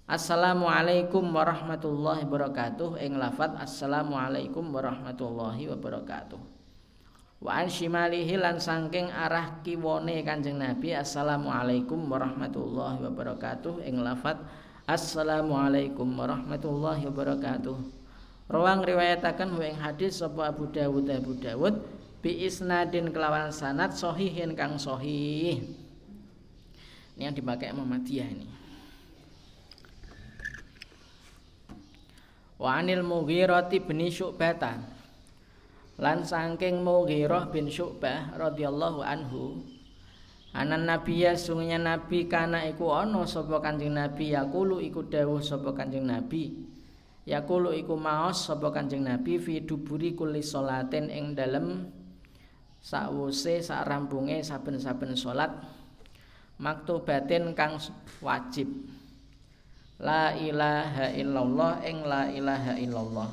Assalamualaikum 0.10 1.22
warahmatullahi 1.38 2.26
wabarakatuh 2.26 2.98
ing 2.98 3.22
lafat 3.22 3.62
Assalamualaikum 3.62 4.74
warahmatullahi 4.74 5.70
wabarakatuh 5.70 6.42
wa 7.40 7.56
an 7.56 7.72
shimalihi 7.72 8.36
lan 8.36 8.60
saking 8.60 9.08
arah 9.14 9.64
kiwone 9.64 10.26
Kanjeng 10.28 10.60
Nabi 10.60 10.92
assalamualaikum 10.92 12.12
warahmatullahi 12.12 13.00
wabarakatuh 13.00 13.86
ing 13.88 14.04
lafat 14.04 14.44
assalamualaikum 14.90 16.18
warahmatullahi 16.18 17.06
wabarakatuh. 17.06 17.78
Rawang 18.50 18.82
riwayataken 18.82 19.54
ing 19.62 19.78
hadis 19.78 20.26
sapa 20.26 20.50
Abu 20.50 20.66
Dawud 20.66 21.06
Abu 21.06 21.38
Dawud 21.38 21.86
bi 22.26 22.42
isnadin 22.42 23.14
kelawan 23.14 23.54
sanad 23.54 23.94
sahihin 23.94 24.58
kang 24.58 24.82
sahih. 24.82 25.62
Ini 27.14 27.30
yang 27.30 27.38
dipakai 27.38 27.70
Muhammadiyah 27.70 28.28
ini. 28.34 28.50
Wa 32.58 32.82
anil 32.82 33.06
Mughirah 33.06 33.70
bin 33.70 34.02
Syu'bah 34.10 34.58
lan 36.02 36.26
saking 36.26 36.82
Mughirah 36.82 37.54
bin 37.54 37.70
Syu'bah 37.70 38.34
radhiyallahu 38.34 39.06
anhu 39.06 39.62
anan 40.54 40.90
nabiya 40.90 41.38
sungnya 41.38 41.78
nabi 41.78 42.26
kana 42.26 42.66
iku 42.66 42.90
ana 42.94 43.26
sapa 43.26 43.62
kanjeng 43.62 43.94
nabi? 43.94 44.34
Yaqulu 44.34 44.82
iku 44.82 45.06
dawuh 45.06 45.42
sapa 45.42 45.74
kanjeng 45.78 46.10
nabi. 46.10 46.58
Yaqulu 47.30 47.76
iku 47.78 47.94
maos 47.94 48.50
sapa 48.50 48.74
kanjeng 48.74 49.06
nabi 49.06 49.38
fi 49.38 49.62
duburi 49.62 50.18
kulli 50.18 50.42
salatin 50.42 51.14
ing 51.14 51.38
dalem 51.38 51.86
sakwuse 52.82 53.62
sak 53.62 53.86
rampunge 53.86 54.42
saben-saben 54.42 55.14
salat. 55.14 55.54
Maktubatin 56.60 57.56
kang 57.56 57.80
wajib. 58.20 58.68
La 60.00 60.32
ilaha 60.36 61.12
illallah 61.12 61.84
ing 61.88 62.04
la 62.04 62.28
ilaha 62.32 62.74
illallah. 62.76 63.30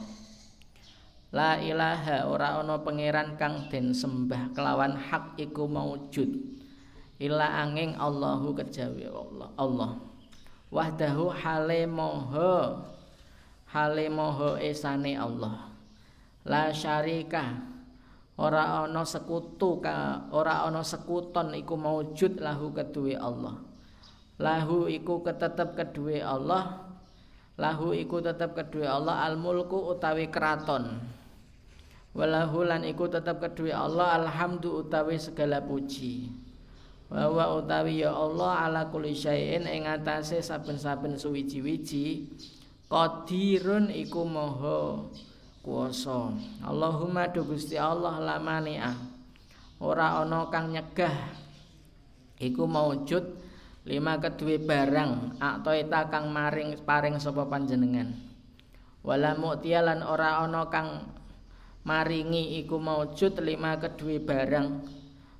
La 1.34 1.58
ilaha 1.58 2.26
ora 2.30 2.58
ana 2.58 2.78
pangeran 2.82 3.34
kang 3.34 3.66
den 3.66 3.90
sembah 3.90 4.54
kelawan 4.54 4.94
hak 4.94 5.34
iku 5.42 5.66
maujud. 5.66 6.55
Ila 7.16 7.64
angin 7.64 7.96
Allahu 7.96 8.52
kejawi 8.52 9.08
Allah. 9.08 9.48
Allah. 9.56 9.90
Wahdahu 10.68 11.32
hale 11.32 11.88
moho 11.88 12.84
hale 13.72 14.06
moho 14.12 14.60
esane 14.60 15.16
Allah. 15.16 15.72
La 16.46 16.70
syarika 16.70 17.56
ora 18.36 18.84
ana 18.84 19.02
sekutu 19.02 19.80
ka 19.80 20.28
ora 20.30 20.68
ana 20.68 20.84
sekuton 20.84 21.56
iku 21.56 21.74
maujud 21.80 22.36
lahu 22.42 22.74
keduwe 22.76 23.16
Allah. 23.16 23.56
Lahu 24.36 24.90
iku 24.92 25.24
ketetep 25.24 25.72
keduwe 25.72 26.20
Allah. 26.20 26.84
Lahu 27.56 27.96
iku 27.96 28.20
tetep 28.20 28.52
keduwe 28.52 28.84
Allah 28.84 29.24
al 29.24 29.40
mulku 29.40 29.88
utawi 29.88 30.28
keraton 30.28 31.00
walahu 32.16 32.64
lan 32.64 32.80
iku 32.88 33.12
tetap 33.12 33.44
kedua 33.44 33.84
Allah 33.84 34.24
alhamdu 34.24 34.80
utawi 34.80 35.20
segala 35.20 35.60
puji 35.60 36.32
wa 37.06 37.46
utawi 37.54 38.02
ya 38.02 38.10
Allah 38.10 38.66
ala 38.66 38.82
kulli 38.90 39.14
syai'in 39.14 39.70
ing 39.70 39.86
atase 39.86 40.42
saben-saben 40.42 41.14
suwiji-wiji 41.14 42.26
qadirun 42.90 43.94
iku 43.94 44.26
maha 44.26 45.06
kuwasa. 45.62 46.34
Allahumma 46.62 47.26
du 47.30 47.42
Gusti 47.46 47.74
Allah 47.74 48.22
la 48.22 48.38
mani'a. 48.38 48.94
Ora 49.82 50.22
ana 50.22 50.46
kang 50.50 50.70
nyegah. 50.70 51.14
Iku 52.38 52.66
maujud 52.66 53.24
lima 53.86 54.18
kedue 54.18 54.58
barang 54.58 55.38
aktoita 55.38 56.10
kang 56.10 56.30
maring 56.30 56.78
paring 56.82 57.18
sapa 57.22 57.46
panjenengan. 57.46 58.14
Wala 59.06 59.38
mu'tiyalan 59.38 60.02
ora 60.02 60.42
ana 60.42 60.66
kang 60.70 61.06
maringi 61.86 62.58
iku 62.62 62.82
maujud 62.82 63.38
lima 63.42 63.78
kedue 63.78 64.18
barang 64.18 64.95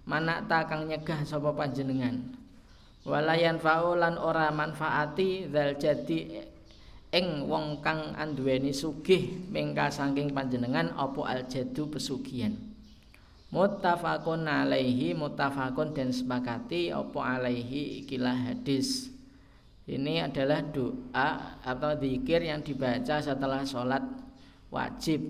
manak 0.06 0.46
ta 0.46 0.64
kang 0.64 0.86
nyegah 0.86 1.26
sapa 1.26 1.50
panjenengan? 1.52 2.22
Walayan 3.06 3.58
faulan 3.62 4.18
ora 4.18 4.50
manfaati 4.50 5.46
zal 5.46 5.78
jadi 5.78 6.42
ing 7.14 7.46
wong 7.46 7.78
kang 7.78 8.18
anduweni 8.18 8.74
sugih 8.74 9.46
mingka 9.50 9.90
saking 9.94 10.34
panjenengan 10.34 10.90
apa 10.94 11.22
aljadu 11.22 11.86
pesugihan. 11.86 12.54
Muttafaqun 13.54 14.50
alaihi 14.50 15.14
muttafaqun 15.14 15.94
dan 15.94 16.10
sepakati 16.10 16.90
apa 16.90 17.38
alaihi 17.38 18.02
ikilah 18.02 18.50
hadis. 18.50 19.14
Ini 19.86 20.26
adalah 20.26 20.66
doa 20.66 21.62
atau 21.62 21.94
zikir 21.94 22.42
yang 22.42 22.58
dibaca 22.58 23.22
setelah 23.22 23.62
sholat 23.62 24.02
wajib. 24.74 25.22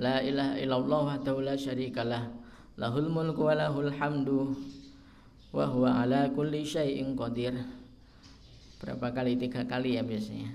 La 0.00 0.24
ilaha 0.24 0.56
illallah 0.56 1.00
wa 1.20 1.44
la 1.44 1.54
syarikalah 1.60 2.47
lahul 2.78 3.10
mulku 3.10 3.42
wa 3.42 3.58
lahul 3.58 3.90
hamdu 3.90 4.54
wa 5.50 5.66
huwa 5.66 6.06
ala 6.06 6.30
kulli 6.30 6.62
syai'in 6.62 7.18
qadir. 7.18 7.58
Berapa 8.78 9.10
kali? 9.10 9.34
Tiga 9.34 9.66
kali 9.66 9.98
ya 9.98 10.06
biasanya. 10.06 10.54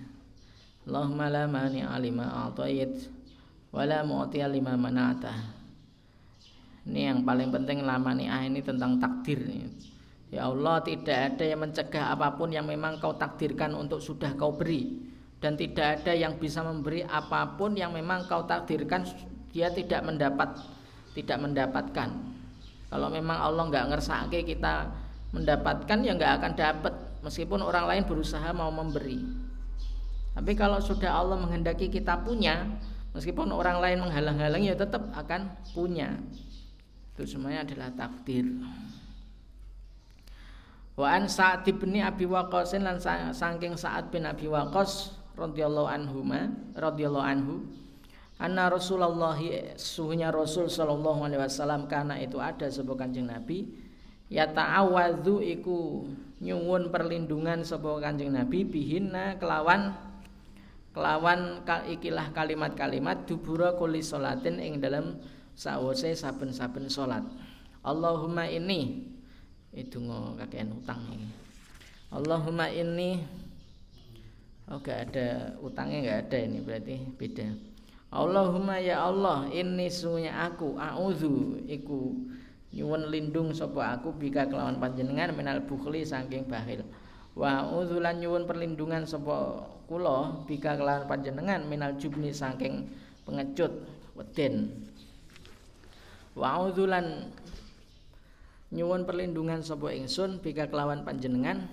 Allahumma 0.87 1.27
la 1.27 1.43
mani 1.51 1.83
alima 1.83 2.47
a'tayit 2.47 3.11
wa 3.75 3.83
la 3.83 4.07
mu'ti 4.07 4.39
lima 4.47 4.79
mana'ta. 4.79 5.35
Ini 6.83 7.11
yang 7.11 7.19
paling 7.23 7.51
penting 7.51 7.83
lamani 7.83 8.27
ah 8.27 8.43
ini 8.43 8.59
tentang 8.59 8.99
takdir 8.99 9.39
Ya 10.27 10.49
Allah 10.49 10.83
tidak 10.83 11.35
ada 11.35 11.43
yang 11.45 11.61
mencegah 11.63 12.11
apa 12.11 12.35
pun 12.35 12.51
yang 12.51 12.67
memang 12.67 12.99
kau 12.99 13.15
takdirkan 13.15 13.71
untuk 13.75 14.03
sudah 14.03 14.35
kau 14.35 14.55
beri. 14.55 15.11
Dan 15.39 15.59
tidak 15.59 16.01
ada 16.03 16.15
yang 16.15 16.39
bisa 16.39 16.63
memberi 16.63 17.03
apa 17.03 17.59
pun 17.59 17.75
yang 17.75 17.91
memang 17.91 18.27
kau 18.27 18.47
takdirkan 18.47 19.03
dia 19.51 19.69
tidak 19.69 20.01
mendapat 20.07 20.55
tidak 21.13 21.37
mendapatkan. 21.41 22.09
Kalau 22.93 23.07
memang 23.09 23.37
Allah 23.37 23.63
nggak 23.69 23.85
ngersake 23.89 24.45
kita 24.45 24.89
mendapatkan 25.33 25.97
ya 26.05 26.13
nggak 26.13 26.33
akan 26.41 26.51
dapat 26.53 26.93
meskipun 27.25 27.65
orang 27.65 27.89
lain 27.89 28.03
berusaha 28.05 28.53
mau 28.53 28.69
memberi. 28.69 29.17
Tapi 30.33 30.51
kalau 30.53 30.81
sudah 30.81 31.13
Allah 31.13 31.37
menghendaki 31.37 31.89
kita 31.89 32.21
punya 32.21 32.65
meskipun 33.13 33.49
orang 33.53 33.81
lain 33.81 33.97
menghalang-halangi 34.05 34.73
ya 34.73 34.77
tetap 34.77 35.09
akan 35.13 35.53
punya. 35.73 36.17
Itu 37.13 37.29
semuanya 37.29 37.65
adalah 37.65 37.89
takdir. 37.93 38.45
Wa 40.93 41.17
an 41.17 41.25
Sa'd 41.25 41.65
Abi 41.65 42.25
Waqqas 42.29 42.77
lan 42.77 43.01
saking 43.33 43.73
Sa'ad 43.73 44.13
bin 44.13 44.29
Abi 44.29 44.45
Waqqas 44.45 45.17
radhiyallahu 45.33 45.89
anhu 45.89 46.21
radhiyallahu 46.77 47.25
anhu 47.25 47.65
anna 48.43 48.67
Rasulullah 48.67 49.39
suhunya 49.79 50.27
Rasul 50.27 50.67
sallallahu 50.67 51.23
alaihi 51.23 51.39
wasallam 51.39 51.87
karena 51.87 52.19
itu 52.19 52.43
ada 52.43 52.67
sebuah 52.67 53.07
Kanjeng 53.07 53.31
Nabi. 53.31 53.71
Ya 54.27 54.49
ta'awadzu 54.51 55.39
iku 55.39 56.03
nyuwun 56.43 56.91
perlindungan 56.91 57.63
sebuah 57.63 58.03
Kanjeng 58.03 58.35
Nabi 58.35 58.67
bihinna 58.67 59.39
kelawan 59.39 59.95
kelawan 60.91 61.63
ikilah 61.87 62.35
kalimat-kalimat 62.35 63.23
dubura 63.23 63.79
kulli 63.79 64.03
salatin 64.03 64.59
ing 64.59 64.83
dalam 64.83 65.23
sawise 65.55 66.11
saben-saben 66.11 66.91
salat. 66.91 67.23
Allahumma 67.79 68.43
ini 68.51 69.07
itu 69.71 70.03
ngo 70.03 70.35
kakean 70.35 70.75
utang 70.75 70.99
ini. 71.15 71.29
Allahumma 72.11 72.69
ini 72.69 73.23
oh 74.69 74.79
gak 74.83 75.11
ada 75.11 75.57
utangnya 75.59 75.99
gak 76.05 76.19
ada 76.29 76.37
ini 76.45 76.57
berarti 76.61 76.95
beda 77.17 77.72
Allahumma 78.13 78.77
ya 78.77 79.09
Allah 79.09 79.49
ini 79.49 79.89
sunya 79.89 80.45
aku 80.45 80.77
auzu 80.77 81.65
iku 81.65 82.13
nyuwun 82.69 83.09
lindung 83.09 83.49
sapa 83.57 83.97
aku 83.97 84.13
bika 84.13 84.45
kelawan 84.45 84.77
panjenengan 84.77 85.33
minal 85.33 85.65
bukhli 85.65 86.05
saking 86.05 86.45
bakhil. 86.45 86.85
Wa 87.33 87.65
lan 87.73 88.21
nyuwun 88.21 88.45
perlindungan 88.45 89.09
sapa 89.09 89.65
kula 89.89 90.45
bika 90.45 90.77
kelawan 90.77 91.09
panjenengan 91.09 91.65
minal 91.65 91.97
jubni 91.97 92.29
saking 92.29 92.85
pengecut 93.25 93.81
weden. 94.13 94.85
Wa 96.37 96.69
lan 96.69 97.33
nyuwun 98.69 99.09
perlindungan 99.09 99.65
sapa 99.65 99.89
ingsun 99.89 100.37
bika 100.37 100.69
kelawan 100.69 101.01
panjenengan 101.01 101.65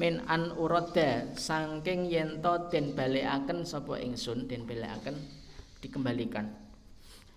min 0.00 0.24
an 0.32 0.56
urada 0.56 1.28
saking 1.36 2.08
yen 2.08 2.40
to 2.40 2.56
den 2.72 2.96
balekaken 2.96 3.68
sapa 3.68 4.00
ingsun 4.00 4.48
den 4.48 4.64
balekaken 4.64 5.41
dikembalikan. 5.82 6.46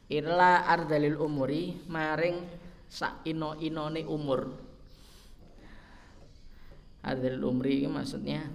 Irla 0.06 0.70
ardalil 0.70 1.18
umuri 1.18 1.74
maring 1.90 2.46
sak 2.86 3.26
ino-inone 3.26 4.06
umur. 4.06 4.54
Ardalil 7.02 7.42
umri 7.42 7.90
maksudnya 7.90 8.46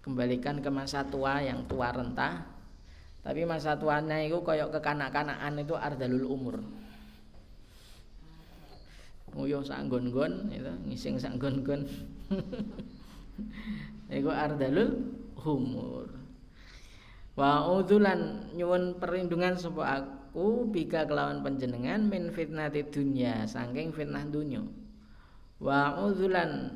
kembalikan 0.00 0.64
ke 0.64 0.72
masa 0.72 1.04
tua 1.04 1.44
yang 1.44 1.68
tua 1.68 1.92
renta 1.92 2.48
tapi 3.20 3.44
masa 3.44 3.76
tuanya 3.76 4.16
itu 4.24 4.40
koyok 4.40 4.80
kekanak-kanakan 4.80 5.60
itu 5.60 5.76
ardalul 5.76 6.24
umur. 6.24 6.56
Nguyuh 9.36 9.62
sak 9.62 9.86
nggon-nggon 9.86 10.48
itu 10.48 10.72
ngising 10.88 11.20
sak 11.20 11.36
nggon-nggon. 11.36 11.84
Iku 14.16 14.32
ardalul 14.32 15.04
humur 15.36 16.08
wa 17.38 17.66
udzulan 17.70 18.50
nyuwun 18.54 18.98
perlindungan 18.98 19.54
sapa 19.54 19.82
aku 19.86 20.70
bika 20.70 21.06
kelawan 21.06 21.42
panjenengan 21.42 22.06
min 22.10 22.30
fitnati 22.34 22.86
dunya 22.90 23.46
saking 23.46 23.94
fitnah 23.94 24.26
dunya 24.26 24.62
wa 25.62 25.98
udzulan 26.02 26.74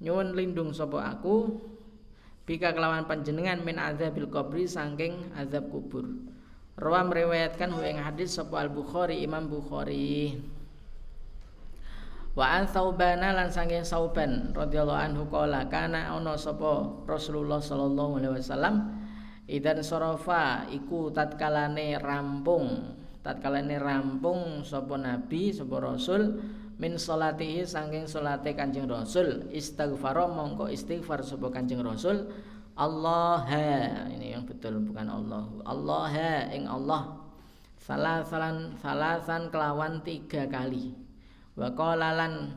nyuwun 0.00 0.36
lindung 0.36 0.76
sapa 0.76 1.16
aku 1.16 1.56
bika 2.46 2.70
kelawan 2.70 3.04
panjenengan 3.10 3.58
min 3.66 3.76
azabil 3.76 4.30
qabri 4.30 4.70
saking 4.70 5.34
azab 5.34 5.66
kubur. 5.66 6.06
Rawa 6.78 7.08
meriwayatkan 7.10 7.74
ing 7.82 7.98
hadis 7.98 8.38
sapa 8.38 8.62
Al 8.62 8.70
Bukhari 8.70 9.24
Imam 9.24 9.50
Bukhari 9.50 10.38
Wa 12.36 12.60
an 12.60 12.68
Thauban 12.68 13.24
lan 13.24 13.48
saking 13.48 13.80
Sauban 13.80 14.52
radhiyallahu 14.52 15.00
anhu 15.00 15.24
qala 15.32 15.64
kana 15.72 16.12
ana 16.12 16.36
sapa 16.36 16.84
Rasulullah 17.08 17.64
sallallahu 17.64 18.20
alaihi 18.20 18.36
wasallam? 18.36 18.92
Idan 19.48 19.80
sarafa 19.80 20.68
iku 20.68 21.08
tatkalane 21.08 21.96
rampung 21.96 22.92
tatkalane 23.24 23.80
rampung 23.80 24.60
sapa 24.60 25.00
nabi 25.00 25.48
sapa 25.48 25.80
rasul 25.80 26.36
min 26.76 27.00
salatihi 27.00 27.64
saking 27.64 28.04
salate 28.04 28.52
Kanjeng 28.52 28.84
Rasul. 28.84 29.48
Istighfar 29.48 30.28
mongko 30.28 30.68
istighfar 30.68 31.24
sapa 31.24 31.48
Kanjeng 31.48 31.80
Rasul. 31.80 32.28
Allah 32.76 33.48
ini 34.12 34.36
yang 34.36 34.44
betul 34.44 34.84
bukan 34.84 35.08
Allah. 35.08 35.48
Allah 35.64 36.12
ing 36.52 36.68
Allah. 36.68 37.16
Salasan 37.80 38.76
salasan 38.76 39.48
kelawan 39.48 40.04
tiga 40.04 40.44
kali 40.52 41.05
wa 41.56 41.68
qala 41.72 42.12
lan 42.14 42.54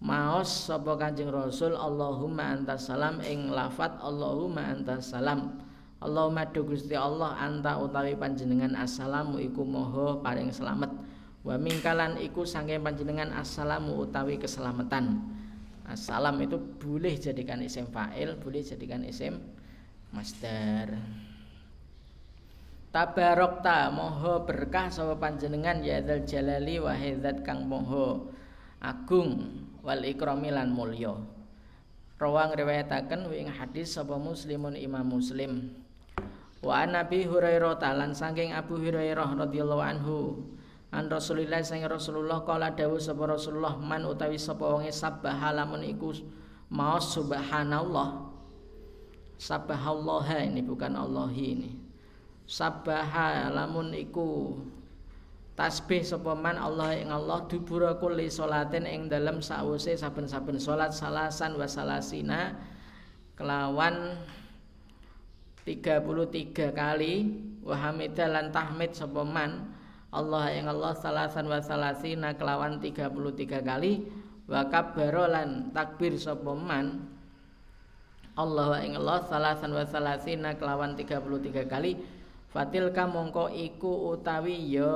maos 0.00 0.68
sapa 0.68 0.96
Kanjeng 0.96 1.32
Rasul 1.32 1.72
Allahumma 1.74 2.52
antas 2.52 2.88
salam 2.88 3.20
ing 3.24 3.48
lafat 3.52 3.96
Allahumma 4.00 4.64
antas 4.70 5.12
salam. 5.12 5.60
Allahumma 6.00 6.48
do 6.48 6.64
Gusti 6.64 6.96
Allah 6.96 7.36
anta 7.36 7.76
utawi 7.76 8.16
panjenengan 8.16 8.72
assalamu 8.72 9.36
iku 9.36 9.60
moho 9.68 10.24
paling 10.24 10.48
selamat. 10.48 10.88
Wa 11.44 11.60
mingkalan 11.60 12.16
iku 12.24 12.48
saking 12.48 12.80
panjenengan 12.80 13.36
assalamu 13.36 14.00
utawi 14.00 14.40
keselamatan. 14.40 15.20
Assalam 15.90 16.38
itu 16.38 16.54
boleh 16.54 17.18
jadikan 17.18 17.58
isim 17.66 17.90
fa'il 17.90 18.38
boleh 18.38 18.62
jadikan 18.62 19.02
isim 19.02 19.42
masdar 20.14 20.94
Tabarokta 22.90 23.86
moho 23.94 24.42
berkah 24.42 24.90
sapa 24.90 25.14
panjenengan 25.14 25.78
ya 25.78 26.02
dzal 26.02 26.26
jalali 26.26 26.82
wa 26.82 26.90
kang 27.46 27.70
moho 27.70 28.34
agung 28.82 29.62
wal 29.86 30.02
ikrami 30.02 30.50
lan 30.50 30.74
mulya. 30.74 31.14
Rawang 32.18 32.50
riwayataken 32.50 33.30
ing 33.30 33.46
hadis 33.46 33.94
sapa 33.94 34.18
muslimun 34.18 34.74
imam 34.74 35.06
muslim. 35.06 35.70
Wa 36.66 36.82
Nabi 36.82 37.30
Hurairah 37.30 37.78
talan 37.78 38.10
saking 38.10 38.58
Abu 38.58 38.82
Hurairah 38.82 39.38
radhiyallahu 39.38 39.80
anhu 39.86 40.18
An 40.90 41.06
Rasulillah 41.06 41.62
sang 41.62 41.86
Rasulullah 41.86 42.42
kala 42.42 42.74
dawuh 42.74 42.98
sapa 42.98 43.22
Rasulullah 43.22 43.78
man 43.78 44.02
utawi 44.02 44.34
sapa 44.34 44.66
wonge 44.66 44.90
sabbaha 44.90 45.54
lamun 45.54 45.86
iku 45.86 46.10
maos 46.74 47.14
subhanallah. 47.14 48.34
Sabbahallah 49.38 50.26
ini 50.42 50.60
bukan 50.60 50.98
Allah 50.98 51.30
ini 51.32 51.79
sabaha 52.50 53.46
lamun 53.54 53.94
iku 53.94 54.58
tasbih 55.54 56.02
sapa 56.02 56.34
man 56.34 56.58
Allah 56.58 56.98
ing 56.98 57.14
Allah 57.14 57.46
dubura 57.46 57.94
kulli 57.94 58.26
salatin 58.26 58.90
ing 58.90 59.06
dalem 59.06 59.38
sawise 59.38 59.94
saben-saben 59.94 60.58
salat 60.58 60.90
salasan 60.90 61.54
wa 61.54 61.70
salasina 61.70 62.58
kelawan 63.38 64.18
33 65.62 66.74
kali. 66.74 67.14
Wa 67.60 67.76
hamida 67.76 68.26
lan 68.26 68.50
tahmid 68.50 68.98
sapa 68.98 69.22
man 69.22 69.70
Allah 70.10 70.50
ing 70.50 70.66
Allah 70.66 70.90
salasan 70.98 71.46
wa 71.46 71.62
salasina 71.62 72.34
kelawan 72.34 72.82
33 72.82 73.62
kali. 73.62 74.10
Wa 74.50 74.66
kabbara 74.66 75.30
lan 75.30 75.70
takbir 75.70 76.18
sapa 76.18 76.50
man 76.50 77.06
Allah 78.34 78.82
ing 78.82 78.98
Allah 78.98 79.22
salasan 79.22 79.70
wa 79.70 79.86
salasina 79.86 80.58
kelawan 80.58 80.98
33 80.98 81.70
kali 81.70 82.19
fatil 82.50 82.90
mongko 82.90 83.46
iku 83.54 84.10
utawi 84.10 84.74
ya 84.74 84.90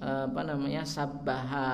apa 0.00 0.40
namanya 0.46 0.86
sabbaha. 0.86 1.68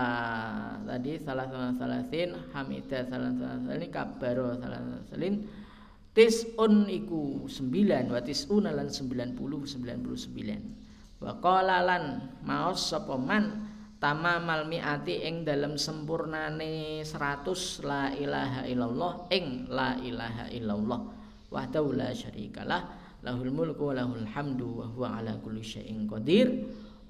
Tadi 0.83 1.21
salah 1.21 1.47
salasin 1.77 2.35
hamidah 2.51 3.07
salah 3.07 3.31
salasin 3.37 3.93
kabaro 3.93 4.57
salah 4.59 4.81
salasin 5.07 5.47
tis'un 6.17 6.89
iku 6.89 7.45
sembilan 7.47 8.09
wa 8.11 8.19
tis'una 8.25 8.73
lan 8.73 8.89
sembilan 8.89 9.37
puluh 9.37 9.63
sembilan 9.63 9.97
puluh 10.01 10.19
sembilan. 10.19 10.61
Wa 11.21 11.37
qala 11.39 11.85
maos 12.43 12.91
sapa 12.91 13.15
man 13.15 13.45
tamamal 13.97 14.69
mi'ati 14.69 15.25
ing 15.25 15.45
dalam 15.47 15.79
sempurnane 15.79 17.01
seratus 17.07 17.81
la 17.85 18.13
ilaha 18.13 18.67
illallah 18.69 19.13
ing 19.33 19.71
la 19.73 19.97
ilaha 20.03 20.53
illallah 20.53 21.01
wahdahu 21.49 21.97
la 21.97 22.13
syarikalah 22.13 23.06
lahul 23.27 23.51
mulku 23.51 23.91
wa 23.91 23.99
lahul 23.99 24.23
hamdu 24.23 24.79
wa 24.79 24.87
huwa 24.95 25.19
ala 25.19 25.35
kulli 25.43 25.67
syai'in 25.67 26.07
qadir. 26.07 26.47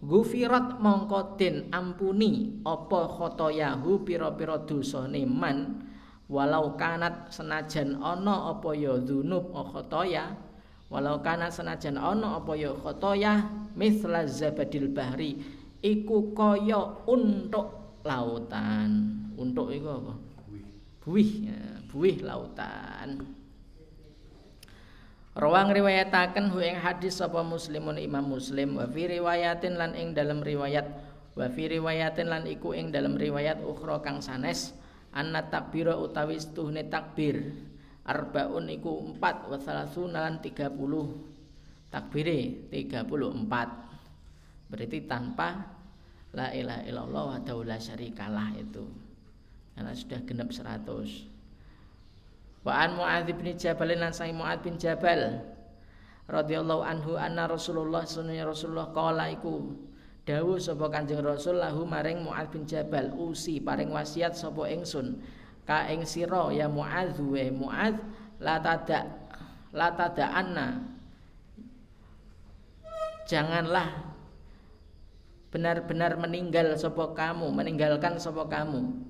Gufirat 0.01 0.81
mongko 0.81 1.37
den 1.37 1.69
ampuni 1.69 2.65
apa 2.65 3.05
khotoyahu 3.05 4.01
pira-pira 4.09 4.65
dosane 4.65 5.29
man. 5.29 5.85
Walau 6.27 6.75
kanat 6.75 7.29
senajan 7.29 8.01
ana 8.01 8.57
apa 8.57 8.73
ya 8.73 8.97
dzunub 8.97 9.53
khotoya. 9.53 10.33
Walau 10.89 11.21
kanat 11.21 11.53
senajan 11.53 12.01
ana 12.01 12.41
apa 12.41 12.57
ya 12.57 12.73
khotoya 12.73 13.45
misla 13.77 14.25
zabadil 14.25 14.89
bahri 14.89 15.45
iku 15.85 16.33
kaya 16.33 17.05
untuk 17.05 18.01
lautan. 18.09 19.21
Untuk 19.37 19.69
iku 19.69 20.01
apa? 20.01 20.15
Buih 21.05 21.33
ya, 21.45 21.61
buih 21.93 22.25
lautan 22.25 23.36
Rawang 25.37 25.69
riwayataken 25.69 26.49
hu 26.49 26.65
ing 26.65 26.81
hadis 26.81 27.21
sapa 27.21 27.45
muslimun 27.45 28.01
imam 28.01 28.25
muslim 28.25 28.81
wa 28.81 28.89
fi 28.89 29.05
riwayatin 29.05 29.77
lan 29.77 29.93
ing 29.93 30.17
dalam 30.17 30.41
riwayat 30.41 30.89
wa 31.37 31.45
fi 31.53 31.77
riwayatin 31.77 32.33
lan 32.33 32.49
iku 32.49 32.73
ing 32.73 32.89
dalam 32.89 33.21
riwayat 33.21 33.61
ukhra 33.61 34.01
kang 34.01 34.25
sanes 34.25 34.73
anna 35.13 35.45
takbira 35.45 35.93
utawi 35.93 36.41
tuhne 36.41 36.89
takbir 36.89 37.53
arbaun 38.09 38.73
iku 38.73 39.13
4 39.13 39.53
wa 39.53 39.61
salasuna 39.61 40.25
lan 40.25 40.41
30 40.41 40.73
takbire 41.93 42.73
34 42.73 44.73
berarti 44.73 44.99
tanpa 45.05 45.69
la 46.33 46.49
ilaha 46.57 46.81
illallah 46.89 47.25
wa 47.37 47.65
la 47.65 47.77
syarikalah 47.77 48.57
itu. 48.57 48.85
Karena 49.77 49.93
sudah 49.93 50.21
genap 50.25 50.49
100 50.49 51.36
Wa 52.67 52.83
an 52.83 52.99
Muadz 52.99 53.31
bin 53.31 53.55
Jabal 53.55 53.95
lan 53.95 54.11
sang 54.11 54.35
Muadz 54.35 54.67
bin 54.67 54.75
Jabal 54.75 55.39
radhiyallahu 56.27 56.83
anhu 56.83 57.15
anna 57.15 57.47
Rasulullah 57.47 58.03
sunnya 58.03 58.43
Rasulullah 58.43 58.91
qala 58.91 59.31
iku 59.31 59.71
dawuh 60.27 60.59
sapa 60.59 60.91
Kanjeng 60.91 61.23
Rasul 61.23 61.63
lahu 61.63 61.87
maring 61.87 62.27
Muadz 62.27 62.51
bin 62.51 62.67
Jabal 62.67 63.15
usi 63.15 63.63
paring 63.63 63.95
wasiat 63.95 64.35
sapa 64.35 64.67
ingsun 64.67 65.23
ka 65.63 65.87
ing 65.87 66.03
sira 66.03 66.51
ya 66.51 66.67
Muadz 66.67 67.23
wa 67.23 67.47
Muadz 67.55 68.03
la 68.43 68.59
tada 68.59 69.15
la 69.71 69.95
tada 69.95 70.27
anna 70.35 70.83
janganlah 73.31 74.11
benar-benar 75.55 76.19
meninggal 76.19 76.75
sapa 76.75 77.15
kamu 77.15 77.47
meninggalkan 77.55 78.19
sapa 78.19 78.43
kamu 78.51 79.07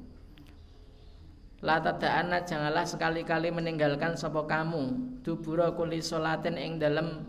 La 1.65 1.81
tada'ana 1.81 2.45
janganlah 2.45 2.85
sekali-kali 2.85 3.49
meninggalkan 3.49 4.13
sapa 4.13 4.45
kamu. 4.45 5.17
Dubura 5.25 5.73
kuli 5.73 6.05
solatin 6.05 6.61
ing 6.61 6.77
dalem 6.77 7.25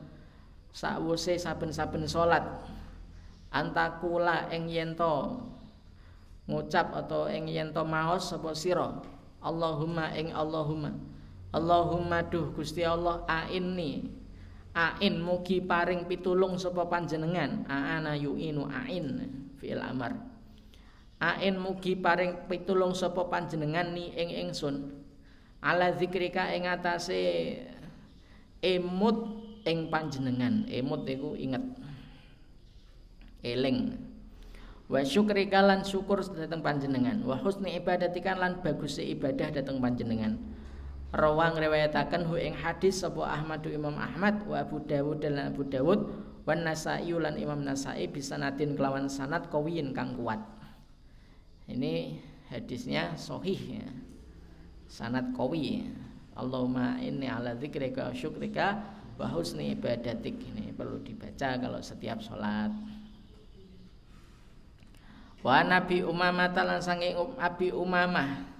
sakwuse 0.75 1.39
saben-saben 1.39 2.03
salat. 2.03 2.43
Antakula 3.55 4.51
ing 4.51 4.67
yento 4.67 5.39
ngucap 6.51 6.91
atau 6.91 7.31
ing 7.31 7.47
yento 7.47 7.87
maos 7.87 8.27
sapa 8.27 8.51
sira? 8.51 8.99
Allahumma 9.39 10.11
ing 10.11 10.35
Allahumma. 10.35 10.91
Allahumma 11.55 12.27
duh 12.27 12.51
Gusti 12.51 12.83
Allah 12.83 13.23
aini 13.23 14.11
ain 14.75 15.23
mugi 15.23 15.63
paring 15.63 16.03
pitulung 16.03 16.59
sapa 16.59 16.83
panjenengan. 16.91 17.63
Aana 17.71 18.19
yu'inu 18.19 18.67
ain 18.67 19.23
fi'il 19.55 19.79
amar 19.79 20.36
Ain 21.17 21.57
mugi 21.57 21.97
paring 21.97 22.45
pitulung 22.45 22.93
sapa 22.93 23.25
panjenengan 23.25 23.89
ni 23.89 24.13
ing 24.13 24.29
ingsun. 24.47 24.93
Ala 25.65 25.97
zikrika 25.97 26.53
ing 26.53 26.69
atase 26.69 27.57
emut 28.61 29.17
ing 29.65 29.89
panjenengan. 29.89 30.69
Emut 30.69 31.09
iku 31.09 31.33
inget. 31.33 31.65
Eling. 33.41 33.97
Wa 34.87 35.01
syukrika 35.01 35.65
lan 35.65 35.81
syukur 35.81 36.21
dateng 36.21 36.61
panjenengan. 36.61 37.25
Wa 37.25 37.41
husni 37.41 37.73
ibadatika 37.75 38.37
lan 38.37 38.61
bagus 38.61 39.01
ibadah 39.01 39.49
dateng 39.51 39.81
panjenengan. 39.81 40.37
Rawang 41.17 41.57
riwayataken 41.57 42.29
hu 42.29 42.37
ing 42.37 42.53
hadis 42.53 43.01
sapa 43.01 43.25
Ahmadu 43.25 43.73
Imam 43.73 43.95
Ahmad 43.95 44.43
wa 44.45 44.59
Abu 44.59 44.83
Dawud 44.85 45.23
dan 45.23 45.39
Abu 45.39 45.63
Dawud 45.65 46.03
wan 46.43 46.61
Nasa'i 46.61 47.09
lan 47.09 47.39
Imam 47.39 47.63
Nasa'i 47.63 48.05
bisa 48.11 48.35
natin 48.35 48.75
kelawan 48.75 49.09
sanad 49.09 49.47
kawiyin 49.49 49.95
kang 49.97 50.13
kuat. 50.19 50.39
Ini 51.67 52.15
hadisnya 52.47 53.13
sohih 53.19 53.83
ya. 53.83 53.87
Sanat 54.87 55.35
kawi. 55.35 55.83
Allahumma 56.37 57.01
inni 57.03 57.27
ala 57.27 57.57
dzikrika 57.57 58.07
wa 58.07 58.13
syukrika 58.15 58.67
wa 59.19 59.27
husni 59.27 59.75
ibadatik. 59.75 60.39
Ini 60.39 60.71
perlu 60.71 61.03
dibaca 61.03 61.59
kalau 61.59 61.83
setiap 61.83 62.23
sholat. 62.23 62.71
Wa 65.43 65.61
Nabi 65.63 66.01
Umamah 66.01 66.49
talan 66.55 66.81
sange 66.81 67.13
Abi 67.37 67.69
Umamah 67.69 68.57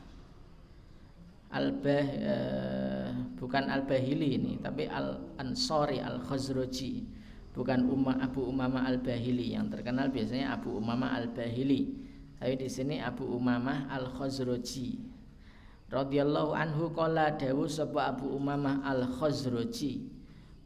Al-Bah 1.48 2.08
eh, 2.12 3.08
bukan 3.40 3.72
Al-Bahili 3.72 4.36
ini 4.36 4.54
tapi 4.60 4.84
Al-Ansari 4.86 6.04
Al-Khazraji 6.04 7.08
bukan 7.56 7.88
Umma, 7.88 8.20
Abu 8.20 8.46
Umamah 8.46 8.84
Al-Bahili 8.84 9.56
yang 9.56 9.72
terkenal 9.72 10.12
biasanya 10.12 10.54
Abu 10.54 10.76
Umamah 10.76 11.16
Al-Bahili 11.18 12.07
tapi 12.38 12.54
di 12.54 12.70
sini 12.70 13.02
Abu 13.02 13.26
Umamah 13.26 13.90
Al 13.90 14.14
Khazraji 14.14 15.02
radhiyallahu 15.90 16.54
anhu 16.54 16.94
qala 16.94 17.34
dawu 17.34 17.66
sapa 17.66 18.14
Abu 18.14 18.30
Umamah 18.30 18.86
Al 18.86 19.10
Khazraji 19.10 20.06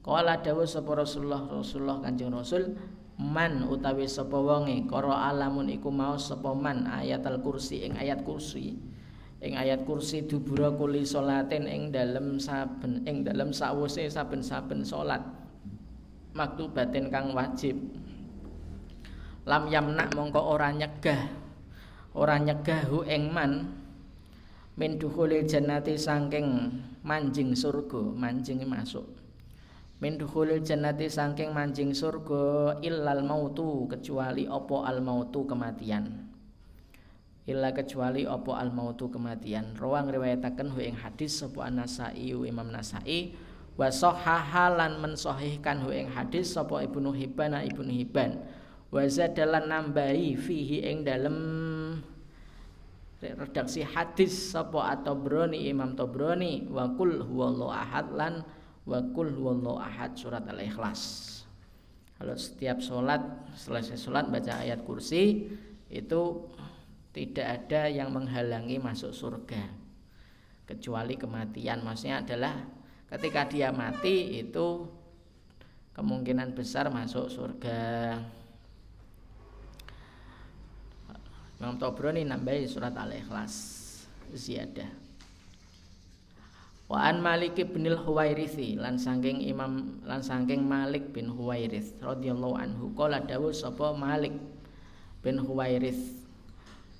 qala 0.03 0.43
dawu 0.43 0.67
sapa 0.67 0.91
Rasulullah 0.99 1.47
Rasulullah 1.47 2.03
Kanjeng 2.03 2.35
Rasul 2.35 2.75
man 3.21 3.69
utawi 3.69 4.09
sapa 4.09 4.33
wonge 4.33 4.89
kara 4.89 5.29
alamun 5.29 5.69
iku 5.69 5.93
mau 5.93 6.17
sapa 6.17 6.57
man? 6.57 6.89
Ayat 6.89 7.21
al 7.29 7.37
kursi 7.45 7.85
ing 7.85 7.93
ayat 7.93 8.25
kursi. 8.25 8.73
Ing 9.41 9.57
ayat 9.57 9.85
kursi 9.85 10.25
dubura 10.25 10.69
kuli 10.73 11.05
salatin 11.05 11.65
ing 11.65 11.89
dalem 11.93 12.37
saben 12.37 13.05
ing 13.05 13.25
dalem 13.25 13.53
sawuse 13.53 14.05
saben-saben 14.09 14.81
salat. 14.85 15.21
Maktubatin 16.33 17.09
kang 17.13 17.33
wajib. 17.33 17.77
Lam 19.45 19.69
yamna 19.69 20.05
mongko 20.13 20.37
ora 20.37 20.69
nyegah 20.69 21.40
ora 22.11 22.35
nyegahu 22.35 23.07
ing 23.07 23.31
man 23.31 23.71
min 24.75 24.99
dukhulil 24.99 25.47
jannati 25.47 25.95
saking 25.95 26.79
manjing 27.03 27.55
surga 27.55 28.01
manjing 28.15 28.63
masuk. 28.67 29.07
Min 30.01 30.17
dukhulil 30.17 30.65
jannati 30.65 31.05
saking 31.05 31.53
manjing 31.53 31.93
surga 31.93 32.75
illal 32.81 33.21
mautu 33.21 33.85
kecuali 33.85 34.49
opo 34.49 34.81
al 34.81 34.97
mautu 34.99 35.45
kematian. 35.45 36.27
Illa 37.45 37.69
kecuali 37.73 38.25
opo 38.25 38.57
al 38.57 38.73
mautu 38.73 39.13
kematian. 39.13 39.77
Rawang 39.77 40.09
riwayataken 40.09 40.73
hu 40.73 40.79
ing 40.81 40.97
hadis 40.97 41.41
sapa 41.41 41.69
Nasai 41.69 42.33
Imam 42.33 42.73
Nasai 42.73 43.37
wa 43.77 43.87
sahahalan 43.87 44.99
mensahihkan 44.99 45.85
hu 45.85 45.93
ing 45.93 46.09
hadis 46.09 46.53
sapa 46.53 46.81
Ibnu 46.81 47.13
Hibban 47.13 47.55
Ibnu 47.61 47.93
Hibban 47.93 48.41
wa 48.91 49.07
zadalan 49.07 49.71
nambahi 49.71 50.35
fihi 50.35 50.83
ing 50.83 51.07
dalem 51.07 51.37
redaksi 53.23 53.87
hadis 53.87 54.51
sapa 54.51 54.99
atau 54.99 55.15
broni 55.15 55.71
Imam 55.71 55.95
Tobroni 55.95 56.67
wa 56.67 56.91
kul 56.99 57.23
huwallahu 57.23 57.71
ahad 57.71 58.11
lan 58.11 58.43
wa 58.83 58.99
kul 59.15 59.31
huwallahu 59.31 59.79
ahad 59.79 60.11
surat 60.17 60.43
al-ikhlas. 60.43 61.29
Kalau 62.17 62.35
setiap 62.37 62.77
sholat 62.83 63.21
selesai 63.57 63.97
sholat 63.97 64.29
baca 64.29 64.61
ayat 64.61 64.83
kursi 64.85 65.49
itu 65.89 66.21
tidak 67.13 67.47
ada 67.65 67.89
yang 67.89 68.13
menghalangi 68.13 68.77
masuk 68.77 69.13
surga. 69.13 69.69
Kecuali 70.65 71.17
kematian 71.17 71.81
maksudnya 71.81 72.21
adalah 72.21 72.53
ketika 73.09 73.49
dia 73.49 73.69
mati 73.73 74.41
itu 74.41 74.85
kemungkinan 75.93 76.53
besar 76.55 76.87
masuk 76.89 77.27
surga 77.27 78.17
Imam 81.61 81.77
Tobroni 81.77 82.25
nambahi 82.25 82.65
surat 82.65 82.97
Al-Ikhlas 82.97 83.53
ziyadah. 84.33 84.89
Wa 86.89 87.05
an 87.05 87.21
Malik 87.21 87.55
bin 87.69 87.85
Huwairithi 87.85 88.81
lan 88.81 88.97
saking 88.97 89.45
Imam 89.45 90.01
lan 90.03 90.25
saking 90.25 90.65
Malik 90.65 91.13
bin 91.13 91.29
Huwairith 91.29 92.01
radhiyallahu 92.01 92.57
anhu 92.57 92.91
qala 92.97 93.21
dawuh 93.21 93.53
sapa 93.53 93.93
Malik 93.93 94.33
bin 95.21 95.37
Huwairith 95.37 96.17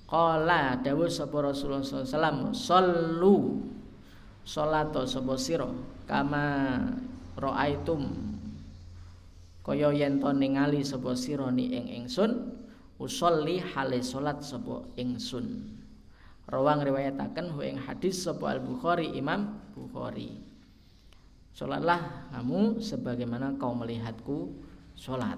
qala 0.05 0.78
dawuh 0.80 1.09
sapa 1.09 1.41
Rasulullah 1.41 1.82
wasallam 1.82 2.53
sallu 2.55 3.66
salato 4.45 5.09
sapa 5.09 5.36
sira 5.41 5.68
kama 6.07 6.45
raaitum 7.36 8.16
kaya 9.66 9.91
yen 9.91 10.24
to 10.24 10.32
ningali 10.32 10.88
sapa 10.88 11.18
sira 11.20 11.51
ni 11.51 11.68
ing 11.68 12.05
ingsun 12.05 12.61
usolli 13.02 13.58
hale 13.58 14.06
salat 14.06 14.45
sapa 14.45 14.86
ingsun 14.93 15.66
rawang 16.45 16.86
riwayataken 16.86 17.49
hu 17.49 17.66
ing 17.66 17.82
hadis 17.82 18.30
sapa 18.30 18.54
Al 18.54 18.62
Bukhari 18.62 19.10
Imam 19.18 19.58
Bukhari. 19.74 20.38
Sholatlah 21.52 22.32
kamu 22.32 22.80
sebagaimana 22.80 23.60
kau 23.60 23.76
melihatku 23.76 24.56
sholat 24.95 25.36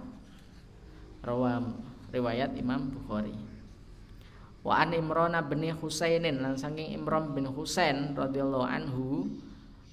Rawam 1.24 1.80
riwayat 2.14 2.54
Imam 2.60 2.92
Bukhari. 2.92 3.34
Wa 4.62 4.84
an 4.84 4.94
Imran 4.94 5.34
bin 5.50 5.64
Husainin 5.74 6.44
lan 6.44 6.60
saking 6.60 6.94
Imran 6.94 7.32
bin 7.32 7.48
Husain 7.50 8.14
radhiyallahu 8.14 8.68
anhu 8.68 9.26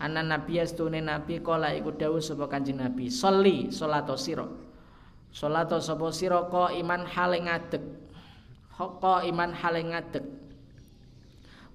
anna 0.00 0.22
nabi 0.22 0.58
astune 0.58 1.00
nabi 1.02 1.38
kala 1.40 1.72
iku 1.76 1.94
dawuh 1.94 2.22
sapa 2.22 2.46
kanjeng 2.48 2.80
nabi 2.80 3.12
sholli 3.12 3.68
salato 3.72 4.14
sira 4.14 4.69
salato 5.30 5.78
sapa 5.78 6.10
sira 6.10 6.42
iman 6.50 7.02
hale 7.06 7.38
ngadeg 7.42 7.84
Hoko 8.80 9.22
iman 9.26 9.52
hale 9.52 9.82
ngadeg 9.86 10.24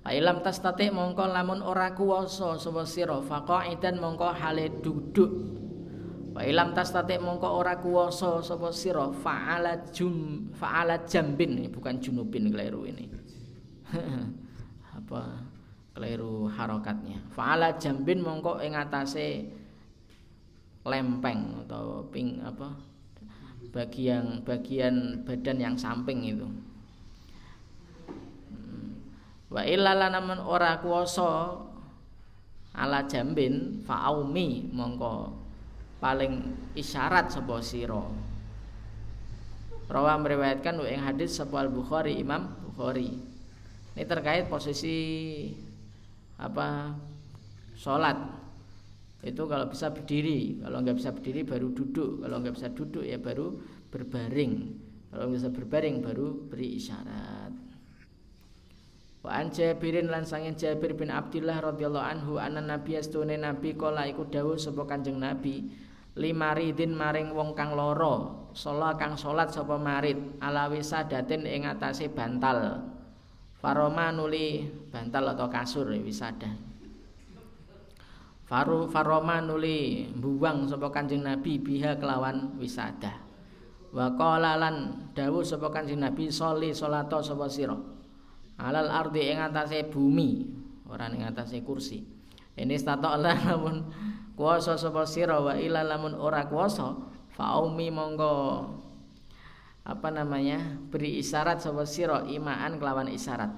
Ilam 0.06 0.46
tas 0.46 0.62
tati 0.62 0.94
mongko 0.94 1.26
lamun 1.26 1.66
ora 1.66 1.90
kuwasa 1.98 2.62
sapa 2.62 2.86
sira 2.86 3.18
faqaidan 3.26 3.98
mongko 3.98 4.38
hale 4.38 4.70
duduk. 4.78 5.34
Wa 6.30 6.46
ilam 6.46 6.78
tas 6.78 6.94
tati 6.94 7.18
mongko 7.18 7.50
ora 7.50 7.82
kuwasa 7.82 8.38
sapa 8.46 8.70
sira 8.70 9.10
fa'ala 9.10 9.90
jum 9.90 10.46
fa'ala 10.54 11.10
jambin 11.10 11.58
bukan 11.74 11.98
junubin 11.98 12.54
keliru 12.54 12.86
ini. 12.86 13.10
Apa 15.02 15.42
keliru 15.98 16.54
harokatnya. 16.54 17.26
Fa'ala 17.34 17.74
jambin 17.82 18.22
mongko 18.22 18.62
ing 18.62 18.78
atase 18.78 19.50
lempeng 20.86 21.66
atau 21.66 22.06
ping 22.14 22.46
apa 22.46 22.78
bagian 23.76 24.40
bagian 24.48 25.28
badan 25.28 25.60
yang 25.60 25.76
samping 25.76 26.24
itu. 26.24 26.48
Wa 29.52 29.68
illala 29.68 30.08
namun 30.08 30.40
ora 30.40 30.80
kuwasa 30.80 31.60
ala 32.72 33.04
jambin 33.12 33.84
fa'aumi 33.84 34.72
mongko 34.72 35.36
paling 36.00 36.56
isyarat 36.72 37.28
sapa 37.28 37.60
sira. 37.60 38.04
Rawa 39.86 40.18
meriwayatkan 40.24 40.82
ing 40.88 41.04
hadis 41.04 41.36
sapa 41.36 41.68
Al 41.68 41.70
Bukhari 41.70 42.16
Imam 42.16 42.56
Bukhari. 42.72 43.12
Ini 43.96 44.04
terkait 44.08 44.48
posisi 44.48 44.98
apa 46.36 46.96
sholat 47.80 48.18
itu 49.26 49.42
kalau 49.50 49.66
bisa 49.66 49.90
berdiri 49.90 50.62
kalau 50.62 50.86
nggak 50.86 51.02
bisa 51.02 51.10
berdiri 51.10 51.42
baru 51.42 51.74
duduk 51.74 52.22
kalau 52.22 52.38
nggak 52.46 52.54
bisa 52.54 52.70
duduk 52.70 53.02
ya 53.02 53.18
baru 53.18 53.58
berbaring. 53.90 54.54
Kalau 55.10 55.32
bisa 55.32 55.48
berbaring 55.48 56.04
baru 56.04 56.36
beri 56.52 56.76
isyarat. 56.76 57.54
Wa 59.24 59.32
an 59.42 59.50
Jabirin 59.50 60.12
lan 60.12 60.28
sangin 60.28 60.54
Jabir 60.54 60.94
bin 60.94 61.10
Abdullah 61.10 61.58
radhiyallahu 61.58 62.06
anhu 62.06 62.32
anna 62.38 62.62
nabi 62.62 63.00
astune 63.00 63.40
nabi 63.40 63.74
kala 63.74 64.06
iku 64.06 64.30
dawuh 64.30 64.60
sapa 64.60 64.86
Kanjeng 64.86 65.18
Nabi 65.18 65.66
lima 66.14 66.54
ridin 66.54 66.94
maring 66.94 67.34
wong 67.34 67.58
kang 67.58 67.74
loro 67.74 68.48
salat 68.54 69.02
kang 69.02 69.18
salat 69.18 69.50
sapa 69.50 69.82
marid 69.82 70.38
ala 70.44 70.70
wisadatin 70.70 71.48
ing 71.50 71.66
atase 71.66 72.12
bantal. 72.12 72.92
Faroma 73.58 74.14
nuli 74.14 74.68
bantal 74.94 75.34
atau 75.34 75.50
kasur 75.50 75.90
wisada 75.90 76.75
Faru 78.46 78.86
faroma 78.86 79.42
nuli 79.42 80.06
buang 80.14 80.70
sapa 80.70 80.94
Kanjeng 80.94 81.26
Nabi 81.26 81.58
biha 81.58 81.98
kelawan 81.98 82.54
wisada 82.62 83.26
wa 83.90 84.14
qala 84.14 84.54
lan 84.62 85.10
dawuh 85.18 85.42
sapa 85.42 85.74
Kanjeng 85.74 85.98
Nabi 85.98 86.30
soli 86.30 86.70
salata 86.70 87.26
sapa 87.26 87.50
sira? 87.50 87.74
Alal 88.62 88.94
ardi 88.94 89.34
ing 89.34 89.42
atase 89.42 89.90
bumi 89.90 90.46
ora 90.86 91.10
ing 91.10 91.26
atase 91.26 91.66
kursi. 91.66 92.06
Ini 92.54 92.78
stato 92.78 93.10
Allah 93.10 93.34
namun 93.50 93.90
kuasa 94.38 94.78
sapa 94.78 95.10
sira 95.10 95.42
wa 95.42 95.58
ila 95.58 95.82
lamun 95.82 96.14
ora 96.14 96.46
kuasa 96.46 96.94
faumi 97.34 97.90
monggo 97.90 98.70
apa 99.90 100.08
namanya 100.14 100.62
beri 100.94 101.18
isyarat 101.18 101.66
sapa 101.66 101.82
sira 101.90 102.22
imaan 102.30 102.78
kelawan 102.78 103.10
isyarat. 103.10 103.50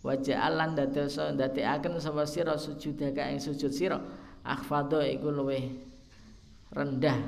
Wa 0.00 0.16
ja'alan 0.16 0.80
dadosa 0.80 1.28
ndadekaken 1.28 2.00
sapa 2.00 2.24
sira 2.24 2.56
sujudaka 2.56 3.28
ing 3.28 3.36
sujud 3.36 3.68
sira 3.68 4.00
akhfadho 4.44 5.04
iku 5.04 5.28
luweh 5.32 5.70
rendah. 6.72 7.18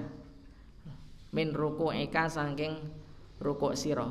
Min 1.33 1.57
ruku 1.57 1.91
eka 1.93 2.29
saking 2.29 2.77
rukuk 3.41 3.75
sira. 3.75 4.09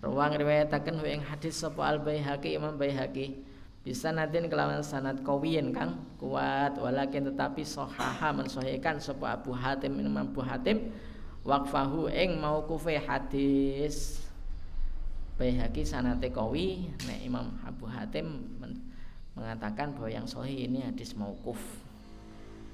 Ruang 0.00 0.32
riwayataken 0.32 1.04
ing 1.04 1.20
hadis 1.20 1.60
sapa 1.60 1.84
Al 1.84 2.00
Baihaqi 2.00 2.56
Imam 2.56 2.80
Baihaqi 2.80 3.36
bisa 3.80 4.12
nanti 4.12 4.40
kelawan 4.44 4.84
sanad 4.84 5.24
kawiyen 5.24 5.72
kang 5.72 6.04
kuat 6.20 6.76
walakin 6.76 7.32
tetapi 7.32 7.64
sahaha 7.64 8.32
mensahihkan 8.32 9.00
sapa 9.00 9.40
Abu 9.40 9.56
Hatim 9.56 10.00
Imam 10.00 10.28
Abu 10.28 10.44
Hatim 10.44 10.92
waqfahu 11.44 12.12
ing 12.12 12.40
mauqufe 12.40 12.96
hadis. 12.96 14.24
Baihaqi 15.40 15.84
sanate 15.88 16.28
kawi 16.28 16.92
nek 17.08 17.20
Imam 17.24 17.56
Abu 17.64 17.88
Hatim 17.88 18.44
mengatakan 19.32 19.96
bahwa 19.96 20.12
yang 20.12 20.28
sahih 20.28 20.68
ini 20.68 20.84
hadis 20.84 21.16
mauquf 21.16 21.60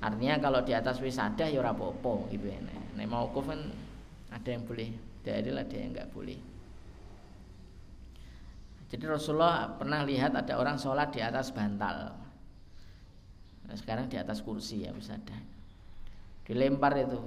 artinya 0.03 0.37
kalau 0.41 0.61
di 0.61 0.73
atas 0.77 1.01
wisadah 1.01 1.49
ya 1.49 1.61
ora 1.61 1.73
apa-apa 1.73 2.29
gitu 2.33 2.47
ya 2.49 2.59
nek 2.61 3.09
kan 3.09 3.61
ada 4.33 4.49
yang 4.49 4.63
boleh 4.69 4.91
dari 5.25 5.49
ada 5.51 5.75
yang 5.77 5.91
enggak 5.97 6.11
boleh 6.13 6.57
jadi 8.87 9.05
Rasulullah 9.11 9.75
pernah 9.75 10.07
lihat 10.07 10.39
ada 10.39 10.55
orang 10.55 10.79
sholat 10.79 11.11
di 11.11 11.19
atas 11.19 11.51
bantal. 11.51 12.15
Nah, 13.67 13.75
sekarang 13.75 14.07
di 14.07 14.15
atas 14.15 14.39
kursi 14.47 14.87
ya 14.87 14.95
bisa 14.95 15.19
ada. 15.19 15.35
Dilempar 16.47 16.95
itu. 16.95 17.19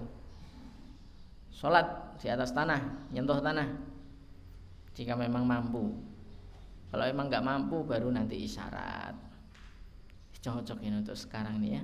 Sholat 1.51 2.15
di 2.23 2.31
atas 2.31 2.55
tanah, 2.55 3.11
nyentuh 3.11 3.43
tanah. 3.43 3.67
Jika 4.95 5.19
memang 5.19 5.43
mampu. 5.43 5.99
Kalau 6.89 7.05
memang 7.05 7.27
nggak 7.27 7.43
mampu 7.43 7.83
baru 7.83 8.07
nanti 8.07 8.39
isyarat. 8.39 9.15
Cocok 10.39 10.79
ini 10.79 11.03
untuk 11.03 11.19
sekarang 11.19 11.59
nih 11.59 11.75
ya. 11.75 11.83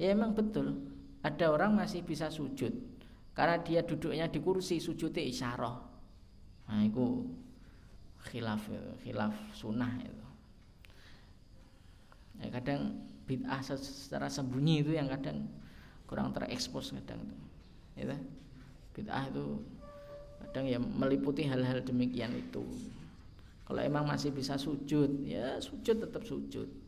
Ya 0.00 0.16
emang 0.16 0.32
betul. 0.32 0.80
Ada 1.20 1.52
orang 1.52 1.76
masih 1.76 2.00
bisa 2.00 2.32
sujud. 2.32 2.72
Karena 3.36 3.60
dia 3.60 3.84
duduknya 3.84 4.32
di 4.32 4.40
kursi 4.40 4.80
sujudnya 4.80 5.20
isyarah. 5.20 5.76
Nah, 6.72 6.80
itu 6.88 7.28
khilaf 8.32 8.64
khilaf 9.04 9.36
sunnah 9.52 9.92
itu. 10.00 10.26
Ya 12.40 12.48
kadang 12.48 12.96
bid'ah 13.28 13.60
secara 13.60 14.32
sembunyi 14.32 14.80
itu 14.80 14.96
yang 14.96 15.12
kadang 15.12 15.44
kurang 16.08 16.32
terekspos 16.32 16.96
kadang 16.96 17.20
itu. 17.20 17.36
Ya 18.00 18.16
bid'ah 18.96 19.28
itu 19.28 19.60
kadang 20.40 20.64
ya 20.64 20.80
meliputi 20.80 21.44
hal-hal 21.44 21.84
demikian 21.84 22.32
itu. 22.32 22.64
Kalau 23.68 23.80
emang 23.84 24.08
masih 24.08 24.32
bisa 24.32 24.56
sujud 24.56 25.28
ya 25.28 25.60
sujud 25.60 26.00
tetap 26.00 26.24
sujud 26.24 26.79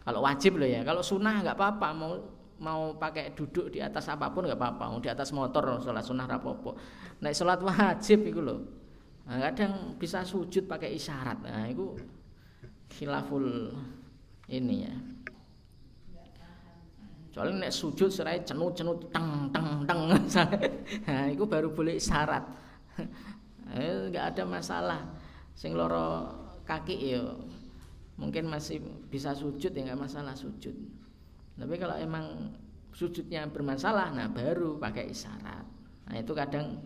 kalau 0.00 0.20
wajib 0.24 0.56
loh 0.56 0.68
ya 0.68 0.80
kalau 0.84 1.04
sunnah 1.04 1.44
nggak 1.44 1.56
apa-apa 1.56 1.88
mau 1.92 2.12
mau 2.60 2.92
pakai 2.92 3.32
duduk 3.32 3.72
di 3.72 3.80
atas 3.80 4.08
apa 4.12 4.28
pun 4.32 4.44
nggak 4.44 4.60
apa-apa 4.60 4.84
mau 4.92 5.00
di 5.00 5.08
atas 5.08 5.32
motor 5.32 5.80
sholat 5.80 6.04
sunnah 6.04 6.28
rapopo 6.28 6.76
naik 7.24 7.32
sholat 7.32 7.60
wajib 7.64 8.24
itu 8.28 8.40
loh 8.40 8.80
Nah, 9.30 9.38
kadang 9.46 9.94
bisa 9.94 10.26
sujud 10.26 10.66
pakai 10.66 10.98
isyarat. 10.98 11.38
Nah, 11.46 11.70
itu 11.70 11.94
khilaful 12.90 13.70
ini 14.50 14.90
ya. 14.90 14.94
Soalnya 17.30 17.70
nek 17.70 17.70
sujud 17.70 18.10
serai 18.10 18.42
cenut-cenut 18.42 19.06
teng 19.14 19.46
teng 19.54 19.86
teng. 19.86 20.00
nah, 21.06 21.30
itu 21.30 21.46
baru 21.46 21.70
boleh 21.70 21.94
isyarat. 21.94 22.42
Enggak 23.70 24.34
ada 24.34 24.42
masalah. 24.42 25.00
Sing 25.54 25.78
loro 25.78 26.26
kaki 26.66 27.14
ya 27.14 27.22
mungkin 28.20 28.52
masih 28.52 28.84
bisa 29.08 29.32
sujud 29.32 29.72
ya 29.72 29.80
nggak 29.88 30.00
masalah 30.04 30.36
sujud. 30.36 30.76
Tapi 31.56 31.74
kalau 31.80 31.96
emang 31.96 32.52
sujudnya 32.92 33.48
bermasalah, 33.48 34.12
nah 34.12 34.28
baru 34.28 34.76
pakai 34.76 35.08
isyarat. 35.08 35.64
Nah 36.06 36.16
itu 36.20 36.32
kadang 36.36 36.78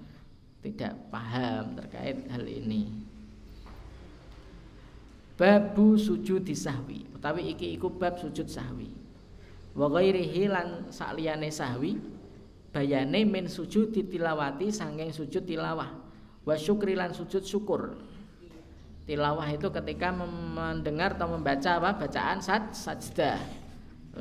tidak 0.63 0.95
paham 1.11 1.75
terkait 1.77 2.23
hal 2.31 2.47
ini. 2.47 2.89
Babu 5.35 5.99
sujud 5.99 6.47
sahwi. 6.55 7.11
Utawi 7.11 7.51
iki 7.59 7.75
iku 7.75 7.91
bab 7.91 8.17
sujud 8.23 8.47
sahwi. 8.47 8.95
Wa 9.75 9.91
ghairihi 9.91 10.47
lan 10.47 10.89
sakliyane 10.95 11.51
sahwi 11.51 11.99
bayane 12.71 13.27
min 13.27 13.51
sujud 13.51 13.91
tilawati 13.91 14.71
sangking 14.71 15.11
sujud 15.11 15.43
tilawah. 15.43 15.91
Wa 16.47 16.55
syukri 16.55 16.95
lan 16.95 17.11
sujud 17.11 17.43
syukur 17.43 17.99
tilawah 19.05 19.49
itu 19.53 19.69
ketika 19.69 20.13
mendengar 20.13 21.17
atau 21.17 21.29
membaca 21.29 21.71
apa 21.77 21.91
bacaan 22.05 22.41
sat 22.41 22.73
sajdah. 22.73 23.41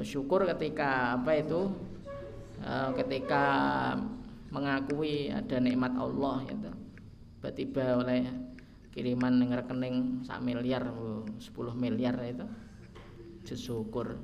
Syukur 0.03 0.43
ketika 0.55 1.15
apa 1.15 1.39
itu 1.39 1.71
eh, 2.59 2.89
ketika 2.99 3.43
mengakui 4.51 5.31
ada 5.31 5.57
nikmat 5.63 5.95
Allah 5.95 6.43
gitu. 6.45 6.71
Tiba-tiba 7.39 7.83
oleh 7.99 8.21
kiriman 8.93 9.41
yang 9.41 9.51
rekening 9.57 9.95
sak 10.23 10.39
miliar 10.39 10.85
10 10.85 11.41
miliar 11.75 12.15
itu 12.23 12.45
syukur 13.55 14.15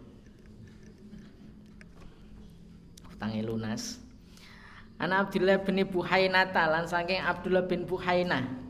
utange 3.11 3.41
lunas. 3.43 3.99
Ana 4.99 5.23
Abdullah 5.23 5.63
bin 5.63 5.79
Buhaina 5.87 6.51
lan 6.51 6.87
Abdullah 6.87 7.63
bin 7.67 7.87
Buhaina 7.87 8.68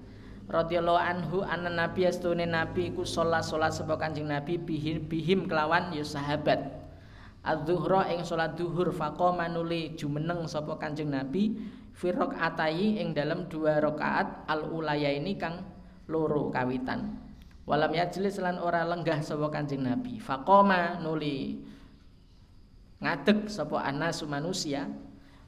radhiyallahu 0.49 0.97
anhu 0.97 1.37
anna 1.45 1.69
nabi 1.69 2.09
astune 2.09 2.49
nabi 2.49 2.89
iku 2.89 3.05
sholat 3.05 3.45
sholat 3.45 3.69
sapa 3.69 3.95
kanjeng 4.01 4.25
nabi 4.25 4.57
bihim, 4.57 5.05
bihim 5.05 5.45
kelawan 5.45 5.93
ya 5.93 6.01
sahabat. 6.01 6.73
Adzuhra 7.39 8.11
ing 8.11 8.27
salat 8.27 8.59
duhur 8.59 8.91
faqama 8.91 9.47
nuli 9.47 9.95
jumeneng 9.95 10.43
sapa 10.49 10.75
kanjeng 10.75 11.13
nabi 11.13 11.55
fi 11.95 12.11
atayi 12.17 12.99
ing 12.99 13.15
dalam 13.15 13.47
dua 13.47 13.79
rakaat 13.79 14.49
al 14.49 14.67
ulaya 14.73 15.07
ini 15.13 15.39
kang 15.39 15.63
loro 16.11 16.51
kawitan. 16.51 17.15
Walam 17.63 17.93
yajlis 17.93 18.41
lan 18.41 18.59
ora 18.59 18.83
lenggah 18.83 19.23
sapa 19.23 19.47
kanjeng 19.53 19.85
nabi. 19.85 20.19
Faqama 20.19 20.99
nuli 20.99 21.63
ngadeg 22.99 23.47
sapa 23.47 23.87
anasu 23.87 24.27
manusia 24.27 24.91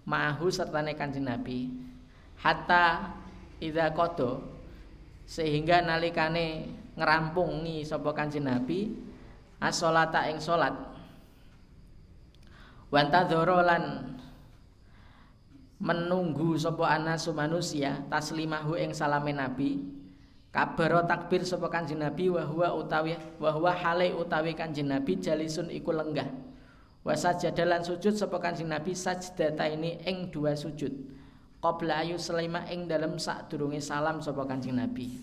ma'ahu 0.06 0.50
sertane 0.50 0.96
kanjeng 0.98 1.28
Nabi. 1.28 1.70
Hatta 2.42 3.14
idza 3.62 3.94
qada 3.94 4.42
sehingga 5.32 5.80
nalikane 5.80 6.68
ngerampungi 7.00 7.88
sapa 7.88 8.12
kanjeng 8.12 8.44
Nabi 8.44 8.92
as-sholata 9.64 10.28
ing 10.28 10.44
salat 10.44 10.76
wantadzara 12.92 13.64
lan 13.64 13.84
menunggu 15.80 16.60
sapa 16.60 17.00
anasu 17.00 17.32
manusia 17.32 18.04
taslimahu 18.12 18.76
ing 18.76 18.92
salame 18.92 19.32
Nabi 19.32 19.80
kabaro 20.52 21.08
takbir 21.08 21.48
sapa 21.48 21.72
kanjeng 21.72 22.04
Nabi 22.04 22.28
wa 22.28 22.44
utawi 22.76 23.16
wa 23.40 23.56
huwa 23.56 23.72
hale 23.72 24.12
utawi 24.12 24.52
kanjeng 24.52 24.92
Nabi 24.92 25.16
jalisun 25.16 25.72
iku 25.72 25.96
lenggah 25.96 26.28
Wasajadalan 27.02 27.82
sujud 27.82 28.14
sapa 28.14 28.38
Kanjeng 28.38 28.70
Nabi 28.70 28.94
sajdata 28.94 29.66
ini 29.66 29.98
ing 30.06 30.30
dua 30.30 30.54
sujud. 30.54 30.94
Qabla 31.62 32.02
ayu 32.02 32.18
selima 32.18 32.66
ing 32.74 32.90
dalam 32.90 33.22
sadurunge 33.22 33.78
salam 33.78 34.18
sapa 34.18 34.50
Kanjeng 34.50 34.82
Nabi. 34.82 35.14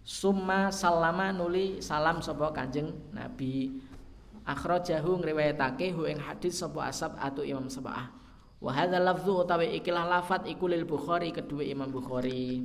Summa 0.00 0.72
salama 0.72 1.28
nuli 1.36 1.84
salam 1.84 2.24
sapa 2.24 2.48
Kanjeng 2.56 2.96
Nabi. 3.12 3.76
Akhrajahu 4.48 5.20
ngriwayatake 5.20 5.92
hu 5.92 6.08
ing 6.08 6.16
hadis 6.16 6.64
sapa 6.64 6.88
asab 6.88 7.12
atau 7.20 7.44
Imam 7.44 7.68
Sab'ah. 7.68 8.08
Wa 8.56 8.72
hadza 8.72 8.96
lafdhu 8.96 9.44
utawi 9.44 9.76
ikilah 9.76 10.08
lafat 10.08 10.48
iku 10.48 10.64
lil 10.64 10.88
Bukhari 10.88 11.28
kedua 11.28 11.60
Imam 11.60 11.92
Bukhari. 11.92 12.64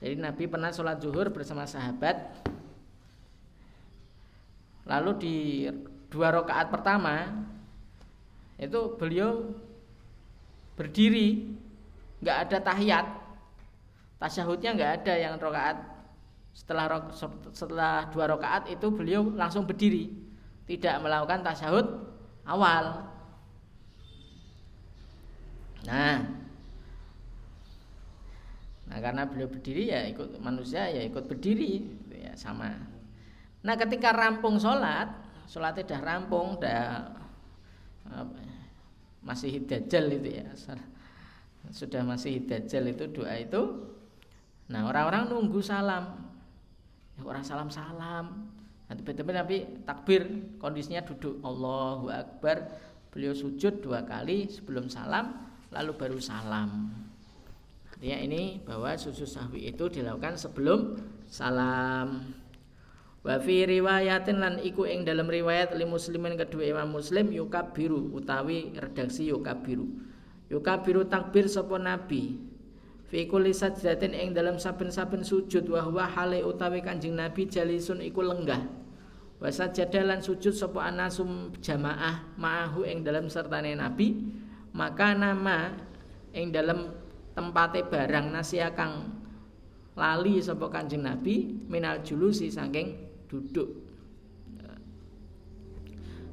Jadi 0.00 0.16
Nabi 0.16 0.48
pernah 0.48 0.72
sholat 0.72 1.04
zuhur 1.04 1.28
bersama 1.28 1.68
sahabat. 1.68 2.16
Lalu 4.88 5.10
di 5.20 5.36
dua 6.08 6.32
rakaat 6.32 6.72
pertama 6.72 7.44
itu 8.56 8.96
beliau 8.96 9.52
berdiri 10.72 11.52
nggak 12.22 12.36
ada 12.48 12.58
tahiyat. 12.62 13.06
Tasyahudnya 14.18 14.70
nggak 14.74 14.92
ada 15.02 15.14
yang 15.14 15.34
rakaat 15.38 15.78
setelah 16.50 17.06
setelah 17.54 18.10
dua 18.10 18.26
rakaat 18.26 18.66
itu 18.66 18.86
beliau 18.90 19.30
langsung 19.30 19.62
berdiri. 19.62 20.10
Tidak 20.66 20.98
melakukan 21.00 21.46
tasyahud 21.46 21.86
awal. 22.44 23.06
Nah. 25.86 26.18
Nah 28.88 28.98
karena 29.04 29.28
beliau 29.28 29.48
berdiri 29.52 29.92
ya 29.92 30.08
ikut 30.08 30.40
manusia 30.40 30.88
ya 30.88 31.04
ikut 31.04 31.28
berdiri 31.28 31.86
ya 32.10 32.32
sama. 32.34 32.72
Nah 33.62 33.74
ketika 33.76 34.10
rampung 34.10 34.56
sholat 34.56 35.12
sholatnya 35.48 35.84
udah 35.88 36.00
rampung, 36.04 36.46
udah 36.60 37.08
masih 39.24 39.64
dajjal 39.64 40.08
itu 40.12 40.40
ya. 40.40 40.48
Sudah 41.70 42.04
masih 42.04 42.44
dajjal 42.48 42.88
itu 42.92 43.04
doa 43.12 43.34
itu. 43.36 43.88
Nah, 44.68 44.88
orang-orang 44.88 45.28
nunggu 45.32 45.60
salam. 45.64 46.28
Ya, 47.16 47.22
orang 47.24 47.44
salam-salam. 47.44 48.48
Nanti 48.88 49.04
tiba 49.04 49.32
Nabi 49.36 49.84
takbir, 49.84 50.24
kondisinya 50.56 51.04
duduk. 51.04 51.40
Allahu 51.44 52.08
Akbar. 52.08 52.72
Beliau 53.08 53.32
sujud 53.32 53.80
dua 53.80 54.04
kali 54.04 54.48
sebelum 54.52 54.92
salam, 54.92 55.48
lalu 55.72 55.92
baru 55.96 56.20
salam. 56.20 56.92
Artinya 57.88 58.18
ini 58.20 58.62
bahwa 58.62 58.94
sujud 58.94 59.26
sahwi 59.26 59.72
itu 59.72 59.90
dilakukan 59.90 60.38
sebelum 60.38 61.00
salam. 61.26 62.30
Wa 63.26 63.42
fi 63.42 63.66
riwayatin 63.66 64.38
lan 64.38 64.54
iku 64.62 64.86
ing 64.86 65.02
dalam 65.02 65.26
riwayat 65.26 65.74
li 65.74 65.82
muslimin 65.82 66.38
kedua 66.38 66.78
Imam 66.78 66.94
Muslim 66.94 67.34
yukabiru 67.34 68.14
utawi 68.14 68.70
redaksi 68.78 69.34
yukabiru. 69.34 70.07
Yukabiru 70.48 71.04
takbir 71.08 71.44
sapa 71.44 71.76
nabi. 71.76 72.40
Fi 73.08 73.24
kulli 73.24 73.56
sajdatin 73.56 74.12
ing 74.12 74.36
dalam 74.36 74.60
saben-saben 74.60 75.24
sujud 75.24 75.64
wa 75.72 75.80
huwa 75.80 76.04
hale 76.04 76.44
utawi 76.44 76.84
Kanjeng 76.84 77.16
Nabi 77.16 77.48
jalisun 77.48 78.04
iku 78.04 78.20
lenggah. 78.20 78.60
Wa 79.40 79.48
sajadalan 79.48 80.20
sujud 80.20 80.52
sapa 80.52 80.92
anasum 80.92 81.56
jamaah 81.64 82.36
ma'ahu 82.36 82.84
ing 82.84 83.00
dalam 83.06 83.32
sertane 83.32 83.72
Nabi 83.72 84.12
maka 84.76 85.16
nama 85.16 85.72
ing 86.36 86.52
dalam 86.52 86.92
tempate 87.32 87.86
barang 87.88 88.28
nasi 88.28 88.60
kang 88.76 89.14
lali 89.96 90.36
sapa 90.44 90.68
Kanjeng 90.68 91.06
Nabi 91.06 91.64
minal 91.64 92.04
julusi 92.04 92.52
saking 92.52 93.08
duduk 93.24 93.87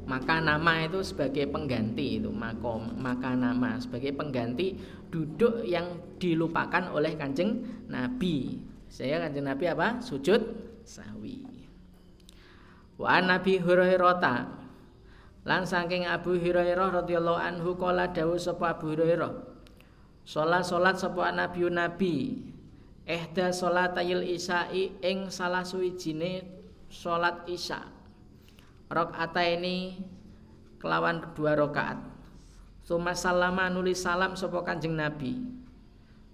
maka 0.05 0.37
nama 0.37 0.85
itu 0.85 1.01
sebagai 1.01 1.49
pengganti 1.49 2.21
itu 2.21 2.29
makom 2.29 2.93
maka 3.01 3.33
nama 3.33 3.81
sebagai 3.81 4.13
pengganti 4.13 4.77
duduk 5.09 5.65
yang 5.65 5.97
dilupakan 6.21 6.93
oleh 6.93 7.17
kanjeng 7.17 7.65
Nabi. 7.89 8.61
Saya 8.85 9.21
kanjeng 9.25 9.49
Nabi 9.49 9.65
apa? 9.69 9.99
Sujud 9.99 10.41
sawi. 10.85 11.45
Wa 12.95 13.19
Nabi 13.19 13.59
Hurairah 13.59 14.65
lan 15.45 15.61
saking 15.67 16.09
Abu 16.09 16.37
Hurairah 16.39 17.03
radhiyallahu 17.03 17.39
anhu 17.41 17.77
kala 17.77 18.09
dawuh 18.09 18.39
sapa 18.39 18.77
Abu 18.77 18.95
Hurairah 18.95 19.53
Salat 20.25 20.65
salat 20.65 20.97
sapa 20.97 21.29
Nabi 21.29 21.69
Nabi 21.69 22.15
Ehda 23.05 23.53
salatayil 23.53 24.25
isya'i 24.25 24.97
ing 25.05 25.29
salah 25.29 25.61
suwijine 25.61 26.41
sholat 26.89 27.45
isya 27.45 27.94
rokaat 28.95 29.35
ini 29.43 29.99
kelawan 30.79 31.19
dua 31.35 31.59
rokaat 31.59 32.15
Suma 32.85 33.17
salama 33.17 33.65
nuli 33.65 33.97
salam 33.97 34.37
sopo 34.37 34.61
kanjeng 34.61 34.93
Nabi. 34.93 35.41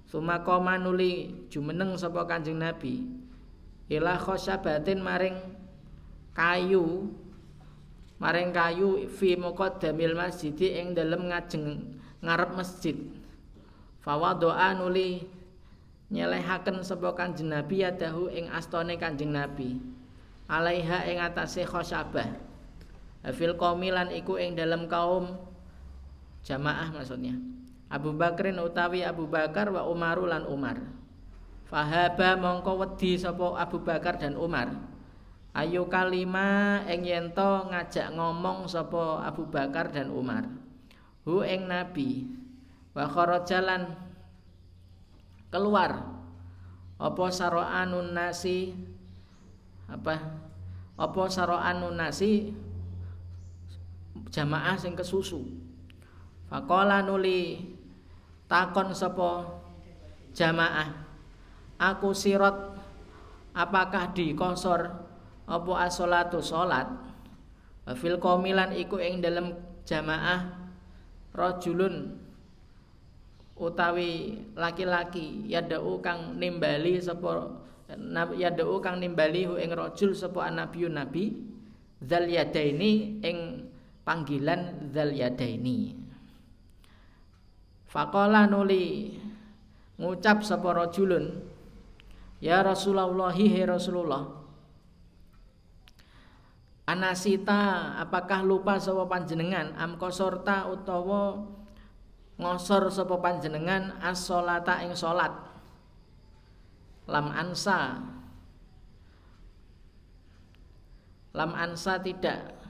Suma 0.04 0.44
koma 0.44 0.76
nuli 0.76 1.32
jumeneng 1.48 1.96
sopo 1.96 2.28
kanjeng 2.28 2.60
Nabi. 2.60 3.08
Ila 3.88 4.20
khosyabatin 4.20 5.00
maring 5.00 5.40
kayu 6.36 7.08
Maring 8.20 8.52
kayu 8.54 9.10
fi 9.10 9.34
damil 9.82 10.14
masjid 10.14 10.54
ing 10.54 10.92
dalem 10.92 11.32
ngajeng 11.32 11.98
ngarep 12.20 12.52
masjid. 12.54 13.00
Fawa 14.04 14.36
doa 14.36 14.76
nuli 14.76 15.24
nyelehaken 16.12 16.84
sapa 16.84 17.16
kanjeng 17.16 17.48
Nabi 17.48 17.88
yadahu 17.88 18.28
ing 18.28 18.52
astone 18.52 19.00
kanjeng 19.00 19.32
Nabi. 19.32 19.80
Alaiha 20.52 21.08
ing 21.08 21.24
atase 21.24 21.64
khosyabah 21.64 22.51
fil 23.30 23.54
qaumilan 23.54 24.10
iku 24.10 24.42
ing 24.42 24.58
dalam 24.58 24.90
kaum 24.90 25.38
jamaah 26.42 26.90
maksudnya. 26.90 27.38
Abu 27.92 28.18
Bakrin 28.18 28.58
utawi 28.58 29.06
Abu 29.06 29.30
Bakar 29.30 29.70
wa 29.70 29.86
Umaru 29.86 30.26
lan 30.26 30.50
Umar. 30.50 30.82
Fahaba 31.70 32.40
mongko 32.40 32.82
wedi 32.82 33.20
sapa 33.22 33.62
Abu 33.62 33.86
Bakar 33.86 34.18
dan 34.18 34.34
Umar. 34.40 34.74
Ayu 35.52 35.86
kalima 35.92 36.80
ing 36.88 37.04
yento 37.04 37.68
ngajak 37.68 38.16
ngomong 38.16 38.66
sapa 38.66 39.22
Abu 39.28 39.46
Bakar 39.46 39.92
dan 39.92 40.10
Umar. 40.10 40.48
Hu 41.28 41.46
ing 41.46 41.68
Nabi. 41.68 42.26
Wa 42.96 43.08
jalan 43.44 43.92
keluar. 45.52 46.08
Apa 46.96 47.26
saro'anun 47.28 48.16
nasi? 48.16 48.72
Apa? 49.92 50.16
Apa 50.96 51.24
saro'an 51.28 51.84
nasi 51.92 52.56
jamaah 54.32 54.80
sing 54.80 54.96
kesusu. 54.96 55.44
Faqala 56.48 57.04
nuli 57.04 57.72
takon 58.48 58.96
sapa 58.96 59.60
jamaah. 60.34 61.12
Aku 61.78 62.16
sirot 62.16 62.76
apakah 63.52 64.16
di 64.16 64.34
kosor 64.34 64.88
apa 65.46 65.72
asolatu 65.84 66.40
salat? 66.40 66.88
Fil 68.00 68.16
iku 68.16 68.98
ing 69.02 69.20
dalam 69.20 69.52
jamaah 69.84 70.62
rajulun 71.36 72.16
utawi 73.62 74.42
laki-laki 74.58 75.46
yadau 75.46 76.02
kang 76.02 76.38
nimbali 76.42 76.98
sapa 76.98 77.62
yadau 78.34 78.82
kang 78.82 78.98
nimbali 78.98 79.46
hu 79.46 79.60
ing 79.62 79.70
rajul 79.70 80.18
sapa 80.18 80.50
nabiyun 80.50 80.98
nabi 80.98 81.38
zal 82.02 82.26
yadaini 82.26 83.22
ing 83.22 83.61
panggilan 84.02 84.92
zal 84.92 85.14
yadaini 85.14 85.98
faqala 87.86 88.50
nuli 88.50 89.18
ngucap 90.02 90.42
sapa 90.42 90.74
rajulun 90.74 91.52
Ya 92.42 92.66
Rasulullah 92.66 93.30
he 93.38 93.62
Rasulullah. 93.62 94.26
Anasita 96.90 97.94
apakah 98.02 98.42
lupa 98.42 98.82
sapa 98.82 99.06
panjenengan? 99.06 99.78
Am 99.78 100.02
kosorta 100.02 100.66
utawa 100.66 101.38
ngosor 102.42 102.90
sapa 102.90 103.22
panjenengan 103.22 103.94
as-sholata 104.02 104.82
ing 104.82 104.98
salat 104.98 105.30
lam 107.06 107.30
ansa. 107.30 108.02
Lam 111.38 111.54
ansa 111.54 112.02
tidak 112.02 112.61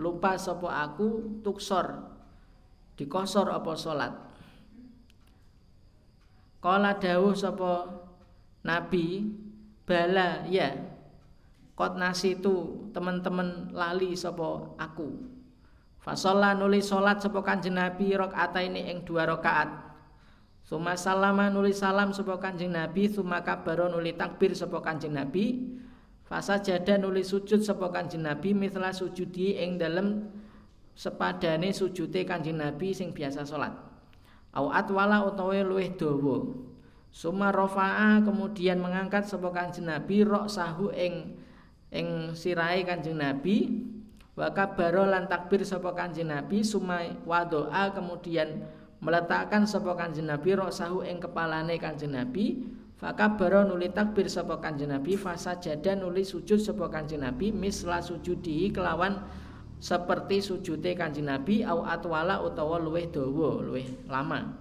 lupa 0.00 0.40
sapa 0.40 0.88
aku 0.88 1.40
tuksor. 1.44 2.08
Dikosor 2.96 3.52
apa 3.52 3.72
salat? 3.76 4.12
Kala 6.60 6.96
dawuh 6.96 7.36
sapa 7.36 8.00
Nabi 8.64 9.28
bala 9.84 10.44
ya 10.48 10.76
kot 11.76 11.96
nasitu 11.96 12.88
teman-teman 12.92 13.72
lali 13.72 14.12
sopo 14.12 14.76
aku. 14.76 15.08
Fasolla 16.00 16.56
nulis 16.56 16.88
solat 16.88 17.20
sopo 17.20 17.44
kanjeng 17.44 17.76
Nabi 17.76 18.16
rokaat 18.16 18.56
ini 18.56 18.88
ing 18.88 19.04
dua 19.04 19.28
rokaat 19.28 19.68
Suma 20.64 20.96
salama 20.96 21.52
nulis 21.52 21.82
salam 21.82 22.14
sopo 22.14 22.40
kanjeng 22.40 22.72
Nabi 22.72 23.10
Suma 23.10 23.44
kabaro 23.44 23.90
nulis 23.92 24.16
takbir 24.16 24.56
sopo 24.56 24.80
kanjeng 24.80 25.12
Nabi 25.12 25.76
Fasa 26.30 26.62
jada 26.62 26.94
nulis 26.94 27.34
sujud 27.34 27.58
sopo 27.66 27.90
kanjeng 27.90 28.22
Nabi 28.22 28.54
Mithla 28.54 28.94
sujudi 28.94 29.58
ing 29.58 29.82
dalem 29.82 30.30
sepadane 30.94 31.74
sujute 31.74 32.22
kanjeng 32.22 32.62
Nabi 32.62 32.94
sing 32.94 33.10
biasa 33.10 33.42
solat 33.42 33.90
Awat 34.50 34.90
wala 34.90 35.22
utawa 35.22 35.54
luweh 35.62 35.94
dawa. 35.94 36.42
Suma 37.10 37.50
rofa'a 37.50 38.22
kemudian 38.22 38.78
mengangkat 38.82 39.26
sapa 39.26 39.50
Kanjeng 39.50 39.86
Nabi 39.86 40.26
rok 40.26 40.46
sahu 40.46 40.90
ing 40.94 41.38
ing 41.90 42.34
sirai 42.34 42.82
Kanjeng 42.82 43.18
Nabi. 43.18 43.86
Wa 44.34 44.50
kabaro 44.50 45.06
lan 45.06 45.26
takbir 45.30 45.62
sapa 45.62 45.94
Kanjeng 45.94 46.30
Nabi 46.30 46.66
suma 46.66 47.02
wadoa 47.26 47.94
kemudian 47.94 48.66
meletakkan 48.98 49.66
sapa 49.66 49.94
Kanjeng 49.94 50.26
Nabi 50.26 50.54
rok 50.58 50.74
sahu 50.74 51.06
ing 51.06 51.22
kepalane 51.22 51.78
Kanjeng 51.78 52.14
Nabi 52.14 52.66
Fakabaro 53.00 53.64
nuli 53.64 53.88
takbir 53.88 54.28
sapa 54.28 54.60
Kanjeng 54.60 54.92
Nabi 54.92 55.16
fasa 55.16 55.56
jada 55.56 55.96
nuli 55.96 56.20
sujud 56.20 56.60
sapa 56.60 56.92
Kanjeng 56.92 57.24
Nabi 57.24 57.48
misla 57.48 58.04
sujudi 58.04 58.68
kelawan 58.68 59.24
seperti 59.80 60.44
sujude 60.44 60.92
Kanjeng 60.92 61.24
Nabi 61.24 61.64
au 61.64 61.80
atwala 61.80 62.44
utawa 62.44 62.76
luweh 62.76 63.08
dawa 63.08 63.64
luweh 63.64 63.88
lama. 64.04 64.52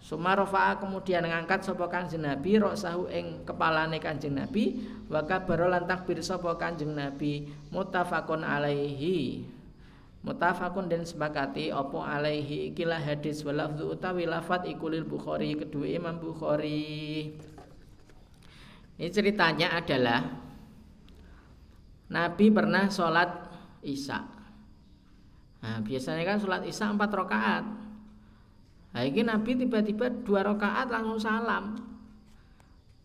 Sumarofa 0.00 0.80
kemudian 0.80 1.28
ngangkat 1.28 1.60
sapa 1.60 1.84
Kanjeng 1.92 2.24
Nabi 2.24 2.56
roksahu 2.56 3.12
ing 3.12 3.44
kepalane 3.44 4.00
Kanjeng 4.00 4.32
Nabi 4.32 4.80
wa 5.12 5.20
kabaro 5.28 5.68
lan 5.68 5.84
takbir 5.84 6.24
sapa 6.24 6.56
Kanjeng 6.56 6.96
Nabi 6.96 7.52
muttafaqun 7.68 8.48
alaihi. 8.48 9.44
Mutafakun 10.24 10.88
dan 10.88 11.04
sepakati 11.04 11.68
opo 11.68 12.00
alaihi 12.00 12.72
ikilah 12.72 12.96
hadis 12.96 13.44
walafdu 13.44 13.92
utawi 13.92 14.24
lafat 14.24 14.64
ikulil 14.72 15.04
Bukhari 15.04 15.52
kedua 15.52 15.84
Imam 15.84 16.16
Bukhari 16.16 17.36
Ini 18.94 19.10
ceritanya 19.10 19.74
adalah 19.74 20.20
Nabi 22.10 22.46
pernah 22.52 22.86
sholat 22.86 23.30
Isya 23.82 24.20
Nah 25.64 25.80
biasanya 25.82 26.22
kan 26.22 26.38
sholat 26.38 26.62
Isya 26.62 26.94
empat 26.94 27.10
rakaat 27.10 27.64
Nah, 28.94 29.02
ini 29.02 29.26
Nabi 29.26 29.58
tiba-tiba 29.58 30.06
dua 30.06 30.46
rakaat 30.46 30.86
langsung 30.86 31.18
salam. 31.18 31.74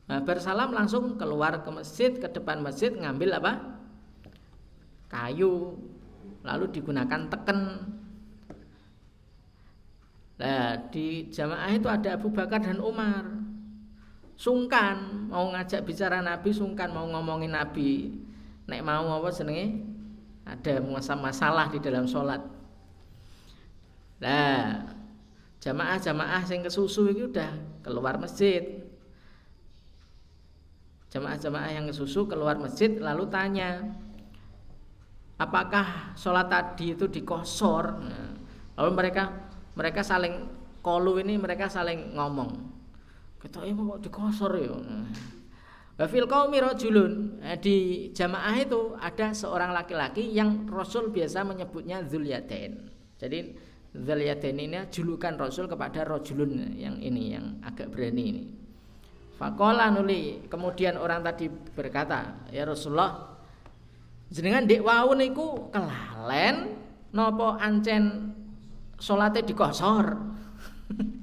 Nah, 0.06 0.22
bersalam 0.22 0.70
langsung 0.70 1.18
keluar 1.18 1.66
ke 1.66 1.70
masjid, 1.74 2.14
ke 2.14 2.30
depan 2.30 2.61
masjid 2.61 2.94
ngambil 2.94 3.41
apa? 3.41 3.53
Kayu. 5.10 5.82
Lalu 6.45 6.66
digunakan 6.70 7.26
teken. 7.34 7.60
Nah, 10.40 10.78
di 10.94 11.26
jamaah 11.34 11.74
itu 11.74 11.90
ada 11.90 12.16
Abu 12.16 12.30
Bakar 12.30 12.61
dan 12.61 12.78
Umar. 12.78 13.26
Sungkan 14.40 15.28
mau 15.28 15.52
ngajak 15.52 15.84
bicara 15.84 16.24
Nabi, 16.24 16.56
sungkan 16.56 16.95
mau 16.95 17.03
ngomongin 17.11 17.52
Nabi. 17.52 18.16
Nek 18.72 18.82
mau 18.88 19.20
apa 19.20 19.36
senenge? 19.36 19.84
Ada 20.48 20.80
masalah 21.20 21.68
di 21.68 21.84
dalam 21.84 22.07
sholat. 22.07 22.40
Nah, 24.24 24.88
jamaah-jamaah 25.60 26.44
yang 26.48 26.64
kesusu 26.64 27.11
itu 27.11 27.28
udah 27.28 27.52
keluar 27.84 28.16
masjid 28.16 28.80
jamaah-jamaah 31.10 31.72
yang 31.74 31.86
kesusu 31.90 32.30
keluar 32.30 32.56
masjid 32.56 32.95
lalu 33.02 33.28
tanya 33.28 33.82
apakah 35.36 36.14
sholat 36.16 36.48
tadi 36.48 36.95
itu 36.95 37.10
dikosor 37.10 37.86
nah, 37.98 38.32
lalu 38.80 38.91
mereka 38.94 39.24
mereka 39.74 40.06
saling 40.06 40.48
kolu 40.86 41.18
ini 41.20 41.36
mereka 41.36 41.68
saling 41.68 42.14
ngomong 42.14 42.78
kita 43.40 43.64
ini 43.64 43.80
kok 43.80 43.99
dikosor 44.03 44.53
ya 44.60 44.76
Wafil 45.99 46.32
qaumi 46.32 46.64
rajulun 46.64 47.44
nah, 47.44 47.60
di 47.60 48.07
jamaah 48.16 48.56
itu 48.56 48.95
ada 49.03 49.36
seorang 49.36 49.76
laki-laki 49.76 50.32
yang 50.32 50.64
Rasul 50.72 51.11
biasa 51.11 51.44
menyebutnya 51.44 52.07
Zulyadain. 52.07 52.88
Jadi 53.20 53.52
Zaliyatin 53.91 54.56
ini 54.56 54.80
julukan 54.88 55.36
Rasul 55.36 55.68
kepada 55.68 56.07
rojulun 56.07 56.72
yang 56.80 57.03
ini 57.03 57.36
yang 57.36 57.60
agak 57.68 57.91
berani 57.91 58.24
ini. 58.32 58.44
Fakola 59.36 59.91
nuli 59.91 60.48
kemudian 60.48 60.95
orang 60.95 61.20
tadi 61.20 61.52
berkata 61.52 62.48
ya 62.48 62.64
Rasulullah 62.64 63.36
jenengan 64.32 64.64
dek 64.64 64.80
wau 64.80 65.11
kelalen 65.68 66.80
nopo 67.11 67.60
ancen 67.60 68.32
salate 68.95 69.44
dikosor. 69.44 70.16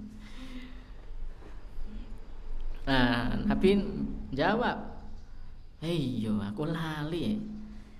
nah, 2.86 3.34
Nabi 3.44 3.82
jawab, 4.32 4.78
"Iya, 5.82 6.32
aku 6.54 6.64
lali." 6.64 7.42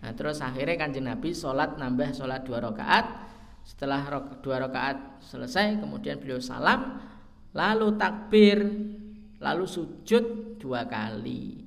Nah, 0.00 0.14
terus 0.14 0.38
akhirnya 0.38 0.78
kanjeng 0.78 1.10
Nabi 1.10 1.34
sholat 1.34 1.76
nambah 1.76 2.14
sholat 2.14 2.46
dua 2.46 2.62
rakaat 2.62 3.26
setelah 3.66 4.06
dua 4.38 4.62
rakaat 4.62 5.26
selesai, 5.26 5.82
kemudian 5.82 6.22
beliau 6.22 6.38
salam, 6.38 7.02
lalu 7.50 7.98
takbir, 7.98 8.62
lalu 9.42 9.66
sujud 9.66 10.56
dua 10.62 10.86
kali. 10.86 11.66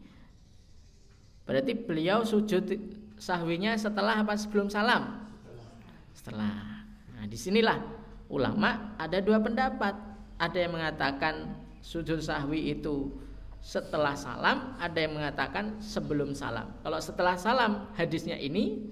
Berarti 1.43 1.75
beliau 1.75 2.23
sujud 2.23 2.71
sahwinya 3.19 3.75
setelah 3.75 4.23
apa 4.23 4.39
sebelum 4.39 4.71
salam? 4.71 5.27
Setelah. 6.15 6.87
Nah, 7.19 7.25
di 7.27 7.35
sinilah 7.35 7.83
ulama 8.31 8.95
ada 8.95 9.19
dua 9.19 9.43
pendapat. 9.43 10.07
Ada 10.39 10.55
yang 10.55 10.79
mengatakan 10.79 11.51
sujud 11.79 12.19
sahwi 12.19 12.75
itu 12.75 13.11
setelah 13.59 14.15
salam, 14.15 14.79
ada 14.79 14.95
yang 14.95 15.19
mengatakan 15.19 15.83
sebelum 15.83 16.31
salam. 16.31 16.71
Kalau 16.79 16.99
setelah 17.03 17.35
salam 17.35 17.91
hadisnya 17.95 18.39
ini 18.39 18.87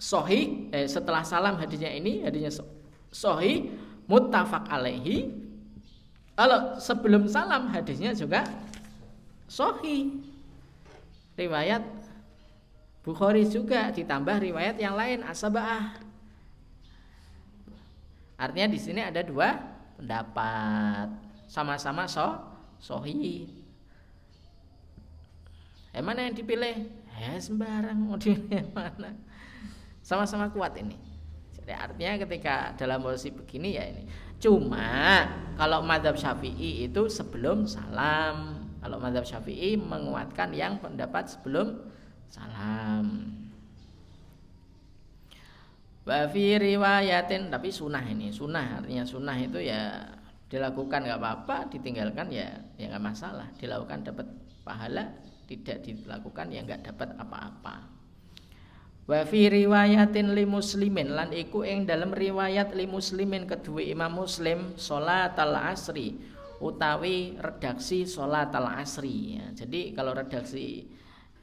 sohi 0.00 0.72
eh, 0.72 0.88
setelah 0.88 1.20
salam 1.24 1.60
hadisnya 1.60 1.92
ini 1.92 2.24
hadisnya 2.24 2.64
sohi 3.12 3.68
muttafaq 4.08 4.64
alaihi. 4.72 5.28
Kalau 6.36 6.76
sebelum 6.80 7.28
salam 7.28 7.68
hadisnya 7.68 8.12
juga 8.16 8.44
sohi 9.48 10.24
riwayat 11.36 11.84
Bukhari 13.06 13.46
juga 13.46 13.94
ditambah 13.94 14.42
riwayat 14.42 14.82
yang 14.82 14.98
lain 14.98 15.22
asabah 15.22 15.94
artinya 18.34 18.66
di 18.66 18.82
sini 18.82 18.98
ada 18.98 19.22
dua 19.22 19.54
pendapat 19.94 21.25
sama-sama 21.46 22.04
so 22.10 22.36
sohi 22.78 23.48
eh 25.96 26.02
mana 26.04 26.28
yang 26.28 26.36
dipilih 26.36 26.76
eh 27.16 27.38
sembarang 27.40 27.96
mau 27.96 28.20
dipilih 28.20 28.70
mana 28.76 29.16
sama-sama 30.04 30.52
kuat 30.52 30.76
ini 30.78 31.06
Ya, 31.66 31.82
artinya 31.82 32.14
ketika 32.22 32.78
dalam 32.78 33.02
posisi 33.02 33.34
begini 33.34 33.74
ya 33.74 33.82
ini. 33.90 34.06
Cuma 34.38 35.26
kalau 35.58 35.82
madhab 35.82 36.14
syafi'i 36.14 36.86
itu 36.86 37.10
sebelum 37.10 37.66
salam. 37.66 38.70
Kalau 38.78 39.02
madhab 39.02 39.26
syafi'i 39.26 39.74
menguatkan 39.74 40.54
yang 40.54 40.78
pendapat 40.78 41.26
sebelum 41.26 41.90
salam. 42.30 43.34
Wa 46.06 46.30
riwayatin 46.30 47.50
tapi 47.50 47.74
sunnah 47.74 48.06
ini 48.06 48.30
sunnah 48.30 48.78
artinya 48.78 49.02
sunnah 49.02 49.34
itu 49.42 49.58
ya 49.58 50.06
dilakukan 50.46 51.02
nggak 51.02 51.18
apa-apa 51.18 51.56
ditinggalkan 51.74 52.30
ya 52.30 52.48
ya 52.78 52.86
nggak 52.92 53.02
masalah 53.02 53.50
dilakukan 53.58 54.06
dapat 54.06 54.26
pahala 54.62 55.10
tidak 55.46 55.82
dilakukan 55.82 56.46
ya 56.54 56.62
nggak 56.62 56.86
dapat 56.86 57.14
apa-apa 57.18 57.96
Wa 59.06 59.22
fi 59.22 59.46
riwayatin 59.46 60.34
li 60.34 60.42
muslimin 60.42 61.14
lan 61.14 61.30
iku 61.30 61.62
ing 61.62 61.86
dalam 61.86 62.10
riwayat 62.10 62.74
li 62.74 62.90
muslimin 62.90 63.46
kedua 63.46 63.78
Imam 63.78 64.10
Muslim 64.10 64.74
salat 64.74 65.38
al 65.38 65.54
asri 65.54 66.18
utawi 66.58 67.38
redaksi 67.38 68.02
salat 68.02 68.50
al 68.50 68.66
asri 68.66 69.38
ya. 69.38 69.46
Jadi 69.54 69.94
kalau 69.94 70.10
redaksi 70.10 70.90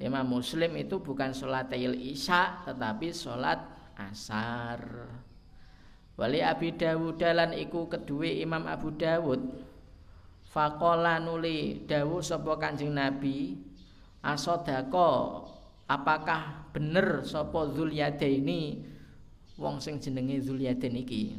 Imam 0.04 0.28
Muslim 0.28 0.76
itu 0.76 1.00
bukan 1.00 1.32
salat 1.32 1.72
isya 1.72 2.68
tetapi 2.68 3.16
salat 3.16 3.64
asar. 3.96 5.08
Wali 6.14 6.40
Abi 6.46 6.78
Dawud 6.78 7.18
lan 7.20 7.58
iku 7.58 7.90
kedua 7.90 8.30
Imam 8.30 8.70
Abu 8.70 8.94
Dawud. 8.94 9.42
Faqala 10.54 11.18
nuli 11.18 11.82
dawu 11.90 12.22
sapa 12.22 12.62
Kanjeng 12.62 12.94
Nabi? 12.94 13.58
Asodako 14.22 15.42
apakah 15.90 16.70
bener 16.72 17.26
sapa 17.26 17.66
ini 18.30 18.86
wong 19.58 19.82
sing 19.82 19.98
jenenge 19.98 20.38
Zulyadain 20.46 20.94
iki. 20.94 21.34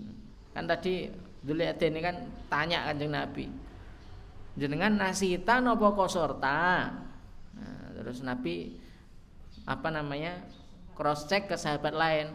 Kan 0.50 0.66
tadi 0.66 1.06
Zulyadain 1.46 1.94
kan 2.02 2.16
tanya 2.50 2.90
kanjeng 2.90 3.14
Nabi 3.14 3.46
jenengan 4.54 4.94
nasita 4.94 5.58
napa 5.58 5.90
kosorta? 5.94 6.90
Nah, 7.54 7.86
terus 7.94 8.22
Nabi 8.22 8.78
apa 9.66 9.88
namanya 9.90 10.42
cross 10.94 11.26
check 11.26 11.50
ke 11.50 11.56
sahabat 11.58 11.94
lain 11.94 12.26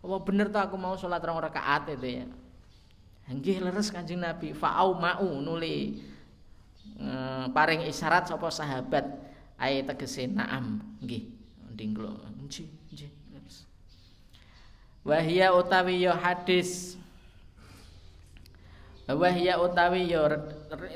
apa 0.00 0.16
bener 0.24 0.48
tuh 0.48 0.60
aku 0.64 0.76
mau 0.80 0.96
sholat 0.96 1.20
rong 1.20 1.44
rakaat 1.44 1.92
itu 1.92 2.24
ya? 2.24 2.26
Nggih 3.30 3.62
leres 3.62 3.92
Kanjeng 3.92 4.24
Nabi. 4.24 4.56
Fa'au 4.56 4.96
mau 4.96 5.28
nuli. 5.38 6.00
E, 6.96 7.08
paring 7.52 7.84
isyarat 7.84 8.26
sapa 8.26 8.48
sahabat. 8.48 9.06
Ayat 9.60 9.92
tegese 9.92 10.24
naam. 10.24 10.80
Nggih 11.04 11.28
dinglo 11.76 12.12
nji 12.44 12.68
nji 12.92 13.06
wahia 15.00 15.48
utawi 15.56 16.04
yo 16.04 16.12
hadis. 16.12 17.00
Wahia 19.08 19.58
utawi 19.58 20.12
yo 20.12 20.28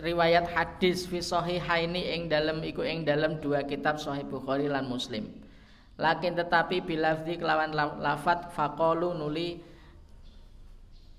riwayat 0.04 0.46
hadis 0.52 1.08
fi 1.08 1.18
sahihaini 1.18 2.14
ing 2.14 2.20
dalam 2.30 2.62
iku 2.62 2.84
ing 2.86 3.02
dalam 3.02 3.42
dua 3.42 3.66
kitab 3.66 3.98
sahih 3.98 4.22
Bukhari 4.22 4.70
lan 4.70 4.86
Muslim 4.86 5.43
lakin 5.94 6.34
tetapi 6.34 6.82
bilafzi 6.82 7.38
kelawan 7.38 7.70
lafat 7.74 8.50
faqalu 8.50 9.14
nuli 9.14 9.62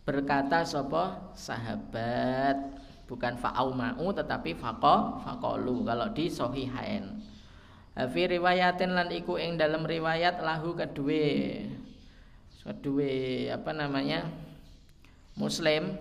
berkata 0.05 0.61
sopo 0.63 1.33
sahabat. 1.33 2.77
Bukan 3.05 3.37
fa'auma'u 3.37 4.17
tetapi 4.17 4.57
faqo 4.57 5.21
faqalu. 5.21 5.85
Kalau 5.85 6.07
di 6.09 6.25
sahihain. 6.25 7.21
Fi 7.95 8.21
riwayatin 8.25 8.97
lan 8.97 9.13
iku 9.13 9.37
ing 9.37 9.61
dalam 9.61 9.85
riwayat 9.85 10.41
lahu 10.41 10.73
kedue. 10.73 11.61
Kedue 12.65 13.45
apa 13.53 13.71
namanya? 13.77 14.25
Muslim. 15.37 15.93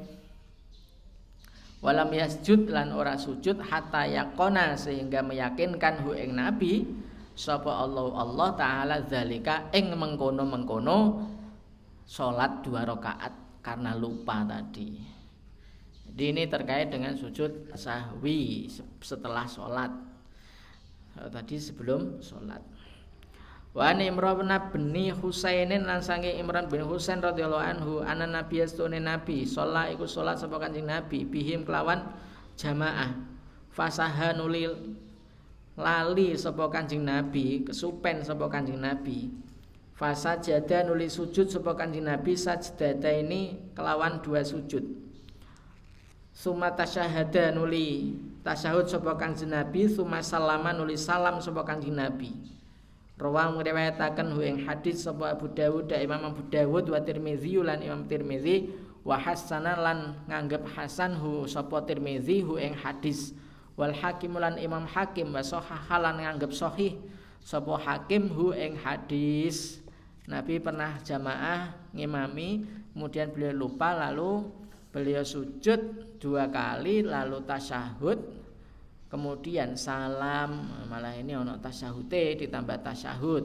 Walam 1.84 2.09
yasjud 2.16 2.72
lan 2.72 2.96
ora 2.96 3.20
sujud 3.20 3.60
hatta 3.60 4.09
yakona 4.09 4.72
sehingga 4.72 5.20
meyakinkan 5.20 6.01
hu 6.01 6.16
ing 6.16 6.32
nabi 6.32 6.88
sapa 7.35 7.70
Allah 7.70 8.15
Allah 8.15 8.48
taala 8.55 8.97
zalika 9.06 9.69
ing 9.74 9.90
mengkono-mengkono 9.94 11.27
salat 12.06 12.62
dua 12.62 12.86
rakaat 12.86 13.32
karena 13.65 13.97
lupa 13.98 14.47
tadi. 14.47 15.15
Jadi 16.15 16.24
ini 16.31 16.47
terkait 16.47 16.94
dengan 16.94 17.11
sujud 17.19 17.74
sahwi 17.74 18.70
setelah 19.02 19.51
sholat. 19.51 19.90
Tadi 21.19 21.59
sebelum 21.59 22.23
sholat. 22.23 22.62
Wa 23.74 23.90
an 23.90 23.98
Imran 23.98 24.47
bin 24.70 24.94
Husainin 25.19 25.82
lan 25.82 25.98
sange 25.98 26.31
Imran 26.39 26.70
bin 26.70 26.86
Husain 26.86 27.19
radhiyallahu 27.19 27.59
anhu 27.59 27.93
ana 28.06 28.31
nabi 28.31 28.62
astune 28.62 29.02
nabi 29.02 29.43
sholat 29.43 29.90
iku 29.90 30.06
sholat 30.06 30.39
sapa 30.39 30.62
kanjeng 30.62 30.86
nabi 30.86 31.27
bihim 31.27 31.66
kelawan 31.66 32.06
jamaah. 32.55 33.11
Fasaha 33.74 34.39
nulil 34.39 34.94
lali 35.74 36.38
sapa 36.38 36.70
kanjeng 36.70 37.02
nabi 37.02 37.66
kesupen 37.66 38.22
sapa 38.22 38.46
kanjeng 38.51 38.78
nabi. 38.78 39.30
Fasajada 39.94 40.82
nuli 40.82 41.06
sujud 41.06 41.46
sapa 41.46 41.78
kanjeng 41.78 42.06
nabi 42.06 42.34
sajdata 42.34 43.10
ini 43.14 43.72
kelawan 43.78 44.18
dua 44.22 44.42
sujud. 44.42 44.82
Sumata 46.34 46.82
syahada 46.82 47.55
nuli 47.55 48.18
tasyahud 48.42 48.90
sapa 48.90 49.14
kanjeng 49.14 49.55
Nabi 49.55 49.86
summa 49.86 50.18
salama 50.18 50.74
nulis 50.74 51.06
salam 51.06 51.38
sapa 51.38 51.62
kanjeng 51.62 51.94
Nabi. 51.94 52.34
Rawang 53.14 53.55
meriwayataken 53.55 54.34
hu 54.34 54.42
ing 54.42 54.66
hadis 54.66 55.06
sapa 55.06 55.38
Abu 55.38 55.46
Dawud 55.46 55.86
da 55.86 56.02
Imam 56.02 56.26
Abu 56.26 56.42
Dawud 56.51 56.90
wa 56.90 56.98
Tirmizi 56.98 57.55
lan 57.62 57.78
Imam 57.86 58.10
Tirmizi 58.10 58.66
wa 59.06 59.14
hasana 59.14 59.78
lan 59.78 60.18
nganggep 60.26 60.66
hasan 60.74 61.14
hu 61.22 61.46
sapa 61.46 61.86
Tirmizi 61.86 62.42
hu 62.42 62.59
ing 62.59 62.74
hadis 62.74 63.30
wal 63.74 63.94
hakim 63.94 64.38
lan 64.38 64.59
Imam 64.59 64.86
Hakim 64.86 65.34
wa 65.34 65.42
sahahalan 65.42 66.22
nganggep 66.22 66.55
sahih 66.55 66.98
sapa 67.44 67.76
Hakim 67.76 68.32
hu 68.32 68.56
ing 68.56 68.80
hadis. 68.80 69.84
Nabi 70.24 70.56
pernah 70.56 70.96
jamaah 71.05 71.76
ngimami 71.92 72.64
kemudian 72.96 73.28
beliau 73.28 73.68
lupa 73.68 73.92
lalu 73.92 74.48
beliau 74.88 75.20
sujud 75.20 76.16
dua 76.16 76.48
kali 76.48 77.05
lalu 77.05 77.44
tasyahud 77.44 78.18
kemudian 79.12 79.76
salam. 79.76 80.72
Malah 80.88 81.12
ini 81.20 81.36
ono 81.36 81.60
tasyahute 81.60 82.40
ditambah 82.40 82.80
tasyahud. 82.80 83.44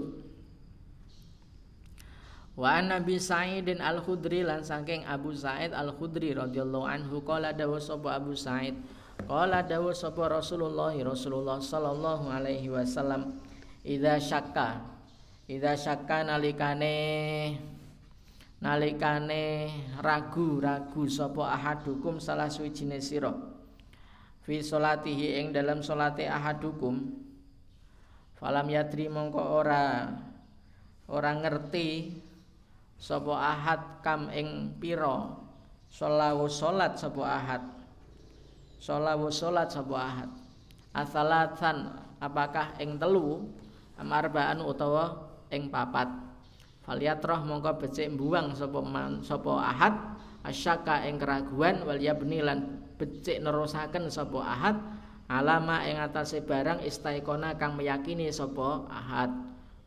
Wa 2.60 2.84
Nabi 2.84 3.15
Sa'idin 3.15 3.80
Al-Khudri 3.80 4.43
lan 4.43 4.68
saking 4.68 5.07
Abu 5.07 5.31
Sa'id 5.31 5.72
Al-Khudri 5.72 6.35
radhiyallahu 6.35 6.84
anhu 6.84 7.23
qala 7.23 7.56
dawu 7.56 7.80
sapa 7.80 8.19
Abu 8.19 8.35
Sa'id 8.35 8.76
qala 9.28 9.66
dawu 9.66 9.91
sapa 9.91 10.32
Rasulullah 10.32 10.96
Rasulullah 10.96 11.60
sallallahu 11.60 12.32
alaihi 12.32 12.72
wasallam 12.72 13.36
idza 13.84 14.16
syakka 14.20 14.84
idza 15.50 15.76
syakka 15.76 16.24
nalikane 16.24 17.58
nalikane 18.60 19.72
ragu-ragu 20.04 21.08
sapa 21.08 21.56
ahadukum 21.56 22.20
salah 22.20 22.52
suwijine 22.52 23.00
sira. 23.00 23.32
Fi 24.44 24.60
salatihi 24.60 25.40
ing 25.40 25.56
dalam 25.56 25.80
salate 25.80 26.28
ahadukum 26.28 27.08
falam 28.36 28.68
yadri 28.72 29.08
mongko 29.08 29.40
ora 29.40 30.12
ora 31.08 31.32
ngerti 31.40 32.20
sapa 33.00 33.34
ahad 33.36 34.04
kam 34.04 34.28
ing 34.32 34.76
pira. 34.80 35.40
Sholawu 35.90 36.46
salat 36.46 37.02
sapa 37.02 37.26
ahad 37.26 37.78
sholawu 38.80 39.27
salat 39.30 39.69
sapa 39.69 39.95
ahad? 39.99 40.30
Asalatan 40.95 41.93
apakah 42.18 42.73
ing 42.81 42.97
telu 42.97 43.45
amarbaan 43.99 44.64
utawa 44.64 45.30
ing 45.53 45.69
papat? 45.69 46.10
Faliatroh 46.88 47.45
mongko 47.45 47.85
becik 47.85 48.10
buang 48.18 48.57
sapa 48.57 48.81
sapa 49.22 49.51
ahad? 49.61 49.93
Asyaka 50.41 51.06
ing 51.06 51.19
keraguan 51.19 51.85
wal 51.85 51.99
yabni 51.99 52.41
lan 52.41 52.81
becik 52.97 53.43
nerusaken 53.43 54.10
sapa 54.10 54.39
ahad? 54.41 54.76
Alama 55.30 55.85
ing 55.85 56.01
atase 56.01 56.41
barang 56.41 56.81
istaikona 56.81 57.53
kang 57.61 57.77
meyakini 57.77 58.34
sapa 58.34 58.89
ahad. 58.89 59.30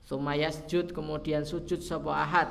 Sumayas 0.07 0.63
jud 0.71 0.95
kemudian 0.95 1.43
sujud 1.43 1.83
sapa 1.83 2.15
ahad. 2.15 2.49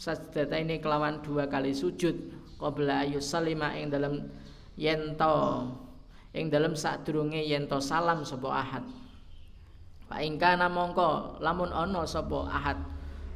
Sajdata 0.00 0.56
ini 0.56 0.80
kelawan 0.80 1.20
dua 1.20 1.44
kali 1.52 1.76
sujud. 1.76 2.16
Qabla 2.56 3.04
ayu 3.04 3.20
salima 3.20 3.76
ing 3.76 3.92
dalam 3.92 4.32
yento 4.80 5.68
ing 6.32 6.48
dalam 6.48 6.72
sadurunge 6.72 7.44
yento 7.44 7.76
salam 7.84 8.24
sapa 8.24 8.48
ahad. 8.48 8.84
Pak 10.08 10.20
ingkana 10.24 10.72
mongko 10.72 11.36
lamun 11.44 11.68
ono 11.68 12.08
sapa 12.08 12.48
ahad. 12.48 12.80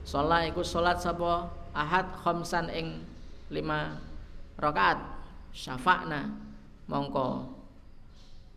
Sholat 0.09 0.49
iku 0.49 0.65
sholat 0.65 0.97
sapa 0.97 1.53
ahad 1.77 2.17
khamsan 2.25 2.73
ing 2.73 3.05
lima 3.53 4.01
rakaat. 4.57 4.97
Syafa'na 5.55 6.33
mongko 6.89 7.47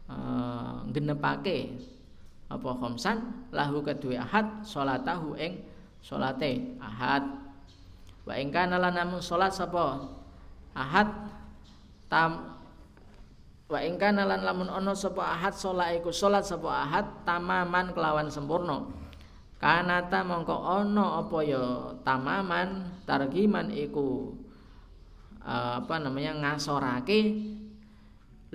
uh, 0.09 0.81
genepake 0.89 1.77
apa 2.47 2.69
khamsan 2.79 3.51
lahu 3.51 3.83
kedua 3.83 4.23
ahad 4.23 4.63
sholatahu 4.63 5.35
ing 5.35 5.59
sholate 5.99 6.79
ahad. 6.79 7.27
Wa 8.23 8.39
ing 8.39 8.49
kana 8.55 8.79
lan 8.79 8.95
namun 8.95 9.19
ahad 10.77 11.07
tam 12.07 12.56
wa 13.67 13.83
ing 13.83 13.99
kana 13.99 14.23
lan 14.23 14.47
lamun 14.47 14.71
ana 14.71 14.95
sapa 14.95 15.27
ahad 15.27 15.51
salat 15.51 15.99
iku 15.99 16.07
salat 16.15 16.47
sapa 16.47 16.71
ahad 16.71 17.27
tamaman 17.27 17.91
kelawan 17.91 18.31
sempurna. 18.31 18.87
Kanata 19.59 20.23
mongko 20.23 20.55
ana 20.63 21.19
apa 21.19 21.37
ya 21.43 21.63
tamaman 22.07 22.95
targiman 23.03 23.67
iku 23.75 24.31
apa 25.43 25.99
namanya 25.99 26.35
ngasorake 26.35 27.43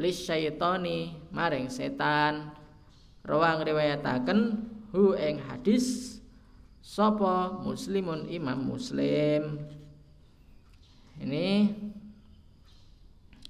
lis 0.01 0.17
syaitani 0.25 1.13
maring 1.29 1.69
setan. 1.69 2.57
Rawang 3.23 3.63
riwayataken 3.63 4.39
hu 4.97 5.13
ing 5.15 5.45
hadis 5.45 6.19
sapa 6.81 7.61
muslimun 7.61 8.33
imam 8.33 8.65
muslim. 8.65 9.61
Ini 11.21 11.69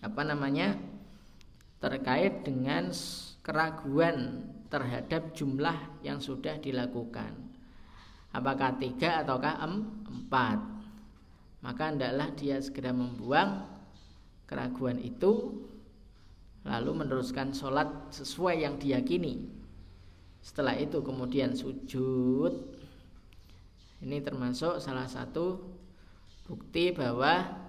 apa 0.02 0.26
namanya 0.26 0.76
terkait 1.82 2.46
dengan 2.46 2.94
keraguan 3.42 4.46
terhadap 4.70 5.34
jumlah 5.34 6.00
yang 6.06 6.22
sudah 6.22 6.56
dilakukan. 6.62 7.34
Apakah 8.32 8.78
tiga 8.78 9.26
ataukah 9.26 9.60
empat? 10.08 10.58
Maka 11.60 11.82
hendaklah 11.92 12.30
dia 12.38 12.56
segera 12.62 12.94
membuang 12.94 13.66
keraguan 14.46 15.02
itu 15.02 15.62
lalu 16.62 17.04
meneruskan 17.04 17.50
sholat 17.50 18.14
sesuai 18.14 18.62
yang 18.62 18.78
diyakini. 18.78 19.50
Setelah 20.42 20.78
itu 20.78 21.02
kemudian 21.02 21.54
sujud. 21.54 22.54
Ini 24.02 24.18
termasuk 24.22 24.82
salah 24.82 25.06
satu 25.06 25.62
bukti 26.46 26.90
bahwa 26.90 27.61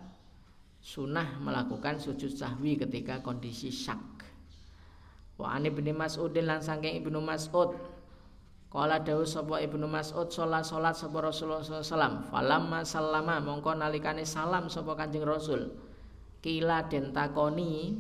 sunnah 0.84 1.40
melakukan 1.40 1.96
sujud 1.96 2.36
sahwi 2.36 2.76
ketika 2.76 3.24
kondisi 3.24 3.72
syak. 3.72 4.28
Wa 5.40 5.56
ani 5.56 5.72
bin 5.72 5.88
Mas'udin 5.96 6.46
lan 6.46 6.60
saking 6.60 7.00
Ibnu 7.00 7.24
Mas'ud. 7.24 7.74
Kala 8.68 9.00
dawuh 9.00 9.24
sapa 9.24 9.64
Ibnu 9.64 9.86
Mas'ud 9.88 10.28
salat 10.34 10.66
salat 10.66 10.98
sapa 10.98 11.18
Rasulullah 11.24 11.62
sallallahu 11.62 12.34
falamma 12.34 12.80
sallama 12.84 13.38
mongko 13.40 13.78
nalikane 13.80 14.28
salam 14.28 14.68
sapa 14.68 14.98
Kanjeng 15.00 15.24
Rasul. 15.24 15.72
Kila 16.44 16.92
den 16.92 17.16
takoni 17.16 17.96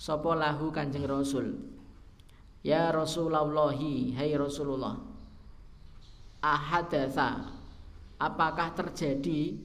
sapa 0.00 0.32
lahu 0.32 0.72
Kanjeng 0.72 1.04
Rasul. 1.04 1.58
Ya 2.62 2.94
Rasulullah 2.94 3.74
hai 3.74 4.30
Rasulullah 4.38 4.94
ahadatsa 6.42 7.50
apakah 8.22 8.74
terjadi 8.78 9.58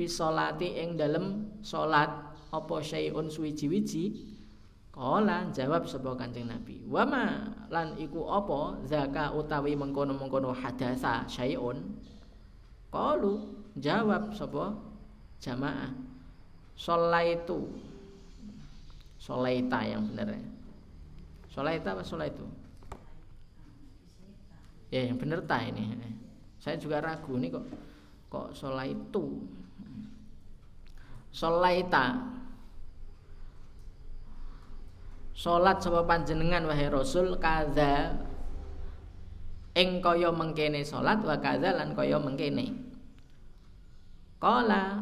fi 0.00 0.08
sholati 0.08 0.80
ing 0.80 0.96
dalem 0.96 1.44
salat 1.60 2.08
apa 2.48 2.76
syai'un 2.80 3.28
suwiji-wiji 3.28 4.32
Kala 4.90 5.52
jawab 5.52 5.84
sapa 5.84 6.16
Kanjeng 6.16 6.48
Nabi 6.48 6.80
wama 6.88 7.52
lan 7.68 8.00
iku 8.00 8.24
apa 8.32 8.80
zaka 8.88 9.36
utawi 9.36 9.76
mengkono-mengkono 9.76 10.56
hadasa 10.56 11.28
syai'un 11.28 11.84
Kalu 12.88 13.44
jawab 13.76 14.32
sapa 14.32 14.72
jamaah 15.36 15.92
Sholaitu 16.80 17.68
Solaita 19.20 19.84
yang 19.84 20.08
benar 20.08 20.32
ya. 20.32 20.40
Solaita 21.52 21.92
apa 21.92 22.00
Solaitu? 22.00 22.48
Ya 24.88 25.04
yang 25.04 25.20
benar 25.20 25.44
ta 25.44 25.60
ini. 25.60 25.92
Saya 26.56 26.80
juga 26.80 27.04
ragu 27.04 27.36
nih 27.36 27.52
kok 27.52 27.68
kok 28.32 28.48
Solaitu. 28.56 29.44
Solaita. 31.30 32.18
Salat 35.30 35.80
sapa 35.80 36.04
panjenengan 36.04 36.68
wahai 36.68 36.92
Rasul 36.92 37.40
kaza 37.40 38.12
ing 39.72 40.04
kaya 40.04 40.28
mengkene 40.28 40.84
salat 40.84 41.24
wa 41.24 41.38
kaza 41.40 41.72
lan 41.72 41.96
kaya 41.96 42.20
mengkene. 42.20 42.76
Kala 44.36 45.00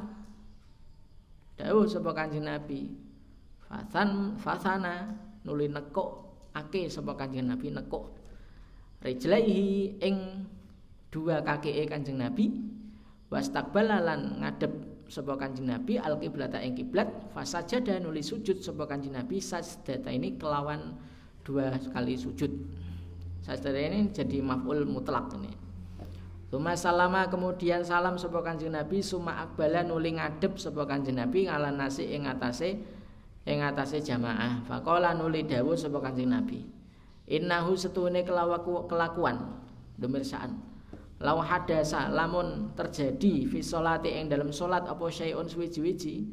dawuh 1.59 1.87
sapa 1.91 2.15
Kanjeng 2.15 2.47
Nabi 2.47 2.91
Fasan 3.67 4.39
fasana 4.39 5.11
nuli 5.43 5.69
nekuk 5.69 6.27
ake 6.55 6.87
sapa 6.87 7.19
Kanjeng 7.19 7.51
Nabi 7.51 7.75
nekuk 7.75 8.15
rijlaihi 9.03 10.01
ing 10.01 10.47
dua 11.13 11.43
kaki 11.43 11.83
Kanjeng 11.85 12.19
Nabi 12.19 12.49
wastaqbala 13.29 14.01
lan 14.01 14.41
ngadep 14.41 14.73
sapa 15.09 15.40
Kanjeng 15.40 15.72
Nabi 15.72 15.97
al 15.97 16.20
kiblata 16.20 16.60
ing 16.60 16.76
kiblat 16.76 17.09
fasajada 17.32 17.97
nuli 17.97 18.20
sujud 18.20 18.60
sapa 18.60 18.85
Kanjeng 18.85 19.16
Nabi 19.16 19.40
sajdata 19.40 20.12
ini 20.12 20.36
kelawan 20.36 20.94
dua 21.43 21.74
kali 21.97 22.14
sujud. 22.14 22.52
Sajdata 23.40 23.80
ini 23.80 24.12
jadi 24.12 24.44
maf'ul 24.44 24.85
mutlak 24.85 25.32
ini. 25.40 25.48
Tuma 26.52 26.76
salama 26.76 27.28
kemudian 27.28 27.85
salam 27.85 28.20
sapa 28.20 28.44
Kanjeng 28.44 28.76
Nabi 28.76 29.01
suma 29.01 29.40
akbala 29.40 29.80
nuli 29.80 30.16
ngadep 30.16 30.60
sapa 30.60 30.85
Kanjeng 30.85 31.16
Nabi 31.16 31.48
ngalan 31.48 31.80
nasi 31.80 32.09
ing 32.12 32.28
atase 32.28 32.76
ing 33.48 33.64
atase 33.64 34.05
jamaah. 34.05 34.64
Faqala 34.68 35.16
nuli 35.16 35.48
dawuh 35.48 35.76
sapa 35.76 36.05
Kanjeng 36.05 36.28
Nabi 36.28 36.68
innahu 37.28 37.76
setune 37.76 38.24
kelawaku 38.24 38.85
kelakuan. 38.89 39.56
Demirsaan 39.98 40.78
law 41.19 41.43
hadasa 41.43 42.07
lamun 42.15 42.70
terjadi 42.78 43.51
fi 43.51 43.59
sholati 43.59 44.15
ing 44.15 44.31
dalam 44.31 44.55
salat 44.55 44.86
apa 44.86 45.03
syai'un 45.11 45.51
suwiji-wiji 45.51 46.31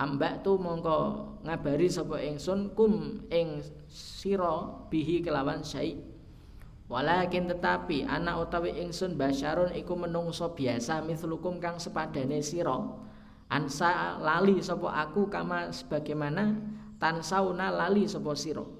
ambak 0.00 0.40
tu 0.40 0.56
mongko 0.56 1.28
ngabari 1.44 1.88
sapa 1.88 2.20
ingsun 2.24 2.72
kum 2.72 3.24
ing 3.28 3.60
sira 3.88 4.84
bihi 4.88 5.20
kelawan 5.20 5.60
syai' 5.60 6.00
walakin 6.88 7.50
tetapi 7.50 8.08
anak 8.08 8.46
utawi 8.46 8.72
ingsun 8.80 9.20
basyarun 9.20 9.74
iku 9.76 9.96
menungso 9.98 10.54
biasa 10.54 11.02
mislukum 11.02 11.58
kang 11.58 11.76
sepadane 11.82 12.38
sira. 12.40 12.78
Ansa 13.46 14.18
lali 14.18 14.58
sopo 14.58 14.90
aku 14.90 15.30
kama 15.30 15.70
sebagaimana 15.70 16.58
tansauna 16.98 17.70
lali 17.70 18.10
sopo 18.10 18.34
siro 18.34 18.75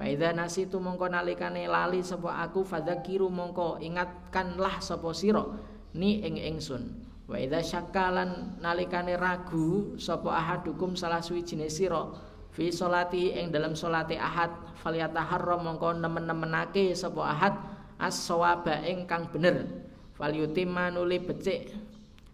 Faida 0.00 0.32
nasi 0.32 0.64
tu 0.64 0.80
mongko 0.80 1.12
nalikane 1.12 1.68
lali 1.68 2.00
sopo 2.00 2.32
aku 2.32 2.64
fadzakiru 2.64 3.28
mongko 3.28 3.84
ingatkanlah 3.84 4.80
sopo 4.80 5.12
siro 5.12 5.60
ni 5.92 6.24
ing 6.24 6.40
ingsun. 6.40 7.04
Wa 7.28 7.36
idza 7.36 7.60
syakkalan 7.60 8.56
nalikane 8.64 9.20
ragu 9.20 10.00
sapa 10.00 10.32
ahadukum 10.32 10.96
salah 10.96 11.20
suwijine 11.20 11.68
sira 11.68 12.16
fi 12.48 12.72
salati 12.72 13.36
ing 13.36 13.52
dalam 13.52 13.76
salate 13.76 14.16
ahad 14.16 14.72
falyataharram 14.80 15.68
mongko 15.68 16.00
nemen-nemenake 16.00 16.96
sapa 16.96 17.20
ahad 17.20 17.54
as-sawaba 18.00 18.80
ingkang 18.88 19.28
bener. 19.28 19.68
Falyutimma 20.16 20.88
nuli 20.88 21.20
becik 21.20 21.76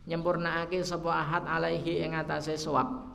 nyempurnakake 0.06 0.86
sapa 0.86 1.10
ahad 1.10 1.50
alaihi 1.50 1.98
ing 2.06 2.14
atase 2.14 2.54
sawab 2.54 3.10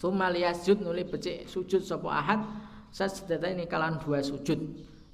Tsumma 0.00 0.32
liyasjud 0.32 0.80
nuli 0.80 1.04
becik 1.04 1.44
sujud 1.44 1.84
sapa 1.84 2.08
ahad 2.08 2.40
sajdata 2.92 3.48
ini 3.48 3.64
kalan 3.64 3.96
dua 3.98 4.20
sujud. 4.20 4.60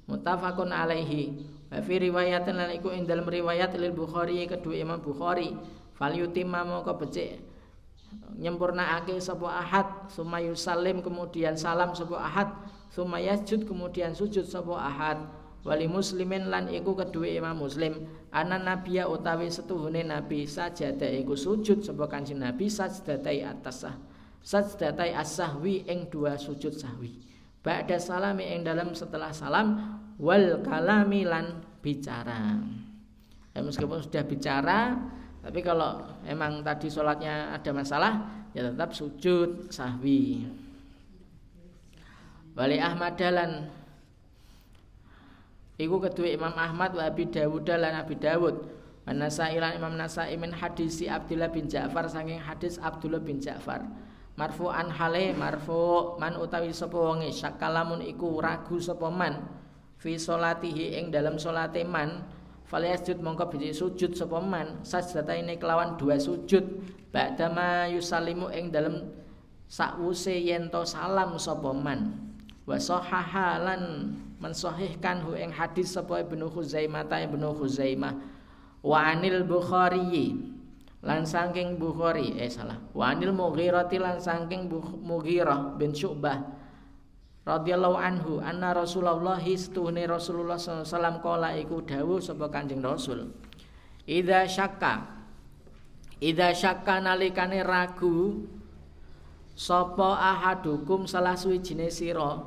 Muttafaqun 0.05 0.75
alaihi. 0.75 1.47
Wa 1.71 1.79
fi 1.79 1.95
riwayatin 1.97 2.59
lan 2.59 2.69
iku 2.75 2.91
ing 2.91 3.07
dalam 3.07 3.25
riwayat 3.25 3.73
lil 3.79 3.95
Bukhari 3.95 4.43
kedua 4.45 4.75
Imam 4.75 4.99
Bukhari. 4.99 5.55
Fal 5.95 6.13
yutimma 6.15 6.67
moko 6.67 6.95
becik 6.95 7.39
nyempurnakake 8.39 9.21
sapa 9.21 9.45
ahad 9.61 10.09
summa 10.09 10.41
yusallim 10.41 11.05
kemudian 11.05 11.53
salam 11.53 11.93
sapa 11.93 12.17
ahad 12.17 12.49
summa 12.89 13.21
yasjud 13.21 13.69
kemudian 13.69 14.15
sujud 14.15 14.43
sapa 14.43 14.75
ahad. 14.75 15.19
Wali 15.59 15.91
muslimin 15.91 16.47
lan 16.47 16.71
iku 16.71 16.95
kedua 16.95 17.27
imam 17.27 17.59
muslim. 17.59 18.07
Ana 18.31 18.55
nabiya 18.57 19.11
utawi 19.11 19.51
setuhune 19.51 20.07
nabi 20.07 20.47
sajada 20.47 21.05
iku 21.05 21.35
sujud 21.35 21.83
sapa 21.83 22.07
kanjeng 22.07 22.39
nabi 22.39 22.71
sajdatai 22.71 23.43
atas 23.43 23.83
sah 23.83 23.95
sajdatai 24.39 25.11
as-sahwi 25.13 25.83
ing 25.83 26.07
dua 26.07 26.39
sujud 26.39 26.71
sahwi 26.71 27.28
ba'da 27.61 27.99
salami 27.99 28.47
ing 28.47 28.63
dalam 28.63 28.95
setelah 28.95 29.31
salam 29.35 29.99
wal 30.19 30.63
kalami 30.63 31.27
lan 31.27 31.63
bicara 31.79 32.59
ya, 33.55 33.59
meskipun 33.63 34.03
sudah 34.03 34.23
bicara 34.27 34.95
tapi 35.39 35.59
kalau 35.63 36.03
emang 36.27 36.63
tadi 36.63 36.91
sholatnya 36.91 37.55
ada 37.55 37.71
masalah 37.71 38.13
ya 38.51 38.67
tetap 38.67 38.91
sujud 38.91 39.71
sahwi 39.71 40.43
wali 42.55 42.77
Ahmad 42.79 43.15
dalan 43.15 43.79
Iku 45.79 45.95
kedua 46.03 46.27
Imam 46.27 46.51
Ahmad 46.59 46.91
wa 46.91 47.07
Abi 47.07 47.31
Dawud 47.31 47.63
lan 47.63 47.95
Abi 47.95 48.19
Dawud. 48.19 48.55
Nasai 49.09 49.57
lan 49.57 49.79
Imam 49.79 49.95
Nasai 49.95 50.35
min 50.35 50.51
hadisi 50.51 51.07
Abdullah 51.07 51.49
bin 51.49 51.71
Ja'far 51.71 52.05
saking 52.11 52.37
hadis 52.37 52.75
Abdullah 52.83 53.23
bin 53.23 53.39
Ja'far. 53.39 53.87
Marfu'an 54.39 54.87
hale 54.87 55.35
marfu 55.35 56.15
man 56.15 56.39
utawi 56.39 56.71
sapa 56.71 56.95
wonge. 56.95 57.27
Syakalamun 57.27 57.99
iku 57.99 58.39
ragu 58.39 58.79
sapa 58.79 59.11
man. 59.11 59.43
Fi 59.99 60.15
salatihi 60.15 60.95
ing 60.95 61.11
dalam 61.11 61.35
salate 61.35 61.83
man 61.83 62.23
falyasjud 62.63 63.19
mongko 63.19 63.51
biji 63.51 63.75
sujud 63.75 64.15
sapa 64.15 64.39
man. 64.39 64.79
Ini 64.87 65.59
kelawan 65.59 65.99
dua 65.99 66.15
sujud. 66.15 66.63
Ba'dama 67.11 67.91
yusalimu 67.91 68.47
ing 68.55 68.71
dalem 68.71 69.11
sakwuse 69.67 70.39
yen 70.39 70.71
to 70.71 70.87
salam 70.87 71.35
sapa 71.35 71.75
man. 71.75 72.31
Wa 72.63 72.79
sahahalan 72.79 74.15
mensahihkan 74.39 75.19
hu 75.19 75.35
ing 75.35 75.51
hadis 75.51 75.99
sapa 75.99 76.23
Ibnu 76.23 76.47
Khuzaimah 76.47 77.11
ta 77.11 77.19
Ibnu 77.19 77.59
Khuzaimah. 77.59 78.15
Wa 78.79 79.11
anil 79.11 79.43
Bukhari 79.43 80.31
lan 80.99 81.23
saking 81.23 81.79
Bukhari 81.79 82.35
eh 82.35 82.51
salah. 82.51 82.75
Wa 82.91 83.15
anil 83.15 83.31
Mughirah 83.31 83.87
lan 83.87 84.19
saking 84.19 84.67
Mughirah 85.03 85.79
bin 85.79 85.95
Syu'bah 85.95 86.43
radhiyallahu 87.47 87.97
anhu 87.97 88.33
anna 88.43 88.75
Rasulullah 88.75 89.39
istuhne 89.41 90.05
Rasulullah 90.05 90.59
sallallahu 90.59 91.23
kala 91.23 91.55
iku 91.57 91.81
dawuh 91.81 92.19
sapa 92.19 92.51
Kanjeng 92.51 92.83
Rasul. 92.83 93.31
Idza 94.09 94.45
syakka 94.49 95.19
Idza 96.19 96.51
syakka 96.51 96.99
nalikane 96.99 97.63
ragu 97.63 98.43
sapa 99.55 100.19
ahadukum 100.19 101.07
salah 101.07 101.39
suwijine 101.39 101.87
sira 101.87 102.43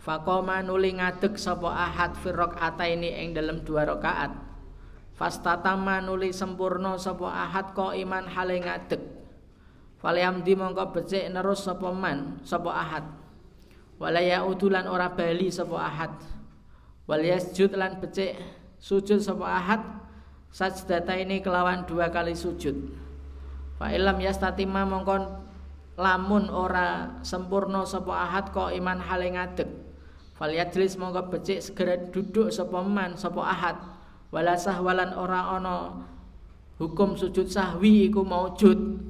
faqama 0.00 0.64
nuli 0.64 0.96
ngadeg 0.96 1.36
sapa 1.36 1.76
ahad 1.76 2.16
firok 2.16 2.56
ataini 2.56 3.20
ing 3.20 3.36
dalam 3.36 3.60
dua 3.68 3.84
rakaat 3.84 4.45
fastatama 5.16 6.04
nuli 6.04 6.30
sempurna 6.30 7.00
sapa 7.00 7.24
ahad 7.24 7.72
ko 7.72 7.96
iman 7.96 8.28
hale 8.28 8.60
ngadeg. 8.60 9.00
Falyamdi 9.96 10.52
mongko 10.52 10.92
becik 10.92 11.32
nerus 11.32 11.64
sapa 11.64 11.88
man 11.88 12.38
sapa 12.44 12.68
ahad. 12.68 13.04
Walaya 13.96 14.44
udulan 14.44 14.84
ora 14.84 15.08
bali 15.08 15.48
sapa 15.48 15.80
ahad. 15.80 16.12
Wal 17.08 17.24
yasjud 17.24 17.72
lan 17.72 17.96
becik 17.96 18.36
sujud 18.76 19.24
sapa 19.24 19.48
ahad 19.48 19.80
sajdata 20.52 21.16
ini 21.16 21.40
kelawan 21.40 21.88
dua 21.88 22.12
kali 22.12 22.36
sujud. 22.36 22.76
Fa 23.80 23.88
ilam 23.88 24.20
yastatima 24.20 24.84
mongkon 24.84 25.48
lamun 25.96 26.52
ora 26.52 27.16
sempurna 27.24 27.88
sapa 27.88 28.12
ahad 28.12 28.52
kok 28.52 28.68
iman 28.76 29.00
hale 29.00 29.32
ngadeg. 29.32 29.68
Fal 30.36 30.52
yajlis 30.52 31.00
mongko 31.00 31.32
becik 31.32 31.64
segera 31.64 31.96
duduk 31.96 32.52
sapa 32.52 32.84
man 32.84 33.16
sapa 33.16 33.40
ahad 33.40 33.95
wala 34.30 34.54
sahwalan 34.58 35.14
ora 35.14 35.56
ana 35.58 36.06
hukum 36.80 37.14
sujud 37.14 37.48
sahwi 37.48 38.10
iku 38.10 38.22
maujud. 38.22 39.02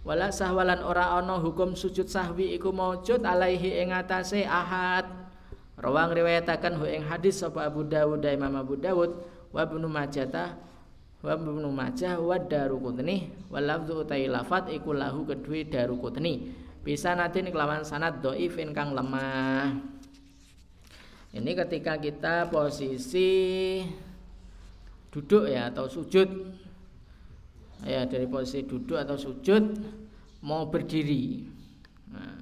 Wala 0.00 0.32
sahwalan 0.32 0.80
ora 0.80 1.20
ana 1.20 1.36
hukum 1.36 1.76
sujud 1.76 2.08
sahwi 2.08 2.56
iku 2.56 2.72
maujud 2.72 3.20
alaihi 3.22 3.84
ing 3.84 3.92
atase 3.92 4.48
ahad. 4.48 5.06
Rawang 5.80 6.12
riwayataken 6.12 6.76
hu 6.76 6.84
ing 6.84 7.08
hadis 7.08 7.40
sapa 7.40 7.64
Abu 7.64 7.88
Dawud 7.88 8.20
Imam 8.20 8.52
Abu 8.52 8.76
Dawud 8.76 9.16
wa 9.48 9.60
Ibnu 9.64 9.88
Majah 9.88 10.56
wa 11.20 11.30
Ibnu 11.36 11.68
Majah 11.72 12.20
wa 12.20 12.36
Daruqutni 12.36 13.48
wa 13.48 13.60
lafzu 13.64 14.04
utai 14.04 14.28
lafat 14.28 14.72
iku 14.72 14.92
lahu 14.92 15.24
kedue 15.24 15.68
Daruqutni 15.68 16.52
bisa 16.80 17.12
nanti 17.12 17.44
kelawan 17.44 17.84
sanad 17.84 18.24
dhaif 18.24 18.56
kang 18.72 18.96
lemah. 18.96 19.76
Ini 21.30 21.52
ketika 21.64 22.00
kita 22.00 22.48
posisi 22.50 23.80
duduk 25.10 25.50
ya 25.50 25.70
atau 25.70 25.90
sujud. 25.90 26.28
Ya 27.86 28.04
dari 28.04 28.28
posisi 28.28 28.66
duduk 28.66 28.96
atau 28.96 29.16
sujud 29.16 29.62
mau 30.44 30.68
berdiri. 30.68 31.44
Nah. 32.10 32.38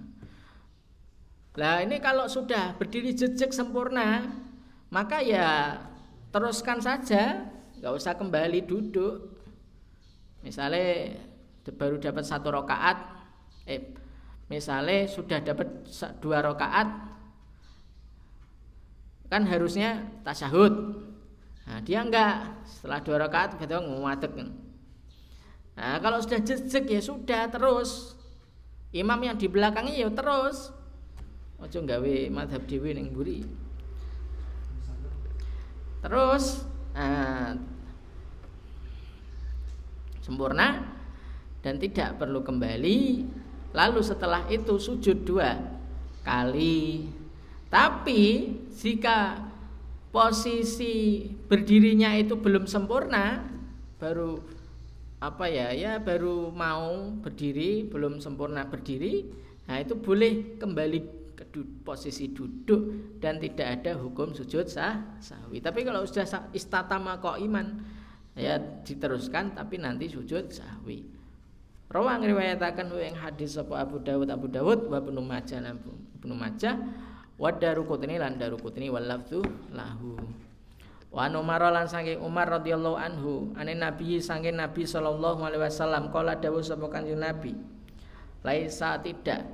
ini 1.83 1.99
kalau 1.99 2.31
sudah 2.31 2.79
berdiri 2.79 3.15
jejak 3.15 3.51
sempurna 3.51 4.31
maka 4.89 5.25
ya 5.25 5.81
teruskan 6.31 6.79
saja. 6.79 7.49
Nggak 7.79 7.95
usah 7.95 8.15
kembali 8.19 8.67
duduk. 8.67 9.39
Misalnya 10.43 11.19
baru 11.73 12.01
dapat 12.01 12.25
satu 12.25 12.49
rokaat 12.49 12.97
eh 13.69 13.93
misalnya 14.49 15.05
sudah 15.05 15.45
dapat 15.45 15.69
dua 16.25 16.41
rokaat 16.41 16.89
kan 19.29 19.45
harusnya 19.45 20.09
tasyahud 20.25 21.05
nah 21.69 21.85
dia 21.85 22.01
enggak 22.01 22.65
setelah 22.65 23.05
dua 23.05 23.17
rakaat 23.29 23.61
ngumatek 23.61 24.33
Nah, 25.79 26.03
kalau 26.03 26.19
sudah 26.19 26.43
jejak 26.43 26.91
ya 26.91 26.99
sudah 26.99 27.47
terus. 27.55 28.19
Imam 28.91 29.23
yang 29.23 29.39
di 29.39 29.47
belakangnya 29.47 29.95
ya 29.95 30.11
terus. 30.11 30.75
Ojo 31.63 31.79
gawe 31.87 32.17
madhab 32.35 32.67
dewi 32.67 32.99
ning 32.99 33.15
buri. 33.15 33.47
Terus 36.03 36.67
nah, 36.99 37.55
sempurna 40.19 40.83
dan 41.63 41.79
tidak 41.79 42.19
perlu 42.19 42.43
kembali. 42.43 42.99
Lalu 43.71 44.01
setelah 44.03 44.51
itu 44.51 44.83
sujud 44.83 45.23
dua 45.23 45.63
kali. 46.27 47.07
Tapi 47.71 48.51
jika 48.75 49.47
posisi 50.09 51.27
berdirinya 51.47 52.17
itu 52.17 52.37
belum 52.41 52.65
sempurna, 52.65 53.45
baru 53.99 54.41
apa 55.19 55.51
ya 55.51 55.75
ya 55.75 55.99
baru 55.99 56.55
mau 56.55 57.11
berdiri 57.19 57.83
belum 57.91 58.23
sempurna 58.23 58.71
berdiri 58.71 59.27
nah 59.67 59.83
itu 59.83 59.99
boleh 59.99 60.55
kembali 60.63 60.99
ke 61.35 61.45
posisi 61.83 62.31
duduk 62.31 63.15
dan 63.19 63.43
tidak 63.43 63.83
ada 63.83 63.99
hukum 63.99 64.31
sujud 64.31 64.71
sah 64.71 65.19
sahwi 65.19 65.59
tapi 65.59 65.83
kalau 65.83 66.07
sudah 66.07 66.27
istatama 66.55 67.19
kok 67.19 67.43
iman 67.43 67.83
ya 68.39 68.63
diteruskan 68.87 69.59
tapi 69.59 69.83
nanti 69.83 70.07
sujud 70.07 70.55
sahwi 70.55 71.03
rawang 71.91 72.23
riwayatakan 72.23 72.87
yang 73.03 73.19
hadis 73.19 73.59
apa 73.59 73.83
Abu 73.83 73.99
Dawud 73.99 74.31
Abu 74.31 74.47
Dawud 74.47 74.87
wa 74.87 75.03
Ibnu 75.03 75.19
Majah 75.19 75.59
Ibnu 76.23 76.35
Majah 76.39 76.79
wa 77.39 77.55
Darukutni 77.55 78.19
lan 78.19 78.37
Darukutni 78.37 78.91
wal 78.91 79.07
lafzu 79.07 79.41
lahu 79.71 80.19
Wa 81.09 81.25
Umar 81.33 81.65
lan 81.73 81.89
saking 81.89 82.21
Umar 82.21 82.53
radhiyallahu 82.53 83.01
anhu, 83.01 83.49
ane 83.57 83.73
Nabi 83.73 84.21
saking 84.21 84.61
Nabi 84.61 84.85
sallallahu 84.85 85.41
alaihi 85.41 85.65
wasallam 85.65 86.13
kala 86.13 86.37
dawuh 86.37 86.61
sapa 86.61 86.85
Kanjeng 86.93 87.25
Nabi. 87.25 87.57
Laisa 88.45 89.01
tidak 89.01 89.49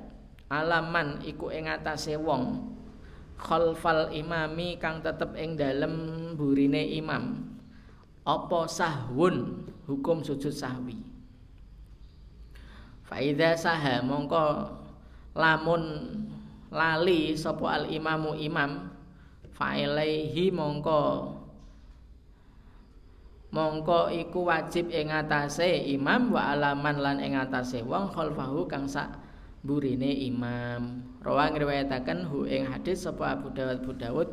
alaman 0.51 1.23
iku 1.23 1.49
ing 1.49 1.71
atase 1.71 2.19
wong 2.19 2.75
khalfal 3.39 4.11
imami 4.11 4.77
kang 4.77 4.99
tetep 4.99 5.31
ing 5.39 5.55
dalem 5.55 6.35
burine 6.35 6.83
imam. 6.99 7.55
Apa 8.27 8.67
sahwun 8.67 9.63
hukum 9.87 10.27
sujud 10.27 10.51
sahwi. 10.51 10.99
Faida 13.07 13.55
saha 13.55 14.03
mongko 14.03 14.75
lamun 15.37 15.81
lali 16.73 17.33
sapa 17.37 17.81
al 17.81 17.85
imamu 17.89 18.37
imam. 18.37 18.91
Failaihi 19.55 20.51
mongko. 20.51 21.31
Mongko 23.55 24.11
iku 24.11 24.51
wajib 24.51 24.91
ing 24.91 25.15
atase 25.15 25.87
imam 25.87 26.35
wa 26.35 26.51
alaman 26.51 26.99
lan 26.99 27.17
ing 27.23 27.39
atase 27.39 27.79
wong 27.79 28.11
khalfahu 28.11 28.67
kang 28.67 28.83
sak 28.83 29.15
burine 29.63 30.11
imam. 30.27 31.01
Rawang 31.23 31.55
riwayataken 31.55 32.27
hu 32.27 32.43
ing 32.45 32.67
hadis 32.67 33.07
sapa 33.07 33.39
Abu 33.39 33.49
Dawud 33.55 33.79
Abu 33.79 33.91
Dawud 33.95 34.27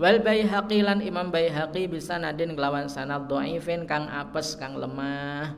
wal 0.00 0.24
Baihaqi 0.24 0.80
lan 0.80 1.04
Imam 1.04 1.28
Baihaqi 1.28 1.84
bisa 1.84 2.16
nadin 2.16 2.56
kelawan 2.56 2.88
sanad 2.88 3.28
dhaifin 3.28 3.84
kang 3.84 4.08
apes 4.08 4.56
kang 4.56 4.80
lemah. 4.80 5.52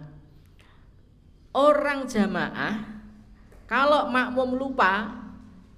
Orang 1.54 2.08
jamaah 2.10 2.82
kalau 3.70 4.10
makmum 4.10 4.58
lupa 4.58 5.21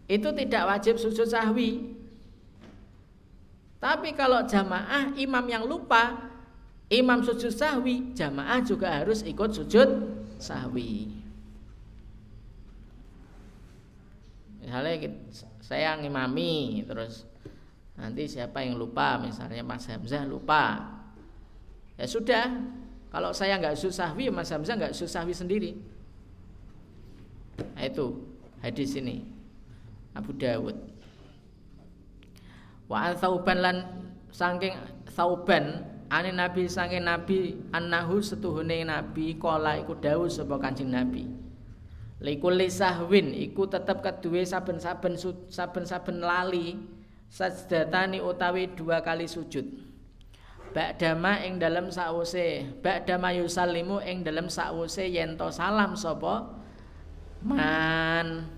itu 0.05 0.28
tidak 0.36 0.62
wajib 0.68 1.01
sujud 1.01 1.24
sahwi. 1.24 1.97
Tapi 3.81 4.16
kalau 4.16 4.44
jamaah 4.44 5.12
imam 5.16 5.44
yang 5.44 5.64
lupa 5.64 6.32
imam 6.89 7.20
sujud 7.24 7.52
sahwi, 7.52 8.12
jamaah 8.16 8.60
juga 8.64 9.01
harus 9.01 9.24
ikut 9.24 9.51
sujud 9.52 9.89
sahwi. 10.40 11.12
Misalnya 14.64 15.12
saya 15.60 15.97
ngimami 16.01 16.85
terus 16.89 17.28
nanti 18.01 18.24
siapa 18.24 18.64
yang 18.64 18.81
lupa 18.81 19.20
misalnya 19.20 19.60
Mas 19.60 19.85
Hamzah 19.89 20.24
lupa. 20.24 20.81
Ya 22.01 22.09
sudah 22.09 22.48
kalau 23.12 23.31
saya 23.36 23.60
nggak 23.60 23.76
sujud 23.76 23.93
sahwi 23.93 24.32
Mas 24.32 24.48
Hamzah 24.52 24.76
nggak 24.76 24.97
sujud 24.97 25.12
sahwi 25.12 25.36
sendiri. 25.36 25.72
Nah, 27.55 27.85
itu 27.86 28.24
hadis 28.64 28.97
ini 28.98 29.34
Abu 30.14 30.30
Dawud. 30.34 30.78
Wa 32.86 33.10
an 33.10 33.58
lan 33.58 33.76
saking 34.30 34.74
sauban 35.10 35.82
ane 36.10 36.30
nabi 36.30 36.70
sange 36.70 37.00
nabi 37.02 37.58
annahu 37.74 38.22
setuhune 38.22 38.84
nabi 38.86 39.34
kala 39.38 39.80
iku 39.82 39.98
dawuh 39.98 40.30
sapa 40.30 40.58
kanjeng 40.62 40.90
nabi. 40.94 41.26
Likulli 42.22 42.70
sahwin 42.70 43.34
iku 43.34 43.66
tetep 43.68 44.00
keduwe 44.00 44.46
saben-saben 44.46 45.18
saben-saben 45.50 46.22
lali 46.22 46.78
sajdatani 47.28 48.22
utawi 48.22 48.70
dua 48.72 49.02
kali 49.02 49.26
sujud. 49.26 49.66
Ba'dama 50.74 51.38
ing 51.46 51.62
dalam 51.62 51.86
sause 51.94 52.66
Ba'dama 52.82 53.30
yusallimu 53.30 54.02
ing 54.02 54.26
dalam 54.26 54.50
sause 54.50 55.06
Yento 55.06 55.46
salam 55.54 55.94
sopo 55.94 56.50
Man 57.46 58.50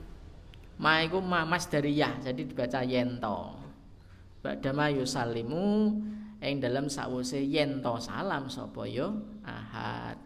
Ma 0.77 1.01
iku 1.01 1.24
ma 1.24 1.48
mas 1.48 1.65
dari 1.73 1.97
ya 1.97 2.12
Jadi 2.20 2.53
dibaca 2.53 2.85
yento 2.85 3.57
Ba'dama 4.44 4.93
yusallimu 4.93 5.97
Ing 6.44 6.61
dalam 6.61 6.93
sause 6.93 7.40
yento 7.40 7.97
salam 7.97 8.53
sopo 8.53 8.85
yo 8.85 9.36
Ahad. 9.47 10.20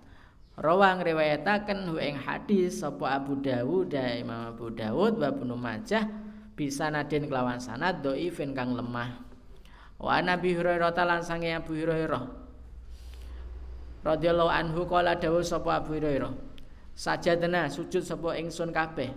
Rawang 0.60 1.00
riwayataken 1.00 1.88
hu 1.88 1.96
ing 1.96 2.20
hadis 2.20 2.84
sapa 2.84 3.20
Abu 3.20 3.38
Dawud 3.40 3.92
da 3.94 4.16
Imam 4.16 4.52
Abu 4.52 4.68
Dawud 4.72 5.16
wa 5.16 5.28
Ibnu 5.32 5.54
Majah 5.56 6.04
bisa 6.52 6.92
nadin 6.92 7.28
kelawan 7.28 7.56
sanad 7.56 8.04
dhaifin 8.04 8.52
kang 8.52 8.76
lemah. 8.76 9.24
Wa 9.96 10.20
Nabi 10.20 10.52
Hurairah 10.52 10.92
lan 10.92 11.24
sange 11.24 11.52
Abu 11.52 11.76
Hurairah. 11.76 12.24
Radhiyallahu 14.04 14.52
anhu 14.52 14.88
kala 14.88 15.16
dawuh 15.16 15.44
sapa 15.44 15.84
Abu 15.84 15.96
Hurairah 15.96 16.32
sajadna 16.96 17.68
sujud 17.68 18.04
sapa 18.04 18.36
ingsun 18.36 18.72
kabeh 18.72 19.12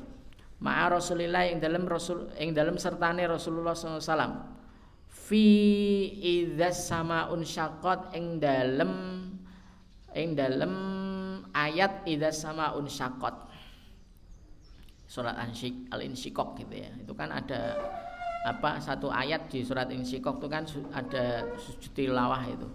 ma'a 0.64 0.88
Rasulillah 0.88 1.52
ing 1.52 1.60
dalem 1.60 1.84
Rasul 1.84 2.32
ing 2.40 2.56
dalem 2.56 2.80
sertane 2.80 3.28
Rasulullah 3.28 3.76
SAW 3.76 4.56
fi 5.12 5.46
idzas 6.16 6.88
samaun 6.88 7.44
syaqqat 7.44 8.16
ing 8.16 8.40
dalem 8.40 8.92
ing 10.16 10.40
dalem 10.40 10.74
ayat 11.52 12.08
idza 12.08 12.32
samaun 12.32 12.88
syaqat. 12.88 13.52
Surat 15.06 15.38
al-insyikok 15.94 16.58
gitu 16.58 16.74
ya. 16.74 16.90
Itu 16.98 17.14
kan 17.14 17.30
ada 17.30 17.78
apa 18.50 18.82
satu 18.82 19.14
ayat 19.14 19.46
di 19.48 19.62
surat 19.62 19.88
insyikok 19.94 20.42
itu 20.42 20.48
kan 20.50 20.66
ada 20.90 21.54
sujud 21.62 21.92
tilawah 21.94 22.44
itu. 22.50 22.66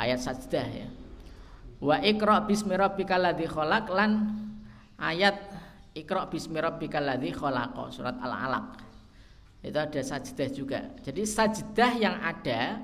Ayat 0.00 0.18
sajdah 0.24 0.66
ya. 0.72 0.88
Wa 1.84 2.00
ikra 2.00 2.48
bismi 2.48 2.78
rabbikal 2.78 3.20
ladzi 3.20 3.44
khalaq 3.44 3.92
lan 3.92 4.40
ayat 4.96 5.36
ikra 5.92 6.28
bismi 6.28 6.58
rabbikal 6.58 7.04
ladzi 7.04 7.30
khalaq 7.32 7.76
surat 7.92 8.16
al-alaq 8.20 8.80
itu 9.62 9.78
ada 9.78 10.00
sajdah 10.00 10.48
juga 10.50 10.80
jadi 11.04 11.22
sajdah 11.22 11.92
yang 12.00 12.16
ada 12.18 12.82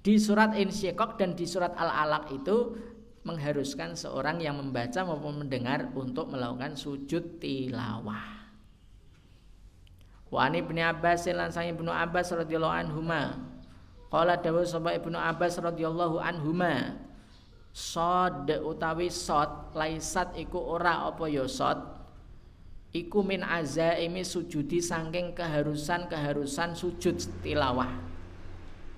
di 0.00 0.16
surat 0.16 0.56
insyikok 0.56 1.20
dan 1.20 1.36
di 1.36 1.44
surat 1.44 1.76
al-alaq 1.76 2.32
itu 2.32 2.76
mengharuskan 3.20 3.92
seorang 3.92 4.40
yang 4.40 4.56
membaca 4.56 5.04
maupun 5.04 5.44
mendengar 5.44 5.92
untuk 5.92 6.32
melakukan 6.32 6.72
sujud 6.72 7.36
tilawah. 7.36 8.40
Wa 10.32 10.48
ani 10.48 10.64
ibnu 10.64 10.80
Abbas 10.80 11.28
lan 11.28 11.52
sang 11.52 11.68
ibnu 11.68 11.92
Abbas 11.92 12.32
radhiyallahu 12.32 12.72
anhuma. 12.72 13.44
Qala 14.08 14.40
dawuh 14.40 14.64
sapa 14.64 14.96
ibnu 14.96 15.18
Abbas 15.20 15.60
radhiyallahu 15.60 16.16
anhuma. 16.16 16.96
Sod 17.70 18.50
utawi 18.50 19.12
sod 19.12 19.76
laisat 19.76 20.34
iku 20.34 20.58
ora 20.58 21.06
apa 21.06 21.28
ya 21.30 21.46
sod 21.46 21.99
iku 22.90 23.22
min 23.22 23.46
azaimi 23.46 24.26
sujudi 24.26 24.82
saking 24.82 25.34
keharusan-keharusan 25.34 26.74
sujud 26.74 27.16
tilawah. 27.42 27.90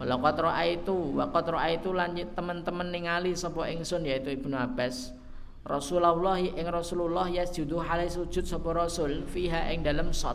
Walaqad 0.01 0.37
ra'aitu 0.41 0.97
wa 1.15 1.29
qad 1.31 1.47
ra'aitu 1.53 1.95
lan 1.95 2.17
teman-teman 2.17 2.89
ningali 2.91 3.37
sapa 3.37 3.69
ingsun 3.69 4.03
yaitu 4.09 4.33
Ibnu 4.33 4.57
Abbas. 4.57 5.15
Rasulullah 5.63 6.43
ing 6.43 6.67
Rasulullah 6.67 7.31
yasjudu 7.31 7.79
halai 7.79 8.11
sujud 8.11 8.43
sapa 8.43 8.75
Rasul 8.75 9.23
fiha 9.31 9.71
ing 9.71 9.87
dalam 9.87 10.11
shot. 10.11 10.35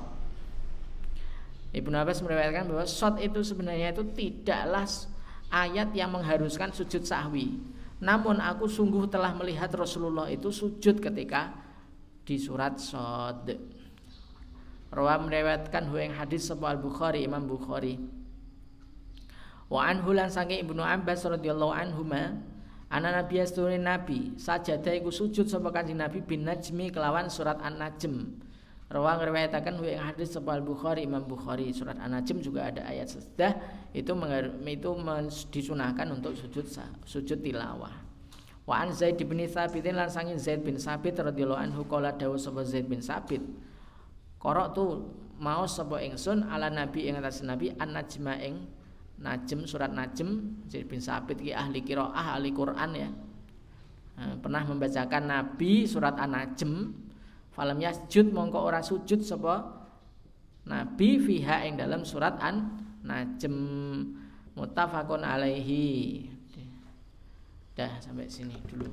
Ibnu 1.76 1.92
Abbas 2.00 2.24
meriwayatkan 2.24 2.72
bahwa 2.72 2.88
shot 2.88 3.20
itu 3.20 3.44
sebenarnya 3.44 3.92
itu 3.92 4.08
tidaklah 4.16 4.88
ayat 5.52 5.92
yang 5.92 6.16
mengharuskan 6.16 6.72
sujud 6.72 7.04
sahwi. 7.04 7.60
Namun 8.00 8.40
aku 8.40 8.72
sungguh 8.72 9.10
telah 9.12 9.36
melihat 9.36 9.68
Rasulullah 9.76 10.32
itu 10.32 10.48
sujud 10.48 11.04
ketika 11.04 11.67
di 12.28 12.36
surat 12.36 12.76
Sod. 12.76 13.56
Rawa 14.92 15.24
meriwayatkan 15.24 15.88
hueng 15.88 16.12
hadis 16.12 16.52
sapa 16.52 16.76
Al 16.76 16.80
Bukhari 16.84 17.24
Imam 17.24 17.48
Bukhari. 17.48 17.96
Wa 19.72 19.88
anhu 19.88 20.12
lan 20.12 20.28
sange 20.28 20.60
Ibnu 20.60 20.84
Abbas 20.84 21.24
radhiyallahu 21.24 21.72
anhuma 21.72 22.36
ana 22.88 23.10
nabi 23.12 23.44
asturin 23.44 23.84
nabi 23.84 24.36
sajadah 24.40 24.96
iku 24.96 25.12
sujud 25.12 25.48
sapa 25.48 25.72
kanjeng 25.76 26.00
nabi 26.00 26.24
bin 26.24 26.48
najmi 26.48 26.88
kelawan 26.92 27.28
surat 27.28 27.60
an-najm 27.60 28.40
Rawang 28.88 29.20
riwayatakan 29.20 29.84
ing 29.84 30.00
hadis 30.00 30.32
sapa 30.32 30.56
Al-Bukhari 30.56 31.04
Imam 31.04 31.20
Bukhari 31.28 31.76
surat 31.76 32.00
An-Najm 32.00 32.40
juga 32.40 32.72
ada 32.72 32.88
ayat 32.88 33.12
sesudah 33.12 33.52
itu 33.92 34.16
itu 34.64 34.90
disunahkan 35.52 36.08
untuk 36.08 36.32
sujud 36.40 36.64
sujud 37.04 37.44
tilawah. 37.44 38.07
Wa 38.68 38.84
an 38.84 38.92
Zaid 38.92 39.16
bin 39.24 39.40
Sabit 39.48 39.88
lan 39.88 40.12
sange 40.12 40.36
Zaid 40.36 40.60
bin 40.68 40.76
Sabit 40.76 41.16
radhiyallahu 41.16 41.72
anhu 41.72 41.88
qala 41.88 42.12
dawuh 42.12 42.36
sapa 42.36 42.68
Zaid 42.68 42.92
bin 42.92 43.00
Sabit. 43.00 43.40
Korok 44.38 44.68
tu 44.76 44.84
mau 45.40 45.64
sapa 45.64 46.04
ingsun 46.04 46.44
ala 46.52 46.68
nabi 46.68 47.08
ing 47.08 47.16
atas 47.16 47.48
nabi 47.48 47.72
an-najma 47.80 48.36
ing 48.44 48.68
Najem 49.18 49.66
surat 49.66 49.90
Najem 49.90 50.62
Zaid 50.70 50.86
bin 50.92 51.02
Sabit 51.02 51.42
ki 51.42 51.56
ahli 51.56 51.82
kiroah 51.82 52.38
ahli 52.38 52.54
Quran 52.54 52.92
ya. 52.94 53.10
Nah, 54.18 54.34
pernah 54.42 54.66
membacakan 54.66 55.30
Nabi 55.30 55.86
surat 55.86 56.18
An-Najm 56.18 56.90
falam 57.54 57.78
yasjud 57.78 58.34
mongko 58.34 58.66
ora 58.66 58.82
sujud 58.82 59.22
sapa 59.22 59.86
Nabi 60.66 61.22
fiha 61.22 61.70
ing 61.70 61.78
dalam 61.78 62.02
surat 62.02 62.34
An-Najm 62.42 63.56
muttafaqun 64.58 65.22
alaihi 65.22 66.26
dah 67.78 68.02
sampai 68.02 68.26
sini 68.26 68.58
dulu. 68.66 68.90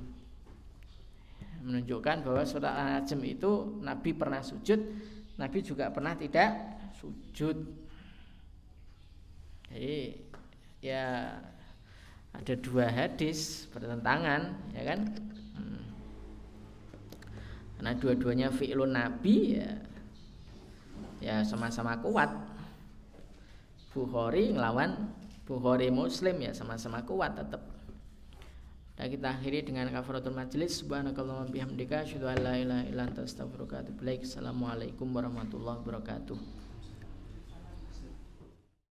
Menunjukkan 1.64 2.20
bahwa 2.28 2.44
surat 2.44 2.76
An-Najm 2.76 3.24
itu 3.24 3.80
Nabi 3.80 4.12
pernah 4.12 4.44
sujud 4.44 4.76
Nabi 5.34 5.58
juga 5.66 5.90
pernah 5.90 6.14
tidak 6.14 6.78
sujud. 6.94 7.58
Jadi 9.66 10.14
ya 10.78 11.34
ada 12.34 12.54
dua 12.58 12.86
hadis 12.86 13.66
bertentangan 13.74 14.54
ya 14.70 14.82
kan? 14.86 15.00
Hmm. 15.58 15.82
karena 17.78 17.92
dua-duanya 17.98 18.48
fi'lun 18.54 18.94
nabi 18.94 19.58
ya 19.58 19.70
ya 21.18 21.36
sama-sama 21.42 21.98
kuat. 21.98 22.30
Bukhari 23.90 24.54
ngelawan 24.54 25.10
Bukhari 25.46 25.90
Muslim 25.90 26.42
ya 26.42 26.54
sama-sama 26.54 27.02
kuat 27.02 27.34
tetap 27.34 27.73
dan 28.94 29.10
kita 29.10 29.26
akhiri 29.34 29.66
dengan 29.66 29.90
kafaratul 29.90 30.34
majlis. 30.34 30.78
Subhanakallahumma 30.82 31.50
bihamdika 31.50 32.06
asyhadu 32.06 32.30
an 32.30 32.38
la 32.42 32.54
ilaha 32.58 32.82
illa 32.86 33.02
anta 33.10 33.26
astaghfiruka 33.26 33.78
wa 33.78 33.82
atubu 33.82 34.02
assalamualaikum 34.22 35.06
warahmatullahi 35.10 35.82
wabarakatuh 35.82 36.63